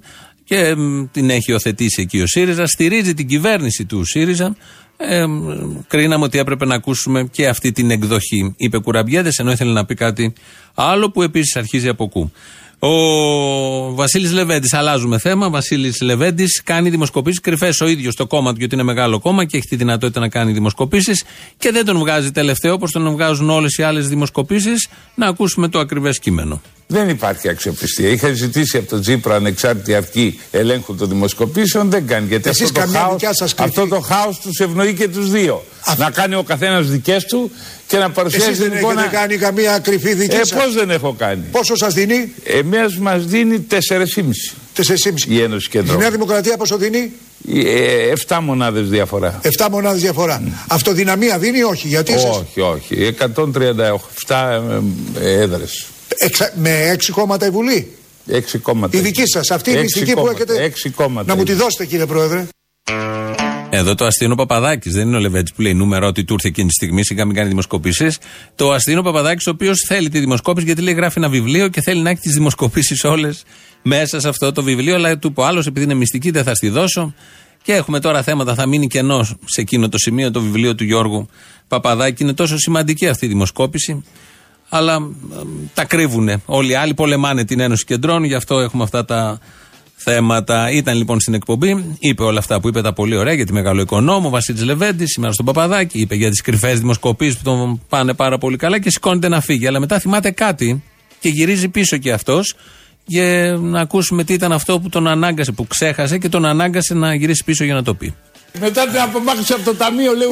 και 0.52 0.76
μ, 0.76 1.04
την 1.12 1.30
έχει 1.30 1.52
υιοθετήσει 1.52 2.02
εκεί 2.02 2.22
ο 2.22 2.28
ΣΥΡΙΖΑ, 2.28 2.68
στηρίζει 2.68 3.14
την 3.14 3.28
κυβέρνηση 3.28 3.86
του 3.86 4.06
ΣΥΡΙΖΑ. 4.06 4.56
Ε, 4.98 5.26
μ, 5.26 5.50
κρίναμε 5.88 6.24
ότι 6.24 6.40
έπρεπε 6.40 6.66
να 6.66 6.76
ακούσουμε 6.76 7.28
και 7.32 7.48
αυτή 7.48 7.72
την 7.72 7.92
εκδοχή. 7.92 8.54
Είπε 8.58 8.80
κουραμπιέδε, 8.80 9.32
ενώ 9.38 9.52
ήθελε 9.52 9.72
να 9.72 9.86
πει 9.86 9.96
κάτι 9.96 10.34
άλλο 10.74 11.12
που 11.12 11.22
επίσης 11.22 11.56
αρχίζει 11.56 11.88
από 11.88 12.10
κου. 12.10 12.32
Ο 12.84 13.94
Βασίλης 13.94 14.32
Λεβέντης, 14.32 14.74
αλλάζουμε 14.74 15.20
θέμα. 15.20 15.50
Βασίλης 15.50 16.02
Λεβέντης 16.02 16.62
κάνει 16.64 16.90
δημοσκοπήσεις 16.90 17.40
κρυφές 17.40 17.82
ο 17.82 17.88
ίδιος 17.88 18.14
στο 18.14 18.28
κόμμα 18.28 18.52
του, 18.52 18.60
γιατί 18.60 18.74
είναι 18.74 18.84
μεγάλο 18.84 19.20
κόμμα 19.20 19.46
και 19.46 19.58
έχει 19.58 19.68
τη 19.68 19.76
δυνατότητα 19.76 20.20
να 20.20 20.30
κάνει 20.30 20.52
δημοσκοπήσεις 20.52 21.24
και 21.58 21.72
δεν 21.72 21.86
τον 21.86 21.98
βγάζει 21.98 22.32
τελευταίο 22.32 22.74
όπως 22.74 22.92
τον 22.92 23.12
βγάζουν 23.12 23.50
όλες 23.50 23.78
οι 23.78 23.84
άλλες 23.84 24.08
δημοσκοπήσεις. 24.08 24.88
Να 25.16 25.28
ακούσουμε 25.28 25.68
το 25.68 25.80
ακριβές 25.80 26.20
κείμενο. 26.20 26.62
Δεν 26.88 27.10
υπάρχει 27.10 27.50
αξιοπιστία. 27.50 28.10
Είχα 28.10 28.34
ζητήσει 28.34 28.78
από 28.78 28.88
τον 28.90 29.02
Τζίπρα 29.02 29.36
ανεξάρτητη 29.36 29.96
αρχή 29.96 30.40
ελέγχου 30.52 30.96
των 30.96 31.10
δημοσκοπήσεων. 31.10 31.90
Δεν 31.90 32.08
κάνει. 32.08 32.28
Γιατί 32.28 32.50
Εσείς 32.50 32.62
αυτό 32.64 32.74
το, 32.74 32.86
καμιά 32.86 33.00
χάος, 33.00 33.14
δικιά 33.14 33.34
σας 33.34 33.54
κρυφή. 33.54 33.70
αυτό 33.70 33.96
το 33.96 34.02
χάος 34.02 34.40
τους 34.40 34.60
ευνοεί 34.60 34.94
και 34.94 35.08
τους 35.08 35.32
δύο. 35.32 35.64
Να 35.98 36.10
κάνει 36.10 36.36
ο 36.36 36.44
καθένας 36.44 36.88
δικές 36.90 37.26
του 37.26 37.52
και 37.92 37.98
να 37.98 38.10
παρουσιάζεις 38.12 38.48
Εσείς 38.48 38.60
δεν 38.60 38.70
την 38.70 38.80
εικόνα. 38.80 39.02
έχετε 39.02 39.16
κάνει 39.16 39.38
καμία 39.38 39.80
κρυφή 39.80 40.14
δική 40.14 40.36
Ε, 40.36 40.38
σας. 40.38 40.50
πώς 40.64 40.74
δεν 40.74 40.90
έχω 40.90 41.14
κάνει; 41.18 41.44
Πόσο 41.52 41.76
σας 41.76 41.94
δίνει; 41.94 42.34
Εμείς 42.44 42.98
μας 42.98 43.26
δίνει 43.26 43.60
4,5 43.60 44.56
4,5. 44.74 45.26
η 45.28 45.42
Ένωση 45.42 45.68
Η 45.68 45.70
Κεντρών. 45.70 45.98
Νέα 46.00 46.12
Δημοκρατία 46.12 46.58
πόσο 46.58 46.78
δίνει; 46.78 47.12
Ε, 47.66 48.14
7 48.28 48.40
μονάδες 48.42 48.90
διαφορά. 48.90 49.40
7 49.44 49.68
μονάδες 49.72 50.02
διαφορά. 50.02 50.42
Αυτοδυναμία 50.68 51.38
δίνει 51.38 51.58
ή 51.58 51.64
όχι; 51.64 51.88
Γιατί 51.88 52.14
εσείς 52.14 52.26
Όχι, 52.30 52.62
όχι. 52.62 52.96
137 52.96 54.62
ε, 55.20 55.30
ε, 55.30 55.42
έδρες. 55.42 55.86
εξα- 56.18 56.52
με 56.56 56.90
6 56.92 57.12
κόμματα 57.12 57.46
η 57.46 57.50
Βουλή; 57.50 57.92
6 58.32 58.58
κόμματα. 58.58 58.98
Η 58.98 59.02
δική 59.02 59.24
σας, 59.26 59.52
αυτή 59.52 59.70
η 59.70 59.74
Έξι 59.74 59.84
μυστική 59.84 60.14
που 60.14 60.20
κόμματα, 60.22 60.38
έχετε. 60.44 60.64
έξι 60.64 60.90
κόμματα 60.90 61.28
Να 61.28 61.36
μου 61.36 61.44
τη 61.44 61.52
είναι. 61.52 61.62
δώσετε 61.62 61.86
κύριε 61.86 62.06
Πρόεδρε. 62.06 62.46
Εδώ 63.74 63.96
το 63.96 64.06
αστείο 64.06 64.26
είναι 64.26 64.34
ο 64.34 64.38
Παπαδάκης, 64.38 64.94
δεν 64.94 65.08
είναι 65.08 65.18
ο 65.18 65.20
Λεβέντης 65.20 65.54
που 65.54 65.62
λέει 65.62 65.74
νούμερο 65.74 66.08
ότι 66.08 66.24
του 66.24 66.34
ήρθε 66.34 66.48
εκείνη 66.48 66.68
τη 66.68 66.74
στιγμή, 66.74 67.04
σιγά 67.04 67.26
μην 67.26 67.36
κάνει 67.36 67.50
δημοσκοπήσεις. 67.50 68.18
Το 68.56 68.72
αστείο 68.72 68.92
είναι 68.92 69.02
ο 69.02 69.04
Παπαδάκης, 69.04 69.48
ο 69.48 69.50
οποίος 69.50 69.84
θέλει 69.88 70.10
τη 70.10 70.20
δημοσκόπηση 70.20 70.66
γιατί 70.66 70.82
λέει 70.82 70.94
γράφει 70.94 71.20
ένα 71.20 71.30
βιβλίο 71.30 71.68
και 71.68 71.82
θέλει 71.82 72.02
να 72.02 72.10
έχει 72.10 72.20
τις 72.20 72.34
δημοσκοπήσεις 72.34 73.04
όλες 73.04 73.44
μέσα 73.82 74.20
σε 74.20 74.28
αυτό 74.28 74.52
το 74.52 74.64
βιβλίο. 74.64 74.96
Αλλά 74.96 75.18
του 75.18 75.28
είπε 75.28 75.42
ο 75.42 75.46
άλλος, 75.46 75.68
επειδή 75.68 75.86
είναι 75.86 75.94
μυστική, 75.94 76.32
δεν 76.32 76.44
θα 76.44 76.56
στη 76.56 76.70
δώσω. 76.70 77.14
Και 77.64 77.74
έχουμε 77.74 78.00
τώρα 78.00 78.24
θέματα, 78.24 78.56
θα 78.56 78.66
μείνει 78.66 78.88
κενός 78.88 79.36
σε 79.46 79.62
εκείνο 79.62 79.90
το 79.90 79.98
σημείο 79.98 80.32
το 80.32 80.42
βιβλίο 80.42 80.76
του 80.76 80.84
Γιώργου 80.84 81.30
Παπαδάκη. 81.68 82.24
Είναι 82.24 82.34
τόσο 82.34 82.58
σημαντική 82.58 83.08
αυτή 83.08 83.26
η 83.26 83.30
δημοσκόπηση. 83.30 84.04
Αλλά 84.70 84.96
ε, 84.96 85.38
τα 85.74 85.86
κρύβουνε. 85.86 86.42
Όλοι 86.46 86.72
οι 86.72 86.76
άλλοι 86.76 86.94
πολεμάνε 86.94 87.46
την 87.46 87.60
Ένωση 87.60 87.86
Κεντρών, 87.86 88.24
γι' 88.24 88.36
αυτό 88.36 88.60
έχουμε 88.60 88.84
αυτά 88.84 89.06
τα 89.06 89.40
θέματα. 90.04 90.72
Ήταν 90.72 90.98
λοιπόν 90.98 91.20
στην 91.20 91.34
εκπομπή, 91.34 91.96
είπε 92.00 92.24
όλα 92.24 92.40
αυτά 92.40 92.60
που 92.60 92.68
είπε 92.68 92.82
τα 92.82 92.94
πολύ 92.94 93.16
ωραία 93.16 93.34
για 93.34 93.46
τη 93.46 93.54
μεγάλο 93.54 93.82
οικονόμο, 93.82 94.28
ο 94.28 94.30
Βασίλης 94.30 94.64
Λεβέντης, 94.64 95.12
σήμερα 95.12 95.34
στον 95.34 95.46
Παπαδάκη, 95.46 96.00
είπε 96.00 96.16
για 96.16 96.30
τις 96.30 96.42
κρυφές 96.42 96.80
δημοσκοπήσεις 96.80 97.38
που 97.38 97.44
τον 97.44 97.82
πάνε 97.90 98.14
πάρα 98.14 98.38
πολύ 98.38 98.58
καλά 98.58 98.80
και 98.80 98.90
σηκώνεται 98.90 99.28
να 99.28 99.42
φύγει. 99.42 99.68
Αλλά 99.68 99.80
μετά 99.80 100.00
θυμάται 100.00 100.32
κάτι 100.32 100.84
και 101.20 101.30
γυρίζει 101.30 101.70
πίσω 101.70 101.98
κι 101.98 102.12
αυτός 102.12 102.56
για 103.06 103.58
να 103.62 103.80
ακούσουμε 103.80 104.24
τι 104.24 104.34
ήταν 104.34 104.52
αυτό 104.52 104.80
που 104.80 104.90
τον 104.90 105.08
ανάγκασε, 105.08 105.52
που 105.52 105.68
ξέχασε 105.68 106.18
και 106.18 106.30
τον 106.30 106.46
ανάγκασε 106.46 106.94
να 106.94 107.16
γυρίσει 107.16 107.44
πίσω 107.44 107.64
για 107.64 107.74
να 107.74 107.84
το 107.84 107.94
πει. 107.94 108.14
Μετά 108.60 108.88
την 108.88 109.00
απομάκρυνση 109.00 109.54
από 109.54 109.64
το 109.64 109.76
ταμείο 109.76 110.14
λέω 110.14 110.32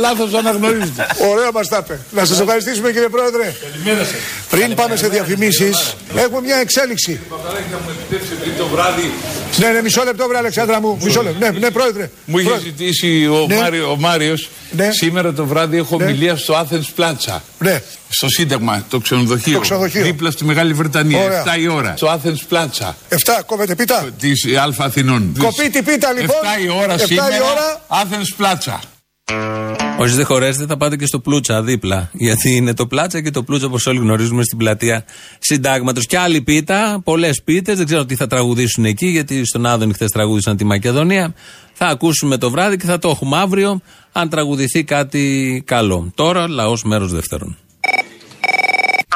λάθος 0.00 0.34
αναγνωρίζετε. 0.34 1.06
Ωραία 1.30 1.52
μας 1.52 1.68
τα 1.68 1.76
είπε. 1.84 2.00
Να 2.10 2.24
σας 2.24 2.40
ευχαριστήσουμε 2.40 2.92
κύριε 2.92 3.08
Πρόεδρε. 3.08 3.54
Καλημέρα 3.70 4.04
σας. 4.04 4.14
Πριν 4.50 4.74
πάμε 4.74 4.96
σε 4.96 5.08
διαφημίσεις, 5.08 5.94
έχουμε 6.14 6.40
μια 6.40 6.56
εξέλιξη. 6.56 7.20
το 8.58 8.66
βράδυ 8.66 9.12
Ναι, 9.58 9.68
ναι, 9.68 9.82
μισό 9.82 10.04
λεπτό, 10.04 10.26
βρε 10.28 10.38
Αλεξάνδρα 10.38 10.80
μου. 10.80 10.98
Μισό 11.02 11.22
λεπτό. 11.22 11.38
Ναι, 11.38 11.58
ναι, 11.58 11.70
Πρόεδρε. 11.70 12.10
Μου 12.24 12.38
είχε 12.38 12.48
Πρόεδρε. 12.48 12.68
ζητήσει 12.68 13.26
ο, 13.26 13.46
Ναι. 13.48 13.56
Μάριο, 13.56 13.90
ο 13.90 13.96
Μάριος 13.96 14.48
σήμερα 14.90 15.32
το 15.32 15.46
βράδυ 15.46 15.76
έχω 15.76 15.94
ομιλία 16.00 16.36
στο 16.36 16.54
Athens 16.66 17.00
Plaza. 17.02 17.38
Ναι. 17.58 17.82
Στο 18.08 18.28
Σύνταγμα, 18.28 18.84
το 18.90 18.98
ξενοδοχείο. 18.98 19.52
Το 19.54 19.60
ξενοδοχείο. 19.60 20.02
Δίπλα 20.02 20.30
στη 20.30 20.44
Μεγάλη 20.44 20.72
Βρετανία. 20.72 21.24
Ωραία. 21.24 21.44
7 21.56 21.60
η 21.60 21.68
ώρα. 21.68 21.94
Στο 21.96 22.20
Athens 22.24 22.54
Plaza. 22.54 22.88
7, 23.08 23.42
κόβετε 23.46 23.74
πίτα. 23.74 24.08
Της 24.20 24.44
Α 24.56 24.74
Αθηνών. 24.78 25.36
Κοπεί 25.38 25.82
πίτα 25.82 26.12
λοιπόν. 26.12 26.36
7 26.58 26.64
η 26.64 26.68
ώρα 26.68 26.94
7 26.94 27.00
η 27.00 27.04
σήμερα. 27.04 27.26
ώρα. 27.42 27.80
Athens 27.88 28.44
Plaza. 28.44 28.78
Όσοι 29.98 30.14
δεν 30.14 30.24
χωρέσετε, 30.24 30.66
θα 30.66 30.76
πάτε 30.76 30.96
και 30.96 31.06
στο 31.06 31.20
πλούτσα 31.20 31.62
δίπλα. 31.62 32.10
Γιατί 32.12 32.56
είναι 32.56 32.74
το 32.74 32.86
πλάτσα 32.86 33.22
και 33.22 33.30
το 33.30 33.42
πλούτσα, 33.42 33.66
όπως 33.66 33.86
όλοι 33.86 33.98
γνωρίζουμε, 33.98 34.42
στην 34.42 34.58
πλατεία 34.58 35.04
Συντάγματος. 35.38 36.06
Και 36.06 36.18
άλλη 36.18 36.42
πίτα, 36.42 37.00
πολλές 37.04 37.42
πίτες. 37.42 37.76
Δεν 37.76 37.86
ξέρω 37.86 38.04
τι 38.04 38.14
θα 38.14 38.26
τραγουδήσουν 38.26 38.84
εκεί, 38.84 39.06
γιατί 39.06 39.44
στον 39.44 39.66
Άδωνη 39.66 39.92
χθες 39.92 40.10
τραγούδησαν 40.10 40.56
τη 40.56 40.64
Μακεδονία. 40.64 41.34
Θα 41.72 41.86
ακούσουμε 41.86 42.36
το 42.36 42.50
βράδυ 42.50 42.76
και 42.76 42.86
θα 42.86 42.98
το 42.98 43.08
έχουμε 43.08 43.36
αύριο, 43.36 43.80
αν 44.12 44.28
τραγουδηθεί 44.28 44.84
κάτι 44.84 45.62
καλό. 45.66 46.10
Τώρα, 46.14 46.48
λαός 46.48 46.82
μέρος 46.82 47.12
δεύτερον. 47.12 47.56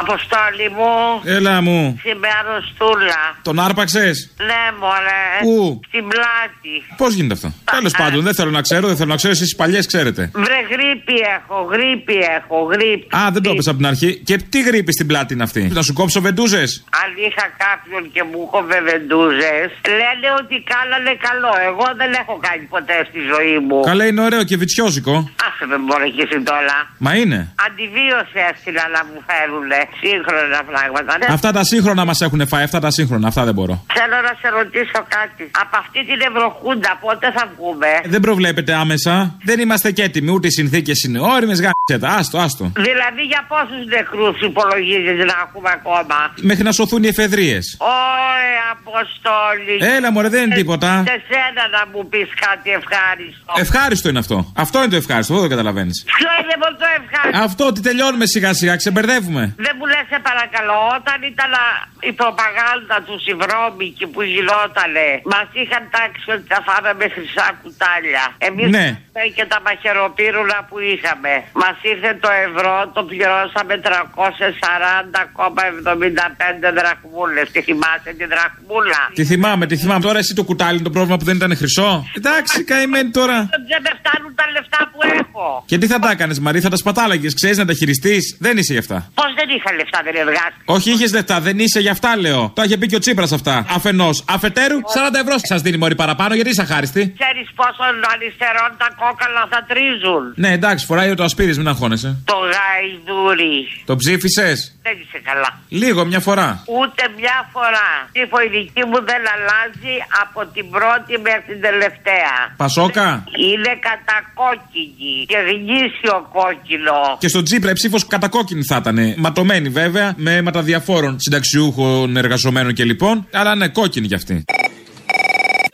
Αποστόλη 0.00 0.68
μου. 0.76 0.92
Έλα 1.36 1.60
μου. 1.60 1.96
Στην 1.98 2.18
αρρωστούλα. 2.38 3.20
Τον 3.42 3.60
άρπαξες; 3.60 4.30
Ναι, 4.36 4.62
μωρέ. 4.80 5.24
Πού; 5.42 5.80
Στην 5.88 6.04
πλάτη. 6.08 6.74
Πώς 6.96 7.14
γίνεται 7.14 7.34
αυτό; 7.34 7.52
Τέλος 7.76 7.92
πάντων, 7.92 8.20
δεν 8.22 8.34
θέλω 8.34 8.50
να 8.50 8.60
ξέρω, 8.60 8.86
δεν 8.86 8.96
θέλω 8.96 9.10
να 9.10 9.16
ξέρω. 9.16 9.32
Εσείς 9.32 9.56
παλιές 9.56 9.86
ξέρετε. 9.86 10.30
Βρε 10.34 10.60
γρήπη 10.72 11.14
έχω, 11.36 11.56
γρήπη 11.72 12.16
έχω, 12.38 12.56
γρήπη. 12.72 13.16
Α, 13.16 13.20
δεν 13.32 13.42
το 13.42 13.50
έπεσα 13.50 13.70
από 13.70 13.78
την 13.78 13.88
αρχή. 13.88 14.10
Και 14.28 14.36
τι 14.36 14.62
γρήπη 14.62 14.92
στην 14.92 15.06
πλάτη 15.06 15.34
είναι 15.34 15.42
αυτή; 15.42 15.62
Να 15.72 15.82
σου 15.82 15.92
κόψω 15.92 16.20
βεντούζες; 16.20 16.84
Αν 17.02 17.10
είχα 17.26 17.46
κάποιον 17.64 18.02
και 18.12 18.22
μου 18.30 18.40
κόβε 18.50 18.80
βεντούζες, 18.88 19.68
λένε 20.00 20.28
ότι 20.40 20.56
κάνανε 20.72 21.12
καλό. 21.26 21.52
Εγώ 21.68 21.86
δεν 22.00 22.10
έχω 22.20 22.34
κάνει 22.46 22.64
ποτέ 22.74 22.96
στη 23.08 23.20
ζωή 23.32 23.58
μου. 23.66 23.80
Καλά 23.90 24.04
είναι 24.06 24.22
ωραίο 24.28 24.42
και 24.44 24.56
βιτσιόζικο. 24.56 25.14
Άσε 25.46 25.64
με 25.70 25.76
μπορεί 25.86 26.10
και 26.16 26.22
εσύ 26.26 26.38
τώρα. 26.50 26.76
Μα 27.04 27.12
είναι. 27.20 27.38
Αντιβίωση 27.66 28.38
έστειλα 28.50 28.84
να 28.96 29.00
μου 29.08 29.18
φέρουνε. 29.28 29.80
Σύγχρονα 30.00 30.60
πράγματα. 30.70 31.12
Ναι. 31.18 31.26
Αυτά 31.36 31.52
τα 31.52 31.64
σύγχρονα 31.64 32.04
μας 32.04 32.20
έχουν 32.20 32.48
φάει, 32.48 32.62
αυτά 32.62 32.80
τα 32.80 32.90
σύγχρονα, 32.90 33.28
αυτά 33.28 33.44
δεν 33.44 33.54
μπορώ. 33.54 33.84
Θέλω 33.98 34.16
να 34.28 34.32
σε 34.40 34.48
ρωτήσω 34.58 35.00
κάτι. 35.16 35.50
Από 35.62 35.76
αυτή 35.82 36.00
την 36.04 36.20
Ευρωχούντα 36.28 36.98
πότε 37.00 37.26
θα 37.36 37.44
βγούμε; 37.56 37.90
Δεν 38.04 38.20
προβλέπετε 38.20 38.72
άμεσα. 38.74 39.36
Δεν 39.42 39.60
είμαστε 39.60 39.90
και 39.90 40.02
έτοιμοι, 40.02 40.30
ούτε 40.30 40.46
οι 40.46 40.50
συνθήκες 40.50 41.02
είναι 41.02 41.20
όριμε. 41.20 41.54
Γάμισέτα, 41.64 42.18
άστο, 42.18 42.38
άστο. 42.38 42.72
Δηλαδή 42.76 43.22
για 43.32 43.44
πόσους 43.48 43.82
νεκρούς 43.94 44.40
υπολογίζεις 44.40 45.18
να 45.30 45.36
έχουμε 45.46 45.70
ακόμα; 45.78 46.18
Μέχρι 46.40 46.62
να 46.62 46.72
σωθούν 46.72 47.02
οι 47.02 47.08
εφεδρείες. 47.08 47.76
Ωε, 47.78 48.48
Αποστόλη. 48.76 49.94
Έλα, 49.96 50.12
μωρέ, 50.12 50.28
δεν 50.28 50.42
είναι 50.44 50.54
τίποτα. 50.54 51.04
Σε 51.06 51.22
σένα 51.30 51.62
να 51.76 51.82
μου 51.92 52.08
πεις 52.08 52.28
κάτι 52.46 52.68
ευχάριστο. 52.78 53.52
Ευχάριστο 53.56 54.08
είναι 54.08 54.18
αυτό. 54.18 54.52
Αυτό 54.56 54.78
είναι 54.78 54.88
το 54.88 54.96
ευχάριστο, 54.96 55.34
δεν 55.34 55.42
το 55.42 55.48
καταλαβαίνεις. 55.48 56.04
Ποιο 56.18 56.30
είναι 56.42 56.54
μόνο 56.62 56.76
το 56.82 56.86
ευχάριστο; 56.98 57.44
Αυτό 57.44 57.66
ότι 57.66 57.80
τελειώνουμε 57.80 58.26
σιγά 58.26 58.52
σιγά, 58.54 58.76
ξεμπερδεύουμε. 58.76 59.54
Δεν 59.56 59.74
μου 59.80 59.86
λες 59.92 60.04
σε 60.12 60.18
παρακαλώ, 60.28 60.78
όταν 60.98 61.18
ήταν 61.32 61.50
α, 61.64 61.66
η 62.10 62.12
προπαγάνδα 62.20 62.96
του 63.06 63.14
Σιβρώμικη 63.24 64.04
που 64.12 64.20
γινότανε, 64.34 65.06
μας 65.32 65.46
είχαν 65.60 65.82
τάξει 65.96 66.26
ότι 66.36 66.46
θα 66.52 66.60
φάμε 66.66 66.90
με 67.00 67.06
χρυσά 67.14 67.46
κουτάλια. 67.62 68.24
Εμείς 68.48 68.68
Ναι. 68.76 68.86
είχαμε 68.98 69.22
και 69.36 69.44
τα 69.52 69.58
μαχαιροπύρουνα 69.66 70.58
που 70.68 70.76
είχαμε. 70.92 71.32
Μας 71.62 71.76
ήρθε 71.92 72.10
το 72.24 72.30
ευρώ, 72.46 72.74
το 72.96 73.00
πληρώσαμε 73.10 73.74
340,75 73.86 76.68
δραχμούλες. 76.78 77.46
Τη 77.54 77.60
θυμάσαι 77.62 78.10
την 78.18 78.28
δραχμούλα; 78.34 79.00
Τη 79.14 79.24
θυμάμαι, 79.24 79.66
τη 79.66 79.76
θυμάμαι. 79.76 80.00
Τώρα 80.08 80.18
εσύ 80.18 80.34
το 80.34 80.44
κουτάλι 80.44 80.74
είναι 80.74 80.82
το 80.90 80.90
πρόβλημα 80.90 81.16
που 81.18 81.24
δεν 81.24 81.36
ήταν 81.36 81.56
χρυσό. 81.56 82.06
Εντάξει, 82.16 82.64
καημένη 82.64 83.10
τώρα. 83.10 83.36
Δεν 83.72 83.80
με 83.86 83.90
φτάνουν 84.00 84.34
τα 84.34 84.44
λεφτά 84.54 84.78
που 84.92 84.98
έχω. 85.20 85.64
Και 85.66 85.78
τι 85.78 85.86
θα 85.86 85.98
τα 85.98 86.10
έκανες, 86.10 86.38
Μαρή, 86.38 86.60
θα 86.60 86.68
τα 86.68 86.76
σπατάλαγες, 86.76 87.34
ξέρεις 87.34 87.56
να 87.58 87.64
τα 87.64 87.72
χειριστείς. 87.72 88.36
Δεν 88.40 88.56
είσαι 88.58 88.72
γι' 88.72 88.78
αυτά. 88.78 89.10
Πώς 89.14 89.34
δεν 89.34 89.48
είχα 89.56 89.69
λεφτά, 89.76 90.00
δεν 90.04 90.14
εργάστηκα. 90.14 90.64
Όχι, 90.64 90.90
είχες 90.90 91.12
λεφτά, 91.12 91.40
δεν 91.40 91.58
είσαι 91.58 91.80
γι' 91.80 91.88
αυτά, 91.88 92.16
λέω. 92.16 92.52
Το 92.54 92.62
είχε 92.62 92.76
πει 92.76 92.86
και 92.86 92.96
ο 92.96 92.98
Τσίπρας 92.98 93.32
αυτά. 93.32 93.66
Αφενός. 93.68 94.24
Αφετέρου, 94.28 94.76
40 94.76 95.20
ευρώ 95.24 95.34
σας 95.42 95.62
δίνει 95.62 95.76
μόλι 95.76 95.94
παραπάνω, 95.94 96.34
γιατί 96.34 96.50
είσαι 96.50 96.62
αχάριστη; 96.62 97.14
Ξέρεις 97.18 97.48
πόσο 97.54 97.82
αριστερών 98.12 98.70
τα 98.78 98.88
κόκαλα 99.00 99.42
θα 99.50 99.64
τρίζουν. 99.68 100.32
Ναι, 100.34 100.52
εντάξει, 100.52 100.86
φοράει 100.86 101.14
το 101.14 101.24
ασπίδι, 101.24 101.56
μην 101.56 101.68
αγχώνεσαι. 101.68 102.16
Το 102.24 102.34
γαϊδούρι. 102.34 103.68
Το 103.84 103.96
ψήφισες; 103.96 104.79
Δεν 104.82 104.92
είσαι 105.02 105.20
καλά. 105.28 105.50
Λίγο, 105.68 106.04
μια 106.04 106.20
φορά. 106.20 106.64
Ούτε 106.80 107.02
μια 107.18 107.48
φορά. 107.52 107.88
Η 108.12 108.48
δική 108.50 108.82
μου 108.90 108.98
δεν 109.10 109.22
αλλάζει 109.34 109.94
από 110.22 110.40
την 110.54 110.70
πρώτη 110.70 111.12
μέχρι 111.22 111.44
την 111.46 111.60
τελευταία. 111.60 112.34
Πασόκα; 112.56 113.24
Είναι 113.48 113.72
κατακόκκινη 113.88 115.12
και 115.26 115.38
γνήσιο 115.50 116.28
κόκκινο. 116.32 117.16
Και 117.18 117.28
στον 117.28 117.44
Τσίπρα 117.44 117.70
η 117.70 117.72
ψήφος 117.72 118.06
κατακόκκινη 118.06 118.62
θα 118.62 118.76
ήταν. 118.76 119.14
Ματωμένη 119.16 119.68
βέβαια, 119.68 120.12
με 120.16 120.36
αίματα 120.36 120.62
διαφόρων 120.62 121.16
συνταξιούχων, 121.20 122.16
εργαζομένων 122.16 122.72
και 122.72 122.84
λοιπόν. 122.84 123.28
Αλλά 123.32 123.54
ναι, 123.54 123.68
κόκκινη 123.68 124.06
κι 124.06 124.14
αυτή. 124.14 124.44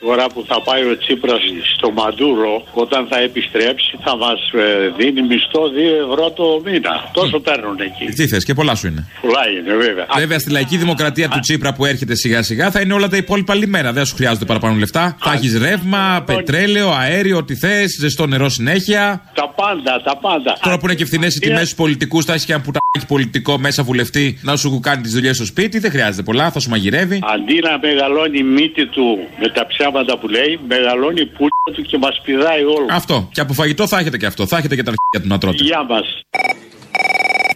Τώρα 0.01 0.27
που 0.27 0.45
θα 0.47 0.63
πάει 0.63 0.83
ο 0.83 0.99
Τσίπρας 0.99 1.41
στο 1.77 1.91
Μαντούρο, 1.91 2.65
όταν 2.73 3.07
θα 3.11 3.19
επιστρέψει, 3.19 3.99
θα 4.05 4.17
μας 4.17 4.41
ε, 4.53 4.93
δίνει 4.97 5.23
μισθό 5.23 5.63
2 6.07 6.11
ευρώ 6.11 6.31
το 6.31 6.61
μήνα. 6.65 7.11
Τόσο 7.13 7.41
παίρνουν 7.41 7.77
εκεί. 7.81 8.05
Τι 8.05 8.27
θες 8.27 8.45
και 8.45 8.55
πολλά 8.55 8.75
σου 8.75 8.87
είναι. 8.87 9.07
Πολλά 9.21 9.43
είναι 9.49 9.75
βέβαια. 9.75 10.07
Βέβαια, 10.17 10.39
στη 10.39 10.51
λαϊκή 10.51 10.77
δημοκρατία 10.77 11.29
του 11.29 11.39
Τσίπρα 11.39 11.73
που 11.75 11.85
έρχεται 11.85 12.15
σιγά 12.15 12.43
σιγά 12.43 12.71
θα 12.71 12.81
είναι 12.81 12.93
όλα 12.93 13.09
τα 13.09 13.17
υπόλοιπα 13.17 13.55
λιμένα. 13.55 13.93
Δεν 13.93 14.05
σου 14.05 14.15
χρειάζονται 14.15 14.45
παραπάνω 14.45 14.75
λεφτά. 14.79 15.17
Θα 15.21 15.33
έχεις 15.33 15.59
ρεύμα, 15.59 16.23
πετρέλαιο, 16.27 16.91
αέριο, 16.91 17.37
ό,τι 17.37 17.55
θες, 17.55 17.97
ζεστό 18.01 18.27
νερό 18.27 18.49
συνέχεια. 18.49 19.23
Τα 19.35 19.49
πάντα, 19.49 20.03
τα 20.05 20.17
πάντα. 20.17 20.59
Τώρα 20.63 20.79
που 20.79 20.87
είναι 20.87 20.95
και 20.95 21.05
φθηνές 21.05 21.37
οι 21.37 21.39
τιμές 21.39 21.61
στους 21.61 21.75
πολιτικούς, 21.75 22.25
θα 22.25 22.33
έχεις 22.33 22.45
και 22.45 22.53
ένα 22.53 22.63
πουτάκι 22.63 23.07
πολιτικό 23.07 23.59
μέσα 23.59 23.83
βουλευτή 23.83 24.39
να 24.43 24.57
σου 24.57 24.81
κάνει 24.81 25.03
τις 25.03 25.13
δουλειές 25.13 25.37
στο 25.37 25.45
σπίτι. 25.45 25.79
Δεν 25.79 25.91
χρειάζεται 25.91 26.23
πολλά, 26.23 26.51
θα 26.51 26.61
σου 26.61 26.71
μαγειρεύει. 26.71 27.21
Αντί 27.35 27.59
να 27.61 27.79
μεγαλώνει 27.79 28.39
η 28.39 28.43
μύτη 28.43 28.87
του 28.87 29.19
με 29.41 29.49
τα 29.49 29.67
ψέματα 29.87 30.19
που 30.19 30.29
λέει, 30.29 30.61
μεγαλώνει 30.69 31.21
η 31.21 31.27
πούλια 31.27 31.71
του 31.75 31.83
και 31.83 31.99
μας 31.99 32.21
πηδάει 32.25 32.63
όλο. 32.63 32.87
Αυτό. 32.91 33.29
Και 33.33 33.41
από 33.41 33.53
φαγητό 33.53 33.87
θα 33.87 33.99
έχετε 33.99 34.17
και 34.17 34.27
αυτό. 34.27 34.47
Θα 34.47 34.57
έχετε 34.57 34.75
και 34.77 34.83
τα 34.83 34.93
αρχίδια 34.93 35.21
του 35.21 35.29
να 35.29 35.39
τρώτε. 35.39 35.65
Γεια 35.65 35.85
μας. 35.85 36.07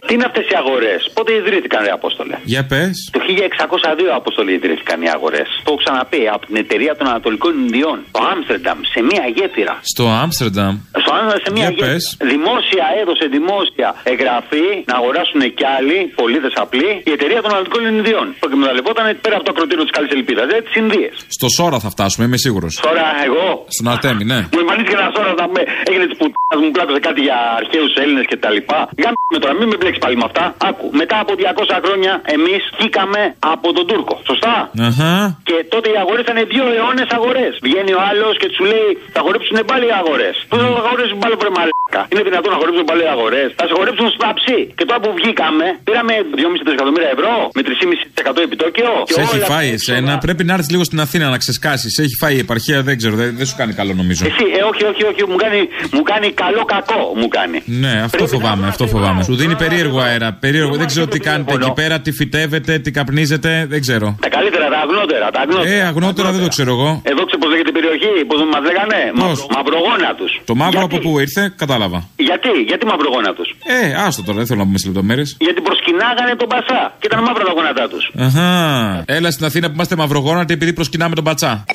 Τι 0.07 0.13
είναι 0.17 0.27
αυτές 0.31 0.45
οι 0.51 0.55
αγορές, 0.63 0.99
πότε 1.15 1.31
ιδρύθηκαν, 1.41 1.79
ρε 1.87 1.91
Απόστολε; 1.99 2.35
Για 2.53 2.63
πες. 2.71 2.95
Το 3.15 3.19
1602 3.19 4.15
Απόστολε 4.19 4.51
ιδρύθηκαν 4.59 4.97
οι 5.05 5.09
αγορές. 5.17 5.47
Το 5.63 5.67
έχω 5.71 5.79
ξαναπεί 5.83 6.21
από 6.35 6.43
την 6.49 6.55
εταιρεία 6.63 6.93
των 6.97 7.05
Ανατολικών 7.13 7.51
Ινδιών. 7.63 7.97
Το 8.15 8.19
Άμστερνταμ, 8.31 8.79
σε 8.93 8.99
μία 9.09 9.23
γέφυρα. 9.35 9.75
Στο 9.93 10.03
Άμστερνταμ. 10.23 10.73
Στο 11.03 11.09
Άμστερνταμ, 11.17 11.39
σε 11.45 11.51
μία 11.55 11.67
Για 11.67 11.73
γέφυρα. 11.75 11.91
πες. 11.91 12.03
Δημόσια 12.33 12.85
έδωσε 13.01 13.25
δημόσια 13.37 13.89
εγγραφή 14.13 14.67
να 14.89 14.95
αγοράσουν 14.99 15.41
κι 15.59 15.65
άλλοι 15.77 15.97
πολίτες 16.21 16.53
απλοί 16.65 16.89
η 17.09 17.11
εταιρεία 17.17 17.39
των 17.43 17.49
Ανατολικών 17.53 17.81
Ινδιών. 17.93 18.25
Που 18.39 18.45
εκμεταλλευόταν 18.49 19.05
πέρα 19.25 19.35
από 19.39 19.45
το 19.47 19.51
ακροτήριο 19.55 19.83
της 19.87 19.93
Καλής 19.97 20.11
Ελπίδας, 20.19 20.43
δηλαδή 20.47 20.63
τι 20.67 20.73
Ινδίε. 20.83 21.09
Στο 21.37 21.47
Σόρα 21.57 21.77
θα 21.85 21.89
φτάσουμε, 21.95 22.21
είμαι 22.27 22.39
σίγουρος. 22.45 22.73
Τώρα 22.87 23.05
εγώ 23.27 23.45
Στον 23.75 23.87
Αρτέμι, 23.93 24.23
ναι. 24.31 24.39
μου 24.53 24.59
εμφανίστηκε 24.63 24.95
ένα 24.99 25.07
ώρα 25.21 25.31
να 25.41 25.45
με 25.55 25.61
έγινε 25.89 26.05
της 26.09 26.17
πουτάνα 26.19 26.55
μου 26.61 26.69
πλάκωσε 26.75 26.99
κάτι 27.07 27.21
για 27.27 27.37
αρχαίους 27.61 27.91
Έλληνες 28.03 28.25
και 28.31 28.37
τα 28.43 28.49
λοιπά. 28.57 28.79
Γάμισε 29.03 29.30
με 29.33 29.37
τώρα, 29.43 29.53
μην 29.59 29.67
με 29.71 29.75
μπλέξεις 29.79 30.01
πάλι 30.03 30.15
με 30.21 30.25
αυτά. 30.29 30.43
Άκου, 30.69 30.85
μετά 31.01 31.15
από 31.23 31.31
200 31.41 31.77
χρόνια 31.85 32.13
εμείς 32.35 32.61
βγήκαμε 32.77 33.21
από 33.53 33.67
τον 33.77 33.83
Τούρκο. 33.89 34.15
Σωστά; 34.29 34.55
Αχα. 34.87 35.13
Και 35.49 35.57
τότε 35.73 35.87
οι 35.93 35.97
αγορές 36.03 36.21
ήταν 36.27 36.37
δύο 36.53 36.65
αιώνες 36.75 37.09
αγορές. 37.17 37.51
Βγαίνει 37.67 37.93
ο 37.99 38.01
άλλος 38.09 38.33
και 38.41 38.47
τους 38.51 38.61
λέει 38.71 38.89
θα 39.15 39.21
χορέψουν 39.25 39.57
πάλι 39.71 39.85
οι 39.89 39.95
αγορές. 40.01 40.35
Πού 40.49 40.55
θα 40.63 40.81
χορέψουν 40.89 41.17
πάλι 41.23 41.35
βρε 41.41 41.51
μαλάκα; 41.57 42.01
Είναι 42.11 42.23
δυνατόν 42.29 42.49
να 42.55 42.57
χορέψουν 42.61 42.83
πάλι 42.89 43.01
οι 43.07 43.11
αγορές; 43.15 43.47
Θα 43.59 43.63
σε 43.69 43.73
χορέψουν 43.77 44.07
στα 44.17 44.29
ψή. 44.39 44.59
Και 44.77 44.85
τώρα 44.87 44.99
που 45.03 45.09
βγήκαμε 45.19 45.65
πήραμε 45.87 46.13
2,5 46.39 46.71
εκατομμύρια 46.77 47.09
ευρώ 47.15 47.33
με 47.57 47.61
3,5% 47.67 48.47
επιτόκιο. 48.47 48.91
Και 49.07 49.13
Σε 49.17 49.21
έχει 49.25 49.37
όλα 49.37 49.49
φάει 49.53 49.69
εσένα. 49.77 50.11
Πρέπει 50.25 50.43
να 50.47 50.53
έρθεις 50.57 50.69
λίγο 50.73 50.83
στην 50.89 50.99
Αθήνα 51.05 51.25
να 51.33 51.37
ξεσκάσεις. 51.43 51.89
Σε 51.95 52.01
έχει 52.05 52.15
φάει 52.21 52.35
η 52.39 52.41
επαρχία, 52.45 52.77
δεν 52.87 52.95
ξέρω, 52.99 53.15
δεν, 53.21 53.29
δεν 53.39 53.45
σου 53.49 53.55
κάνει 53.61 53.73
καλό 53.79 53.93
νομίζω. 54.01 54.21
Εσύ, 54.29 54.45
ε, 54.59 54.61
όχι, 54.71 54.83
όχι, 54.91 55.03
όχι, 55.11 55.21
μου 55.31 55.37
κάνει, 55.43 55.59
μου 55.95 56.03
κάνει 56.11 56.27
καλό 56.43 56.63
κακό, 56.73 57.01
μου 57.19 57.27
κάνει. 57.37 57.57
Ναι, 57.65 57.93
αυτό 58.07 58.23
φοβάμαι, 58.33 58.67
αυτό 58.67 58.87
φοβάμαι. 58.93 59.20
Σου 59.23 59.35
δίνει 59.35 59.55
περίεργο 59.55 59.99
αέρα. 59.99 60.33
Περίεργο. 60.33 60.75
Δεν 60.75 60.87
ξέρω 60.87 61.07
τι 61.07 61.19
κάνετε 61.19 61.53
εκεί 61.53 61.71
πέρα, 61.75 61.99
τι 62.01 62.11
φυτεύετε, 62.11 62.79
τι 62.79 62.91
καπνίζετε, 62.91 63.65
δεν 63.69 63.81
ξέρω. 63.81 64.07
Τα 64.21 64.29
καλύτερα, 64.29 64.65
τα 64.69 64.79
αγνότερα, 64.85 65.29
τα 65.35 65.39
αγνότερα. 65.39 65.69
Ε, 65.69 65.81
αγνότερα 65.81 66.31
δεν 66.31 66.41
το 66.41 66.47
ξέρω 66.47 66.71
εγώ. 66.77 66.89
Εδώ 67.11 67.21
ξέρω 67.27 67.39
πώς 67.43 67.49
λέγεται 67.53 67.69
η 67.69 67.75
περιοχή, 67.77 68.11
πώς 68.29 68.39
μας 68.53 68.61
λέγανε. 68.69 68.99
Πώς; 69.23 69.37
Μαυρογόνα 69.55 70.09
τους. 70.19 70.31
Το 70.45 70.55
μαύρο 70.55 70.83
από 70.83 70.97
πού 71.03 71.19
ήρθε, 71.19 71.53
κατάλαβα. 71.61 71.99
Γιατί, 72.15 72.49
γιατί 72.69 72.83
μαυρογόνα 72.85 73.33
τους; 73.37 73.47
Ε, 73.65 73.93
άστο 74.05 74.21
τώρα, 74.23 74.37
δεν 74.37 74.47
θέλω 74.47 74.59
να 74.59 74.65
πούμε 74.65 74.77
σε 74.77 74.87
λεπτομέρειες. 74.87 75.29
Γιατί 75.39 75.61
προσκυνάγανε 75.61 76.33
τον 76.41 76.47
Πασά 76.53 76.81
και 76.99 77.07
ήταν 77.09 77.19
μαύρα 77.27 77.43
τα 77.49 77.53
γόνατά 77.57 77.85
τους. 77.91 78.03
Αχα. 78.25 79.03
Έλα 79.17 79.31
στην 79.31 79.45
Αθήνα 79.45 79.67
που 79.67 79.73
είμαστε 79.73 79.95
μαυρογόνατοι 79.95 80.53
επειδή 80.53 80.73
προσκυνάμε 80.73 81.15
τον 81.15 81.23
πατσά. 81.23 81.65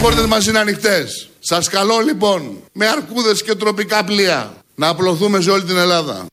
Πόρτες 0.00 0.26
μας 0.26 0.46
είναι 0.46 0.58
ανοιχτές. 0.58 1.28
Σας 1.38 1.68
καλώ 1.68 1.98
λοιπόν 2.06 2.42
με 2.72 2.86
αρκούδες 2.86 3.42
και 3.42 3.54
τροπικά 3.54 4.04
πλοία 4.04 4.52
να 4.74 4.88
απλωθούμε 4.88 5.40
σε 5.40 5.50
όλη 5.50 5.62
την 5.62 5.76
Ελλάδα. 5.76 6.26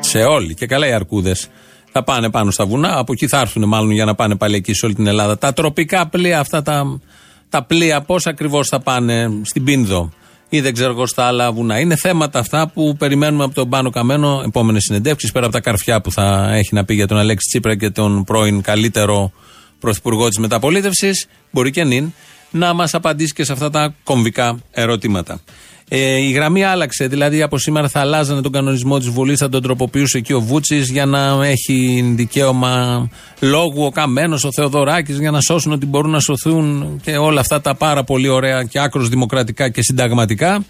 Σε 0.00 0.18
όλοι. 0.18 0.54
Και 0.54 0.66
καλά 0.66 0.86
οι 0.86 0.92
αρκούδες 0.92 1.48
θα 1.92 2.04
πάνε 2.04 2.30
πάνω 2.30 2.50
στα 2.50 2.66
βουνά. 2.66 2.98
Από 2.98 3.12
εκεί 3.12 3.28
θα 3.28 3.40
έρθουν 3.40 3.68
μάλλον 3.68 3.90
για 3.90 4.04
να 4.04 4.14
πάνε 4.14 4.36
πάλι 4.36 4.56
εκεί 4.56 4.74
σε 4.74 4.86
όλη 4.86 4.94
την 4.94 5.06
Ελλάδα. 5.06 5.38
Τα 5.38 5.52
τροπικά 5.52 6.08
πλοία, 6.08 6.40
αυτά 6.40 6.62
τα, 6.62 7.00
τα 7.48 7.64
πλοία, 7.64 8.02
πώς 8.02 8.26
ακριβώς 8.26 8.68
θα 8.68 8.80
πάνε 8.80 9.40
στην 9.44 9.64
Πίνδο 9.64 10.12
ή 10.48 10.60
δεν 10.60 10.72
ξέρω 10.72 10.90
εγώ 10.90 11.06
στα 11.06 11.24
άλλα 11.24 11.52
βουνά. 11.52 11.80
Είναι 11.80 11.96
θέματα 11.96 12.38
αυτά 12.38 12.68
που 12.68 12.96
περιμένουμε 12.98 13.44
από 13.44 13.54
τον 13.54 13.68
Πάνο 13.68 13.90
Καμένο 13.90 14.42
επόμενες 14.46 14.82
συνεντεύξεις 14.82 15.32
πέρα 15.32 15.44
από 15.44 15.54
τα 15.54 15.60
καρφιά 15.60 16.00
που 16.00 16.12
θα 16.12 16.48
έχει 16.52 16.74
να 16.74 16.84
πει 16.84 16.94
για 16.94 17.06
τον 17.06 17.18
Αλέξη 17.18 17.48
Τσίπρα 17.48 17.76
και 17.76 17.90
τον 17.90 18.24
πρώην 18.24 18.60
καλύτερο 18.60 19.32
πρωθυπουργό 19.80 20.28
της 20.28 20.38
μεταπολίτευσης. 20.38 21.26
Μπορεί 21.50 21.70
και 21.70 21.84
νυν 21.84 22.12
να 22.50 22.72
μας 22.72 22.94
απαντήσει 22.94 23.32
και 23.32 23.44
σε 23.44 23.52
αυτά 23.52 23.70
τα 23.70 23.94
κομβικά 24.04 24.58
ερωτήματα. 24.70 25.40
Ε, 25.88 26.16
η 26.16 26.30
γραμμή 26.30 26.64
άλλαξε, 26.64 27.06
δηλαδή 27.06 27.42
από 27.42 27.58
σήμερα 27.58 27.88
θα 27.88 28.00
αλλάζανε 28.00 28.40
τον 28.40 28.52
κανονισμό 28.52 28.98
της 28.98 29.08
Βουλής, 29.08 29.38
θα 29.38 29.48
τον 29.48 29.62
τροποποιούσε 29.62 30.18
εκεί 30.18 30.32
ο 30.32 30.40
Βούτσης 30.40 30.90
για 30.90 31.06
να 31.06 31.46
έχει 31.46 32.04
δικαίωμα 32.16 33.08
λόγου 33.40 33.84
ο 33.84 33.90
Καμένος, 33.90 34.44
ο 34.44 34.48
Θεοδωράκης, 34.52 35.18
για 35.18 35.30
να 35.30 35.40
σώσουν 35.40 35.72
ότι 35.72 35.86
μπορούν 35.86 36.10
να 36.10 36.20
σωθούν 36.20 37.00
και 37.02 37.16
όλα 37.16 37.40
αυτά 37.40 37.60
τα 37.60 37.74
πάρα 37.74 38.04
πολύ 38.04 38.28
ωραία 38.28 38.64
και 38.64 38.80
άκρος 38.80 39.08
δημοκρατικά 39.08 39.68
και 39.68 39.82
συνταγματικά. 39.82 40.64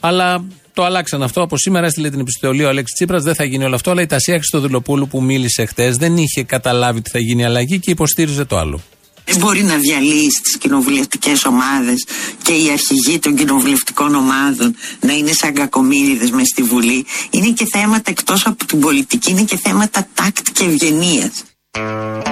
Αλλά 0.00 0.44
το 0.74 0.84
αλλάξαν 0.84 1.22
αυτό. 1.22 1.42
Από 1.42 1.56
σήμερα 1.56 1.86
έστειλε 1.86 2.10
την 2.10 2.20
επιστολή 2.20 2.64
ο 2.64 2.68
Αλέξης 2.68 2.94
Τσίπρας. 2.94 3.22
Δεν 3.22 3.34
θα 3.34 3.44
γίνει 3.44 3.64
όλο 3.64 3.74
αυτό. 3.74 3.90
Αλλά 3.90 4.02
η 4.02 4.06
Τασία 4.06 4.34
Χριστοδουλοπούλου 4.34 5.08
που 5.08 5.22
μίλησε 5.22 5.64
χτες 5.64 5.96
δεν 5.96 6.16
είχε 6.16 6.42
καταλάβει 6.42 7.00
τι 7.00 7.10
θα 7.10 7.18
γίνει 7.18 7.44
αλλαγή 7.44 7.78
και 7.78 7.90
υποστήριζε 7.90 8.44
το 8.44 8.58
άλλο. 8.58 8.80
Δεν 9.30 9.38
μπορεί 9.38 9.62
να 9.62 9.76
διαλύσει 9.76 10.40
τις 10.42 10.56
κοινοβουλευτικές 10.58 11.44
ομάδες 11.44 12.06
και 12.42 12.52
οι 12.52 12.70
αρχηγοί 12.70 13.18
των 13.18 13.36
κοινοβουλευτικών 13.36 14.14
ομάδων 14.14 14.76
να 15.00 15.12
είναι 15.12 15.32
σαν 15.32 15.54
κακομίριδε 15.54 16.28
μες 16.32 16.48
στη 16.48 16.62
Βουλή. 16.62 17.06
Είναι 17.30 17.50
και 17.50 17.66
θέματα 17.72 18.10
εκτός 18.10 18.46
από 18.46 18.64
την 18.66 18.80
πολιτική, 18.80 19.30
είναι 19.30 19.42
και 19.42 19.56
θέματα 19.56 20.06
τάκτ 20.14 20.46
και 20.52 20.64
ευγενίας. 20.64 21.32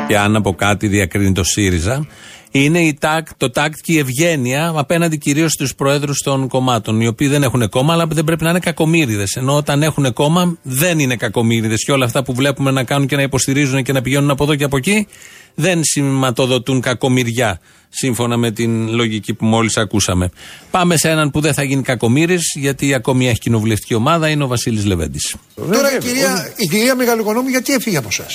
Και 0.09 0.19
αν 0.19 0.37
από 0.37 0.55
κάτι 0.55 0.87
διακρίνει 0.87 1.33
το 1.33 1.45
ΣΥΡΙΖΑ, 1.45 2.07
είναι 2.51 2.81
η 2.81 2.97
τάκ, 3.01 3.27
το 3.37 3.51
τάκτ 3.51 3.79
και 3.83 3.93
η 3.93 3.99
ευγένεια 3.99 4.73
απέναντι 4.77 5.19
κυρίως 5.19 5.53
στους 5.53 5.75
προέδρους 5.75 6.19
των 6.19 6.49
κομμάτων, 6.49 7.01
οι 7.01 7.07
οποίοι 7.07 7.29
δεν 7.29 7.43
έχουν 7.43 7.69
κόμμα, 7.69 7.93
αλλά 7.93 8.07
δεν 8.07 8.25
πρέπει 8.25 8.45
να 8.45 8.51
είναι 8.51 8.59
κακομίριδε. 8.59 9.25
Ενώ 9.35 9.57
όταν 9.57 9.83
έχουν 9.83 10.13
κόμμα 10.13 10.59
δεν 10.63 10.99
είναι 10.99 11.17
κακομίριδε. 11.17 11.75
Και 11.75 11.93
όλα 11.93 12.05
αυτά 12.05 12.23
που 12.23 12.35
βλέπουμε 12.35 12.71
να 12.71 12.85
κάνουν 12.85 13.07
και 13.07 13.17
να 13.17 13.23
υποστηρίζουν 13.23 13.83
και 13.83 13.93
να 13.93 14.03
πηγαίνουν 14.03 14.31
από 14.31 14.45
εδώ 14.45 14.55
και 14.55 14.65
από 14.65 14.77
εκεί, 14.77 15.07
δεν 15.55 15.85
σηματοδοτούν 15.85 16.81
κακομοιριά. 16.81 17.61
Σύμφωνα 17.89 18.37
με 18.37 18.51
την 18.51 18.89
λογική 18.89 19.35
που 19.35 19.47
μόλις 19.47 19.77
ακούσαμε. 19.77 20.31
Πάμε 20.71 20.97
σε 20.97 21.11
έναν 21.11 21.31
που 21.31 21.41
δεν 21.41 21.55
θα 21.55 21.63
γίνει 21.63 21.83
κακομοίρη, 21.83 22.39
γιατί 22.55 22.95
ακόμη 22.95 23.29
έχει 23.29 23.39
κοινοβουλευτική 23.39 23.95
ομάδα, 23.95 24.29
είναι 24.29 24.45
ο 24.45 24.47
Βασίλης 24.47 24.85
Λεβέντης. 24.85 25.37
Τώρα 25.55 25.97
η 25.97 25.99
κυρία, 25.99 26.53
η 26.57 26.67
κυρία 26.67 26.95
Μεγαλοκονόμου 26.95 27.49
γιατί 27.49 27.73
έφυγε 27.73 27.97
από 27.97 28.09
εσά. 28.11 28.27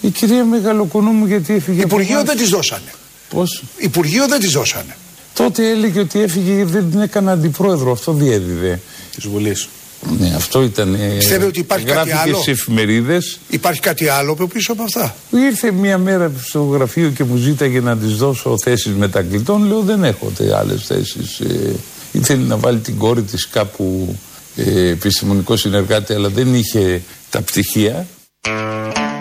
Η 0.00 0.10
κυρία 0.10 0.44
Μεγαλοκονόμου 0.44 1.26
γιατί 1.26 1.54
έφυγε 1.54 1.82
από 1.82 1.94
Υπουργείο 1.94 2.14
εμάς; 2.14 2.26
δεν 2.26 2.36
της 2.36 2.48
δώσανε. 2.48 2.92
Πώς; 3.32 3.62
Υπουργείο 3.76 4.28
δεν 4.28 4.40
τη 4.40 4.48
δώσανε. 4.48 4.96
Τότε 5.34 5.70
έλεγε 5.70 6.00
ότι 6.00 6.20
έφυγε 6.20 6.54
γιατί 6.54 6.72
δεν 6.72 6.90
την 6.90 7.00
έκανα 7.00 7.32
αντιπρόεδρο. 7.32 7.92
Αυτό 7.92 8.12
διέδιδε. 8.12 8.80
Τη 9.20 9.28
Βουλή. 9.28 9.56
Ναι, 10.18 10.32
αυτό 10.36 10.62
ήταν. 10.62 10.94
ε, 10.94 10.98
Πιστεύετε 11.16 11.46
ότι 11.46 11.58
υπάρχει 11.60 11.86
κάτι 11.86 12.08
γράφηκε 12.08 12.28
άλλο; 12.28 12.40
στι 12.40 12.50
εφημερίδες. 12.50 13.38
Υπάρχει 13.48 13.80
κάτι 13.80 14.08
άλλο 14.08 14.32
από 14.32 14.46
πίσω 14.46 14.72
από 14.72 14.82
αυτά; 14.82 15.16
Ήρθε 15.30 15.70
μία 15.72 15.98
μέρα 15.98 16.32
στο 16.44 16.62
γραφείο 16.62 17.10
και 17.10 17.24
μου 17.24 17.36
ζήταγε 17.36 17.80
να 17.80 17.96
της 17.96 18.16
δώσω 18.16 18.54
θέσεις 18.62 18.92
μετακλητών. 18.92 19.64
Λέω 19.66 19.80
δεν 19.80 20.04
έχω 20.04 20.32
άλλες 20.58 20.82
θέσεις. 20.86 21.40
Ε, 21.40 21.74
ήθελε 22.12 22.46
να 22.46 22.56
βάλει 22.56 22.78
την 22.78 22.98
κόρη 22.98 23.22
της 23.22 23.48
κάπου 23.48 24.16
ε, 24.56 24.88
επιστημονικό 24.88 25.56
συνεργάτη, 25.56 26.12
αλλά 26.12 26.28
δεν 26.28 26.54
είχε 26.54 27.02
τα 27.30 27.40
πτυχία. 27.40 28.06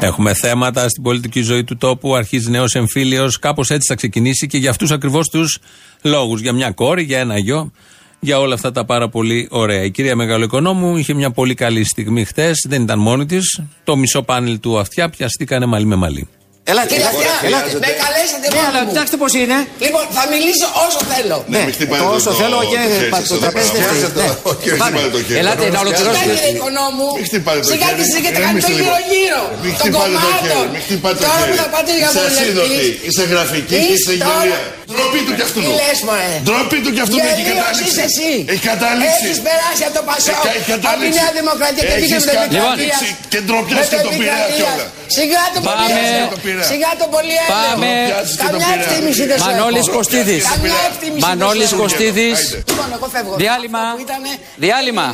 Έχουμε 0.04 0.34
θέματα 0.34 0.89
στην 0.89 1.04
πολιτική 1.04 1.41
ζωή 1.41 1.64
του 1.64 1.78
τόπου. 1.78 2.16
Αρχίζει 2.16 2.49
νέος 2.49 2.76
εμφύλιος. 2.76 3.39
Κάπως 3.39 3.70
έτσι 3.70 3.88
θα 3.88 3.95
ξεκινήσει 3.95 4.47
και 4.47 4.58
για 4.58 4.70
αυτούς 4.70 4.91
ακριβώς 4.91 5.30
τους 5.30 5.60
λόγους. 6.02 6.41
Για 6.41 6.54
μια 6.54 6.72
κόρη, 6.72 7.04
για 7.04 7.20
ένα 7.20 7.38
γιο, 7.38 7.72
για 8.20 8.39
όλα 8.39 8.54
αυτά 8.54 8.72
τα 8.72 8.86
πάρα 8.86 9.10
πολύ 9.10 9.47
ωραία. 9.52 9.84
Η 9.84 9.91
κυρία 9.91 10.16
Μεγαλοοικονόμου 10.16 10.97
είχε 10.97 11.14
μια 11.14 11.32
πολύ 11.32 11.54
καλή 11.54 11.84
στιγμή 11.84 12.26
χτες. 12.26 12.66
Δεν 12.68 12.82
ήταν 12.82 12.99
μόνη 12.99 13.26
της. 13.26 13.62
Το 13.84 13.95
μισό 13.95 14.22
πάνελ 14.22 14.60
του 14.60 14.80
αυτιά 14.80 15.10
πιαστήκανε 15.10 15.66
μαλλί 15.66 15.86
με 15.86 15.95
μαλλί. 15.95 16.28
Ελάτε, 16.72 16.88
Κύριε 16.91 17.03
ελάτε, 17.03 17.17
Αυτιά, 17.22 17.34
ελάτε. 17.47 17.69
με 17.86 17.89
καλέσατε 18.03 18.45
Ναι, 18.47 18.55
μόνο 18.57 18.67
αλλά 18.69 18.80
μου. 18.84 18.89
κοιτάξτε 18.91 19.15
πώς 19.22 19.32
είναι. 19.41 19.57
Λοιπόν, 19.86 20.03
θα 20.17 20.24
μιλήσω 20.34 20.67
όσο 20.86 20.99
θέλω. 21.11 21.38
Ναι, 21.53 21.61
μην 21.67 21.74
χτυπάτε 21.78 22.01
το 22.03 22.09
το- 22.09 22.17
όσο 22.19 22.30
το- 22.34 22.39
θέλω 22.41 22.57
και 22.72 22.80
το 22.86 22.89
χέρι 22.95 23.09
πα- 23.13 23.19
σας 23.22 23.28
το 23.32 23.36
εδώ 23.38 23.43
τραπέζι 23.45 23.69
πέρα. 23.74 23.80
δεν 23.82 23.91
Πιάστε 23.91 24.09
φταίει. 24.11 24.28
το- 24.28 24.34
Ναι. 24.36 24.49
όχι, 24.51 24.65
όχι, 24.72 24.80
Πάμε. 24.84 24.95
χτυπάτε 24.97 25.11
το 25.15 25.19
χέρι. 25.28 25.39
Ελάτε 25.41 25.63
να 25.63 25.69
Σιγά 25.72 25.82
ολοκληρώσετε. 25.86 26.26
κύριε 26.28 26.47
οικονόμου. 26.55 27.07
Μην 27.17 27.26
χτυπάτε 27.30 27.59
το 27.65 27.69
Σιγά 27.72 27.88
χέρι. 27.89 27.97
και 27.99 28.05
σιγά 28.13 28.30
και 28.36 28.41
Ηρεμήστε 28.41 28.45
κάνετε 28.45 28.67
το 28.72 28.78
λίγο. 28.80 28.95
γύρω 29.11 29.11
γύρω. 29.11 29.41
Μην 29.63 29.72
Των 29.72 29.80
χτυπάτε 29.82 30.13
το 30.15 30.19
κομμάτων. 30.26 30.47
χέρι. 30.51 30.69
Μην 30.74 30.82
χτυπάτε 30.86 31.17
το 31.19 31.24
Τώρα 31.28 31.39
που 31.39 31.45
χέρι. 31.49 31.59
θα 31.61 31.67
πάτε 31.74 31.91
για 32.01 32.09
Είσαι 32.11 32.22
ασίδωτη. 32.30 32.69
βουλευτής. 32.72 32.93
Είσαι 33.07 33.24
γραφική 33.32 33.67
και 33.72 33.78
είσαι 33.93 34.11
Είσαι 34.15 34.26
τώρα- 34.28 34.43
γελία. 34.45 34.59
Ντροπή 34.94 35.20
του 35.26 35.34
κι 35.38 35.44
αυτού. 35.48 35.60
Τι 35.66 35.72
λες, 35.82 35.98
μωρέ; 36.08 36.32
Ντροπή 36.48 36.78
του 36.84 36.92
κι 36.96 37.02
αυτού 37.06 37.18
έχει 37.30 37.42
Γελίος 37.48 37.66
καταλήξει. 37.66 37.88
είσαι 37.89 38.04
εσύ. 38.10 38.32
Έχει 38.54 38.64
καταλήξει. 38.72 39.26
Έχεις 39.28 39.39
περάσει 39.48 39.84
από 39.88 39.96
το 40.00 40.04
Πασόκ. 40.10 40.34
Έχει- 40.34 40.48
έχει 40.60 40.72
Από 40.76 40.82
τη 40.82 40.86
καταλήξει. 40.88 41.20
Νέα 41.22 41.32
Δημοκρατία 41.39 41.84
και 41.88 41.94
Έχεις 41.98 42.04
πήγες 42.04 42.24
με 42.28 42.32
το 42.32 42.39
καταλήξει 42.44 43.06
επικρατεία. 43.08 43.32
και 43.32 43.39
ντροπιάς 43.46 43.86
και 43.94 44.00
τον 44.08 44.14
Πειραιά 44.20 44.48
κιόλας. 44.58 44.89
Σιγά 45.18 45.44
το 45.56 45.60
πολύ 45.68 45.88
Πάμε. 45.89 46.00
έλεο. 46.08 46.66
Σιγά 46.72 46.92
το 47.02 47.06
πολύ 47.16 47.36
έλεο. 47.44 47.52
Πάμε. 47.56 47.89
Ντροπιάζεις 47.98 48.36
και 48.42 48.48
τον 48.54 48.62
Καμιά 48.62 48.68
Πειραιά. 48.72 48.86
εκτίμηση 48.89 49.24
δεν 49.32 49.38
σου 49.42 49.50
Μανώλης 49.50 49.86
έχω. 49.88 49.96
Κωστίδης. 49.98 50.44
Καμιά 50.54 50.80
εκτίμηση 50.89 51.22
δεν 51.22 51.30
Μανώλης 51.30 51.68
σου 51.70 51.76
έχω. 51.78 51.84
Κωστίδης. 51.86 52.39
Λοιπόν, 52.70 52.88
εγώ 52.98 53.08
φεύγω. 53.16 53.34
Διάλειμμα. 53.44 53.82
Αυτό 53.86 53.96
που 54.00 54.06
ήτανε, 54.08 54.32
Διάλειμμα. 54.66 55.06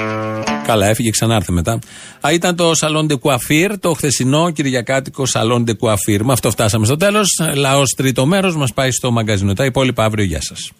Είναι 0.00 0.42
το 0.44 0.50
μπαμ. 0.50 0.62
Καλά, 0.66 0.86
έφυγε, 0.86 1.10
ξανάρθε 1.10 1.52
μετά. 1.52 1.78
Α, 2.26 2.32
ήταν 2.32 2.56
το 2.56 2.70
Salon 2.80 3.06
de 3.10 3.16
Coiffure, 3.22 3.74
το 3.80 3.92
χθεσινό 3.92 4.50
κυριακάτικο 4.50 5.24
Salon 5.32 5.64
de 5.68 5.72
Coiffure. 5.80 6.22
Με 6.22 6.32
αυτό 6.32 6.50
φτάσαμε 6.50 6.86
στο 6.86 6.96
τέλος. 6.96 7.28
Λαός 7.54 7.94
τρίτο 7.96 8.26
μέρος 8.26 8.56
μας 8.56 8.72
πάει 8.72 8.90
στο 8.90 9.10
μαγκαζίνο. 9.10 9.52
Τα 9.52 9.64
υπόλοιπα 9.64 10.04
αύριο. 10.04 10.24
Γεια 10.24 10.40
σας. 10.40 10.72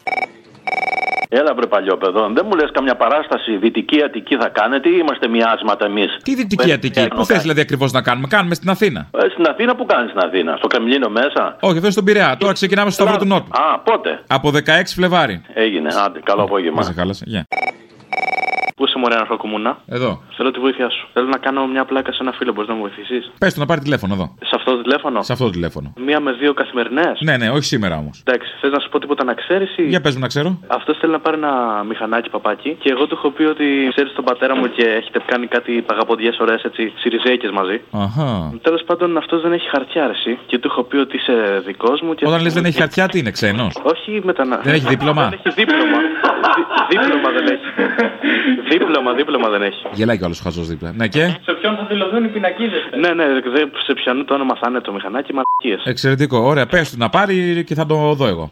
Έλα 1.34 1.54
βρε 1.54 1.66
παλιόπαιδο, 1.66 2.30
δεν 2.34 2.44
μου 2.48 2.54
λες 2.56 2.70
καμιά 2.72 2.96
παράσταση 2.96 3.56
δυτική 3.56 4.02
Αττική 4.02 4.36
θα 4.36 4.48
κάνετε 4.48 4.88
ή 4.88 4.96
είμαστε 5.00 5.28
μοιάσματα 5.28 5.84
εμείς; 5.84 6.16
Τι 6.22 6.34
δυτική 6.34 6.72
Αττική, 6.72 7.08
πού 7.16 7.24
θες 7.24 7.40
δηλαδή 7.40 7.60
ακριβώς 7.60 7.92
να 7.92 8.02
κάνουμε; 8.02 8.26
Κάνουμε 8.30 8.54
στην 8.54 8.70
Αθήνα. 8.70 9.08
Ε, 9.10 9.28
στην 9.32 9.46
Αθήνα 9.46 9.74
που 9.76 9.86
κάνεις 9.86 10.10
στην 10.10 10.22
Αθήνα, 10.26 10.56
στο 10.56 10.66
Κρεμλίνο 10.66 11.08
μέσα; 11.08 11.56
Όχι, 11.60 11.76
εδώ 11.76 11.90
στον 11.90 12.04
Πειραιά. 12.04 12.36
Τώρα 12.38 12.52
ξεκινάμε 12.52 12.90
στο 12.90 13.02
Σταυρό 13.02 13.20
του 13.20 13.26
Νότου. 13.26 13.46
Α, 13.50 13.78
πότε; 13.78 14.22
Από 14.26 14.50
16 14.50 14.60
Φλεβάρι. 14.94 15.42
Έγινε, 15.54 15.88
άντε, 16.04 16.20
καλό 16.24 16.42
απόγευμα. 16.42 16.78
Να 16.78 16.86
σε 16.86 16.92
χάλασε. 16.92 17.24
Γεια. 17.26 17.46
Πού 18.82 18.88
είσαι 18.88 18.98
μωρέ 18.98 19.14
αναρχοκομούνα. 19.14 19.78
Εδώ. 19.86 20.22
Θέλω 20.36 20.50
τη 20.50 20.60
βοήθειά 20.60 20.90
σου. 20.90 21.08
Θέλω 21.12 21.26
να 21.26 21.36
κάνω 21.38 21.66
μια 21.66 21.84
πλάκα 21.84 22.12
σε 22.12 22.18
ένα 22.20 22.32
φίλο, 22.32 22.52
μπορείς 22.52 22.68
να 22.68 22.74
μου 22.74 22.80
βοηθήσεις; 22.80 23.30
Πες 23.38 23.54
του 23.54 23.60
να 23.60 23.66
πάρει 23.66 23.80
τηλέφωνο 23.80 24.14
εδώ. 24.14 24.34
Σε 24.44 24.54
αυτό 24.54 24.70
το 24.76 24.82
τηλέφωνο; 24.82 25.22
Σε 25.22 25.32
αυτό 25.32 25.44
το 25.44 25.50
τηλέφωνο. 25.50 25.92
Μία 26.06 26.20
με 26.20 26.32
δύο 26.32 26.52
καθημερινές; 26.54 27.20
Ναι, 27.20 27.36
ναι, 27.36 27.50
όχι 27.50 27.64
σήμερα 27.64 27.96
όμως. 27.96 28.22
Εντάξει, 28.26 28.52
θες 28.60 28.70
να 28.70 28.78
σου 28.80 28.88
πω 28.88 28.98
τίποτα 28.98 29.24
να 29.24 29.34
ξέρεις 29.34 29.76
ή. 29.76 29.82
Για 29.88 30.00
πες 30.00 30.14
μου 30.14 30.20
να 30.20 30.26
ξέρω. 30.26 30.58
Αυτός 30.66 30.98
θέλει 30.98 31.12
να 31.12 31.20
πάρει 31.20 31.36
ένα 31.36 31.84
μηχανάκι 31.88 32.30
παπάκι 32.30 32.76
και 32.82 32.90
εγώ 32.90 33.06
του 33.06 33.14
έχω 33.18 33.30
πει 33.30 33.44
ότι 33.44 33.64
ξέρεις 33.94 34.12
τον 34.12 34.24
πατέρα 34.24 34.56
μου 34.56 34.66
και 34.76 34.82
έχετε 34.82 35.20
κάνει 35.26 35.46
κάτι 35.46 35.72
παγαποδιέ 35.86 36.30
ωραίες 36.40 36.62
έτσι 36.62 36.92
σιριζέικες 36.96 37.50
μαζί. 37.50 37.80
Αχά. 37.90 38.58
Τέλος 38.62 38.82
πάντων 38.86 39.16
αυτός 39.16 39.42
δεν 39.42 39.52
έχει 39.52 39.68
χαρτιά 39.68 40.04
αρέσει 40.04 40.38
και 40.46 40.58
του 40.58 40.68
έχω 40.70 40.82
πει 40.82 40.96
ότι 40.96 41.16
είσαι 41.16 41.62
δικός 41.66 42.00
μου. 42.00 42.14
Και... 42.14 42.26
Όταν 42.26 42.42
λες 42.42 42.52
δεν 42.52 42.64
έχει 42.64 42.78
χαρτιά, 42.78 43.08
τι 43.08 43.18
είναι, 43.18 43.30
ξένος; 43.30 43.74
Όχι 43.82 44.20
μετανα... 44.24 44.56
Δεν 44.62 44.74
έχει 44.74 44.86
δίπλωμα; 44.88 45.28
Δεν 45.28 45.38
έχει 45.44 45.54
δίπλωμα. 45.60 45.98
Δι- 46.56 46.98
δίπλωμα 46.98 47.30
δεν 47.30 47.46
έχει. 47.46 48.10
Δίπλωμα, 48.72 49.12
δίπλωμα 49.12 49.48
δεν 49.48 49.62
έχει. 49.62 49.82
Γελάει 49.92 50.18
κι 50.18 50.24
άλλος 50.24 50.40
χαζός 50.40 50.66
δίπλα. 50.68 50.92
Ναι, 50.92 51.06
και; 51.08 51.24
Σε 51.46 51.52
ποιον 51.60 51.76
θα 51.76 51.84
δηλωθούν 51.90 52.24
οι 52.24 52.28
πινακίδες; 52.28 52.82
Ναι, 53.00 53.10
ναι, 53.18 53.24
δεν 53.56 53.70
σε 53.86 53.92
ποιανού 53.92 54.24
το 54.24 54.34
όνομα 54.34 54.54
θα 54.60 54.66
είναι 54.68 54.80
το 54.80 54.92
μηχανάκι, 54.92 55.32
μαλακίες. 55.32 55.90
Εξαιρετικό. 55.92 56.38
Ωραία, 56.38 56.66
πες 56.66 56.90
του 56.90 56.96
να 56.98 57.08
πάρει 57.08 57.64
και 57.66 57.74
θα 57.74 57.86
το 57.86 58.14
δω 58.14 58.26
εγώ. 58.26 58.50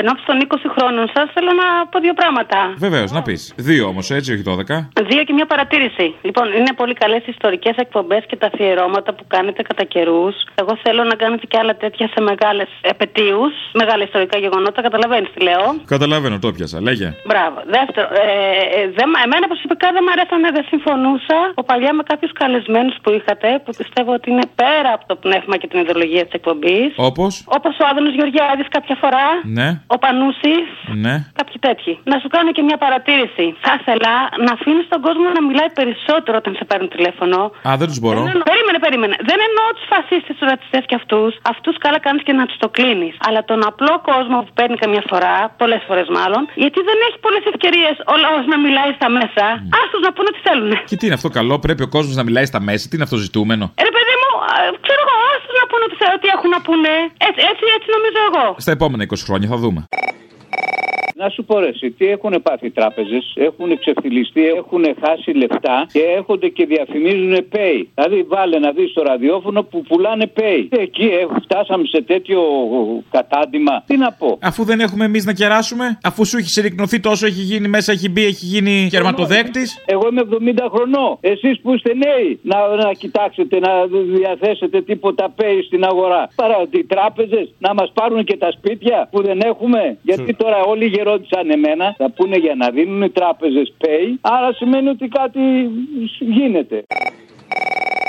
Εν 0.00 0.06
ώψη 0.12 0.24
των 0.30 0.36
20 0.48 0.56
χρόνων 0.76 1.04
σας, 1.14 1.26
θέλω 1.34 1.52
να 1.62 1.66
πω 1.90 1.96
δύο 2.06 2.14
πράγματα. 2.20 2.58
Βεβαίως, 2.86 3.10
να 3.16 3.22
πεις. 3.22 3.40
Δύο 3.56 3.84
όμως, 3.92 4.10
έτσι, 4.10 4.28
όχι 4.34 4.42
12. 4.46 4.88
Δύο 5.10 5.22
και 5.26 5.32
μια 5.38 5.46
παρατήρηση. 5.52 6.06
Λοιπόν, 6.22 6.46
είναι 6.58 6.72
πολύ 6.80 6.94
καλές 7.02 7.20
οι 7.26 7.30
ιστορικές 7.36 7.74
εκπομπές 7.84 8.22
και 8.28 8.36
τα 8.36 8.46
αφιερώματα 8.52 9.10
που 9.14 9.24
κάνετε 9.34 9.62
κατά 9.62 9.84
καιρούς. 9.84 10.34
Εγώ 10.54 10.72
θέλω 10.84 11.02
να 11.04 11.14
κάνετε 11.22 11.46
και 11.50 11.58
άλλα 11.62 11.74
τέτοια 11.76 12.06
σε 12.14 12.20
μεγάλες 12.30 12.68
επαιτίους, 12.80 13.52
μεγάλα 13.72 14.02
ιστορικά 14.08 14.38
γεγονότα. 14.38 14.82
Καταλαβαίνεις 14.82 15.28
τι 15.34 15.40
λέω; 15.48 15.64
Καταλαβαίνω, 15.94 16.38
το 16.38 16.52
πιάσα. 16.52 16.78
Λέγε. 16.88 17.08
Μπράβο. 17.30 17.56
Δεύτερο, 17.76 18.08
ε, 18.12 18.26
ε, 18.78 18.90
δεν 18.98 19.06
μ- 19.12 19.20
εμένα 19.26 19.46
προσωπικά 19.52 19.86
δεν 19.94 20.02
μου 20.06 20.12
αρέσανε, 20.16 20.48
δεν 20.56 20.64
συμφωνούσα 20.72 21.38
από 21.50 21.62
παλιά 21.70 21.92
με 21.98 22.02
κάποιους 22.10 22.32
καλεσμένους 22.40 22.96
που 23.02 23.10
είχατε, 23.18 23.48
που 23.64 23.72
πιστεύω 23.80 24.10
ότι 24.18 24.26
είναι 24.32 24.46
πέρα 24.62 24.90
από 24.96 25.04
το 25.10 25.14
πνεύμα 25.24 25.54
και 25.60 25.66
την 25.70 25.78
ιδεολογία 25.84 26.22
της 26.26 26.32
εκπομπής. 26.38 26.88
Όπως; 26.96 27.30
Όπως 27.58 27.72
ο 27.82 27.84
Άδωνος 27.90 28.12
Γεωργιάδης 28.18 28.68
κάποια 28.76 28.96
φορά. 29.02 29.26
Ναι, 29.58 29.68
Ο 29.94 29.96
Πανούσης. 30.04 30.66
ναι. 31.04 31.14
Κάποιοι 31.40 31.56
τέτοιοι. 31.66 31.92
Να 32.12 32.16
σου 32.22 32.28
κάνω 32.36 32.50
και 32.56 32.62
μια 32.68 32.78
παρατήρηση. 32.84 33.46
Θα 33.64 33.72
ήθελα 33.80 34.12
να 34.46 34.50
αφήνεις 34.56 34.86
τον 34.92 35.00
κόσμο 35.06 35.26
να 35.38 35.42
μιλάει 35.48 35.70
περισσότερο 35.80 36.36
όταν 36.42 36.52
σε 36.58 36.64
παίρνουν 36.70 36.88
τηλέφωνο. 36.96 37.38
Α, 37.68 37.70
δεν 37.80 37.86
τους 37.90 37.98
μπορώ. 38.02 38.20
Δεν 38.22 38.32
εννο- 38.34 38.46
Περίμενε, 38.52 38.78
περίμενε. 38.86 39.14
Δεν 39.30 39.38
εννοώ 39.48 39.66
τους 39.76 39.86
φασίστες, 39.92 40.34
τους 40.38 40.46
ρατσιστές 40.50 40.82
και 40.90 40.96
αυτούς. 41.00 41.30
Αυτούς 41.52 41.74
καλά 41.84 41.98
κάνεις 42.06 42.22
και 42.26 42.34
να 42.40 42.44
τους 42.48 42.58
το 42.64 42.68
κλείνεις. 42.76 43.14
Αλλά 43.26 43.40
τον 43.50 43.60
απλό 43.70 43.94
κόσμο 44.10 44.36
που 44.44 44.52
παίρνει 44.58 44.76
καμιά 44.84 45.02
φορά, 45.10 45.34
πολλές 45.62 45.82
φορές 45.88 46.08
μάλλον, 46.18 46.42
γιατί 46.64 46.78
δεν 46.88 46.98
έχει 47.06 47.18
πολλές 47.26 47.44
ευκαιρίες 47.52 47.94
ο 48.12 48.14
λαός 48.24 48.42
να 48.52 48.56
μιλάει 48.64 48.90
στα 48.98 49.08
μέσα, 49.18 49.44
Ναι. 49.56 49.72
άστο 49.80 49.96
να 50.06 50.10
πούνε 50.16 50.30
τι 50.34 50.40
θέλουν. 50.48 50.70
Και 50.90 50.96
τι 50.98 51.04
είναι 51.06 51.16
αυτό 51.20 51.28
καλό, 51.38 51.54
πρέπει 51.64 51.82
ο 51.88 51.90
κόσμος 51.96 52.14
να 52.20 52.24
μιλάει 52.28 52.46
στα 52.52 52.60
μέσα, 52.68 52.82
τι 52.88 52.94
είναι 52.96 53.06
αυτό 53.08 53.16
ζητούμενο; 53.26 53.64
Ε, 53.80 53.82
ρε 53.88 53.92
παιδί 53.96 54.14
μου, 54.20 54.30
α, 54.50 54.54
ξέρω 54.86 55.00
εγώ, 55.06 55.16
άστο 55.34 55.50
να 55.60 55.64
πούνε 55.70 55.84
τι, 55.90 55.96
θε- 56.00 56.18
τι 56.22 56.28
έχουν 56.36 56.48
να 56.56 56.60
πούνε. 56.66 56.92
Έτσι, 57.28 57.40
έτσι, 57.50 57.64
έτσι 57.76 57.88
νομίζω 57.96 58.18
εγώ. 58.28 58.44
Στα 58.64 58.72
επόμενα 58.76 59.02
20 59.10 59.24
χρόνια 59.28 59.48
θα 59.52 59.58
δούμε. 59.64 59.77
Programa. 59.86 60.37
Να 61.20 61.28
σου 61.28 61.44
πω 61.44 61.58
ρε, 61.58 61.68
εσύ, 61.68 61.90
τι 61.90 62.06
έχουν 62.06 62.42
πάθει 62.42 62.66
οι 62.66 62.70
τράπεζες, 62.70 63.32
έχουν 63.34 63.78
ξεφτυλιστεί, 63.78 64.46
έχουν 64.46 64.84
χάσει 65.02 65.30
λεφτά 65.30 65.86
και 65.92 66.02
έρχονται 66.16 66.48
και 66.48 66.66
διαφημίζουν 66.66 67.46
pay. 67.52 67.84
Δηλαδή, 67.94 68.22
βάλε 68.22 68.58
να 68.58 68.70
δεις 68.70 68.92
το 68.92 69.02
ραδιόφωνο 69.02 69.62
που 69.62 69.82
πουλάνε 69.82 70.32
pay. 70.36 70.66
Εκεί 70.68 71.02
ε, 71.02 71.26
φτάσαμε 71.42 71.84
σε 71.86 72.02
τέτοιο 72.02 72.40
κατάντημα. 73.10 73.82
Τι 73.86 73.96
να 73.96 74.12
πω; 74.12 74.38
Αφού 74.42 74.64
δεν 74.64 74.80
έχουμε 74.80 75.04
εμείς 75.04 75.24
να 75.24 75.32
κεράσουμε, 75.32 75.98
αφού 76.02 76.26
σου 76.26 76.36
έχει 76.36 76.48
συρρυκνωθεί 76.48 77.00
τόσο, 77.00 77.26
έχει 77.26 77.40
γίνει 77.40 77.68
μέσα, 77.68 77.92
έχει 77.92 78.08
μπει, 78.08 78.24
έχει 78.24 78.44
γίνει 78.44 78.88
κερματοδέκτης. 78.90 79.82
Εγώ 79.86 80.08
είμαι 80.10 80.22
70 80.54 80.68
χρονών. 80.74 81.18
Εσείς 81.20 81.60
που 81.60 81.74
είστε 81.74 81.92
νέοι, 81.94 82.40
να, 82.42 82.84
να 82.84 82.92
κοιτάξετε, 82.92 83.58
να 83.58 83.70
διαθέσετε 84.16 84.82
τίποτα 84.82 85.34
pay 85.38 85.58
στην 85.66 85.84
αγορά. 85.84 86.28
Παρά 86.34 86.56
ότι 86.58 86.78
οι 86.78 86.84
τράπεζες 86.84 87.54
να 87.58 87.74
μας 87.74 87.92
πάρουν 87.94 88.24
και 88.24 88.36
τα 88.36 88.50
σπίτια 88.50 89.08
που 89.10 89.22
δεν 89.22 89.40
έχουμε. 89.40 89.98
Γιατί 90.02 90.34
τώρα 90.34 90.62
όλοι 90.62 90.86
γερόντισαν 91.08 91.50
εμένα, 91.50 91.94
θα 91.96 92.10
πούνε 92.10 92.36
για 92.36 92.54
να 92.54 92.70
δίνουν 92.70 93.02
οι 93.02 93.10
τράπεζες 93.10 93.72
pay. 93.80 94.18
Άρα 94.20 94.52
σημαίνει 94.52 94.88
ότι 94.88 95.08
κάτι 95.08 95.40
γίνεται. 96.18 96.82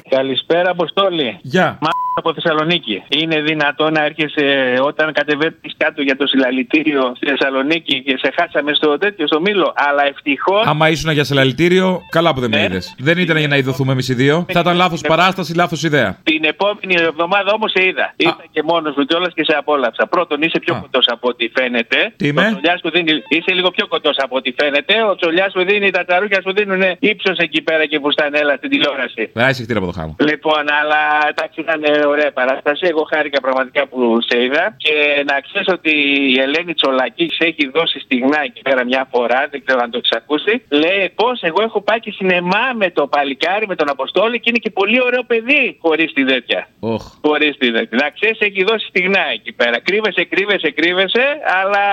Καλησπέρα, 0.10 0.70
Αποστόλη. 0.70 1.40
Γεια. 1.42 1.78
Μα 1.82 1.90
από 2.20 2.34
Θεσσαλονίκη. 2.34 3.04
Είναι 3.10 3.42
δυνατό 3.42 3.90
να 3.90 4.02
έρχεσαι 4.04 4.46
όταν 4.82 5.14
κατεβαίνεις 5.14 5.74
κάτω 5.78 6.02
για 6.02 6.16
το 6.16 6.28
συλλαλητήριο 6.28 7.14
στη 7.16 7.26
Θεσσαλονίκη 7.30 8.04
και 8.04 8.18
σε 8.22 8.34
χάσαμε 8.38 8.72
στο 8.74 8.98
τέτοιο, 8.98 9.28
στο 9.28 9.40
Μήλο. 9.42 9.74
Αλλά 9.76 10.08
ευτυχώ. 10.08 10.58
Άμα 10.66 10.90
ήσουν 10.90 11.12
για 11.12 11.24
συλλαλητήριο, 11.24 12.02
καλά 12.10 12.34
που 12.34 12.40
δεν 12.40 12.50
με 12.50 12.64
είδες. 12.64 12.96
Δεν 12.98 13.18
ήταν 13.18 13.38
για 13.38 13.48
να 13.48 13.58
ειδωθούμε 13.58 13.92
εμείς 13.92 14.10
οι 14.10 14.14
δύο. 14.14 14.46
Θα 14.52 14.60
ήταν 14.60 14.76
λάθος 14.76 15.02
παράσταση, 15.02 15.56
λάθος 15.56 15.84
ιδέα. 15.84 16.18
Την 16.24 16.44
επόμενη 16.44 16.96
εβδομάδα 17.12 17.52
όμως 17.54 17.72
σε 17.76 17.86
είδα. 17.86 18.14
Ήρθα 18.16 18.44
και 18.52 18.62
μόνος 18.64 18.94
μου 18.98 19.04
κιόλας 19.04 19.34
και 19.34 19.44
σε 19.44 19.56
απόλαυσα. 19.58 20.08
Πρώτον, 20.08 20.42
είσαι 20.42 20.60
πιο 20.60 20.74
κοντός 20.82 21.06
από 21.08 21.28
ό,τι 21.28 21.46
φαίνεται. 21.56 22.14
Τι 22.16 22.28
είμαι; 22.28 22.42
Ο 22.42 22.52
Τσολιάς 22.52 22.80
σου 22.80 22.90
δίνει, 22.92 23.12
είσαι 23.36 23.52
λίγο 23.54 23.70
πιο 23.72 23.88
κοντός 23.88 24.16
από 24.18 24.36
ό,τι 24.36 24.54
φαίνεται. 24.60 24.94
Ο 25.12 25.16
Τσολιάς 25.16 25.52
σου 25.52 25.64
δίνει, 25.66 25.90
τα 25.90 26.06
τσαρούκια 26.06 26.42
σου 26.42 26.54
δίνουν 26.54 26.82
ύψος 27.00 27.38
εκεί 27.38 27.62
πέρα 27.62 27.86
και 27.86 28.00
φουστανέλα 28.04 28.54
στην 28.58 28.70
τηλεόραση. 28.70 29.24
Δεν 29.34 29.50
είσαι 29.50 29.66
από 29.76 29.86
το 29.86 29.92
χάμο. 29.92 30.16
Λοιπόν, 30.20 30.64
αλλά 30.82 31.02
εντάξει, 31.32 31.58
ήταν 31.66 31.82
ωραία 32.14 32.32
παράσταση. 32.40 32.84
Εγώ 32.92 33.04
χάρηκα 33.14 33.40
πραγματικά 33.42 33.82
που 33.88 34.00
σε 34.30 34.44
είδα. 34.44 34.64
Και 34.78 34.96
να 35.30 35.36
ξέρεις 35.46 35.68
ότι 35.78 35.92
η 36.36 36.40
Ελένη 36.46 36.74
Τσολακής 36.74 37.36
σε 37.36 37.44
έχει 37.50 37.70
δώσει 37.78 38.00
στιγνά 38.00 38.40
εκεί 38.44 38.62
πέρα 38.62 38.82
μια 38.86 39.08
φορά. 39.14 39.48
Δεν 39.52 39.60
ξέρω 39.66 39.80
αν 39.84 39.90
το 39.92 39.98
έχεις 39.98 40.12
ακούσει. 40.12 40.54
Λέει 40.70 41.12
πώς 41.16 41.42
εγώ 41.42 41.62
έχω 41.62 41.82
πάει 41.82 42.00
και 42.00 42.12
σινεμά 42.12 42.66
με 42.82 42.90
το 42.92 43.08
παλικάρι, 43.08 43.68
με 43.68 43.76
τον 43.76 43.90
Αποστόλη 43.90 44.36
και 44.40 44.50
είναι 44.50 44.58
και 44.66 44.70
πολύ 44.70 45.02
ωραίο 45.02 45.24
παιδί 45.24 45.78
χωρίς 45.82 46.14
τη 46.14 46.24
τέτοια. 46.26 46.68
Οχ. 46.80 47.04
Χωρίς 47.26 47.58
τη 47.58 47.72
τέτοια. 47.72 47.98
Να 48.02 48.10
ξέρεις, 48.10 48.40
έχει 48.40 48.64
δώσει 48.64 48.86
στιγνά 48.90 49.24
εκεί 49.34 49.52
πέρα. 49.52 49.80
Κρύβεσαι, 49.80 50.24
κρύβεσαι, 50.24 50.70
κρύβεσαι, 50.72 51.26
αλλά 51.62 51.86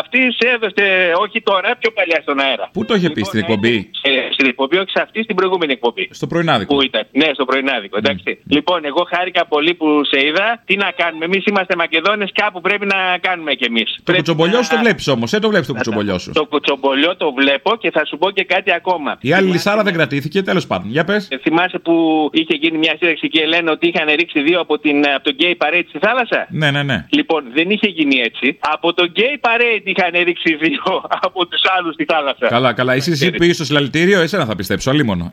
αυτή 0.00 0.18
σε 0.38 0.48
έδωσε 0.54 1.12
όχι 1.24 1.42
τώρα, 1.42 1.76
πιο 1.80 1.90
παλιά 1.92 2.18
στον 2.22 2.40
αέρα. 2.40 2.70
Πού 2.72 2.84
το 2.84 2.94
είχε 2.94 3.10
πει 3.10 3.22
στην 3.22 3.38
εκπομπή, 3.40 3.90
Ε, 4.02 4.32
στην 4.32 4.46
εκπομπή, 4.46 4.76
όχι 4.76 4.90
σε 4.90 5.00
αυτή, 5.02 5.22
στην 5.22 5.36
προηγούμενη 5.36 5.72
εκπομπή. 5.72 6.08
στο 6.10 6.26
πρωινάδικο. 6.26 6.74
Που 6.74 6.82
ήταν. 6.82 7.06
Ναι, 7.12 7.28
στο 7.32 7.44
πρωινάδικο, 7.44 7.96
εντάξει. 7.96 8.42
Λοιπόν, 8.48 8.84
εγώ 8.84 9.06
χάρηκα 9.14 9.46
πολύ 9.54 9.74
που 9.74 9.88
σε 10.10 10.18
είδα. 10.26 10.46
Τι 10.68 10.74
να 10.76 10.88
κάνουμε, 11.00 11.24
εμείς 11.24 11.42
είμαστε 11.50 11.74
Μακεδόνες, 11.76 12.30
κάπου 12.40 12.60
πρέπει 12.60 12.86
να 12.86 13.00
κάνουμε 13.26 13.52
κι 13.54 13.64
εμείς. 13.64 13.88
Το 14.04 14.12
κουτσομπολιό 14.14 14.62
σου 14.62 14.70
το 14.70 14.78
βλέπεις 14.78 15.08
όμως, 15.08 15.32
ε, 15.32 15.38
το 15.38 15.48
βλέπεις 15.48 15.66
το 15.66 15.74
κουτσομπολιό 15.74 16.18
σου. 16.18 16.30
Το 16.32 16.44
κουτσομπολιό 16.44 17.16
το 17.16 17.32
βλέπω 17.32 17.70
και 17.82 17.90
θα 17.90 18.02
σου 18.06 18.18
πω 18.18 18.30
και 18.30 18.44
κάτι 18.44 18.72
ακόμα. 18.72 19.10
Η 19.20 19.32
άλλη 19.32 19.48
λυσσάρα 19.50 19.82
δεν 19.82 19.92
κρατήθηκε, 19.92 20.42
τέλος 20.42 20.66
πάντων. 20.66 20.90
Για 20.90 21.04
πες. 21.04 21.28
Ε, 21.30 21.38
Θυμάσαι 21.38 21.78
που 21.78 21.94
είχε 22.32 22.54
γίνει 22.62 22.78
μια 22.78 22.94
σύρραξη 22.98 23.28
και 23.28 23.46
λένε 23.46 23.70
ότι 23.70 23.86
είχαν 23.88 24.08
ρίξει 24.18 24.40
δύο 24.40 24.60
από, 24.60 24.78
την, 24.78 24.96
από 25.14 25.24
τον 25.24 25.34
gay 25.34 25.54
parade 25.54 25.88
στη 25.88 25.98
θάλασσα; 25.98 26.46
Ναι, 26.50 26.70
ναι, 26.70 26.82
ναι. 26.82 27.06
Λοιπόν, 27.08 27.42
δεν 27.54 27.70
είχε 27.70 27.88
γίνει 27.88 28.16
έτσι. 28.20 28.58
Από 28.60 28.94
τον 28.94 29.06
gay 29.06 29.38
parade 29.40 29.90
είχαν 29.94 30.24
ρίξει 30.24 30.54
δύο 30.54 30.84
από 31.26 31.46
τους 31.46 31.62
άλλους 31.76 31.94
στη 31.94 32.04
θάλασσα. 32.04 32.46
Καλά, 32.46 32.72
καλά. 32.72 32.92
Εσύ, 32.92 33.10
εσύ 33.10 33.30
πήγες 33.30 33.52
στο 33.52 33.64
συλλαλητήριο, 33.64 34.20
εσένα 34.20 34.44
θα 34.44 34.56
πιστέψω, 34.56 34.90
αλίμονο. 34.90 35.30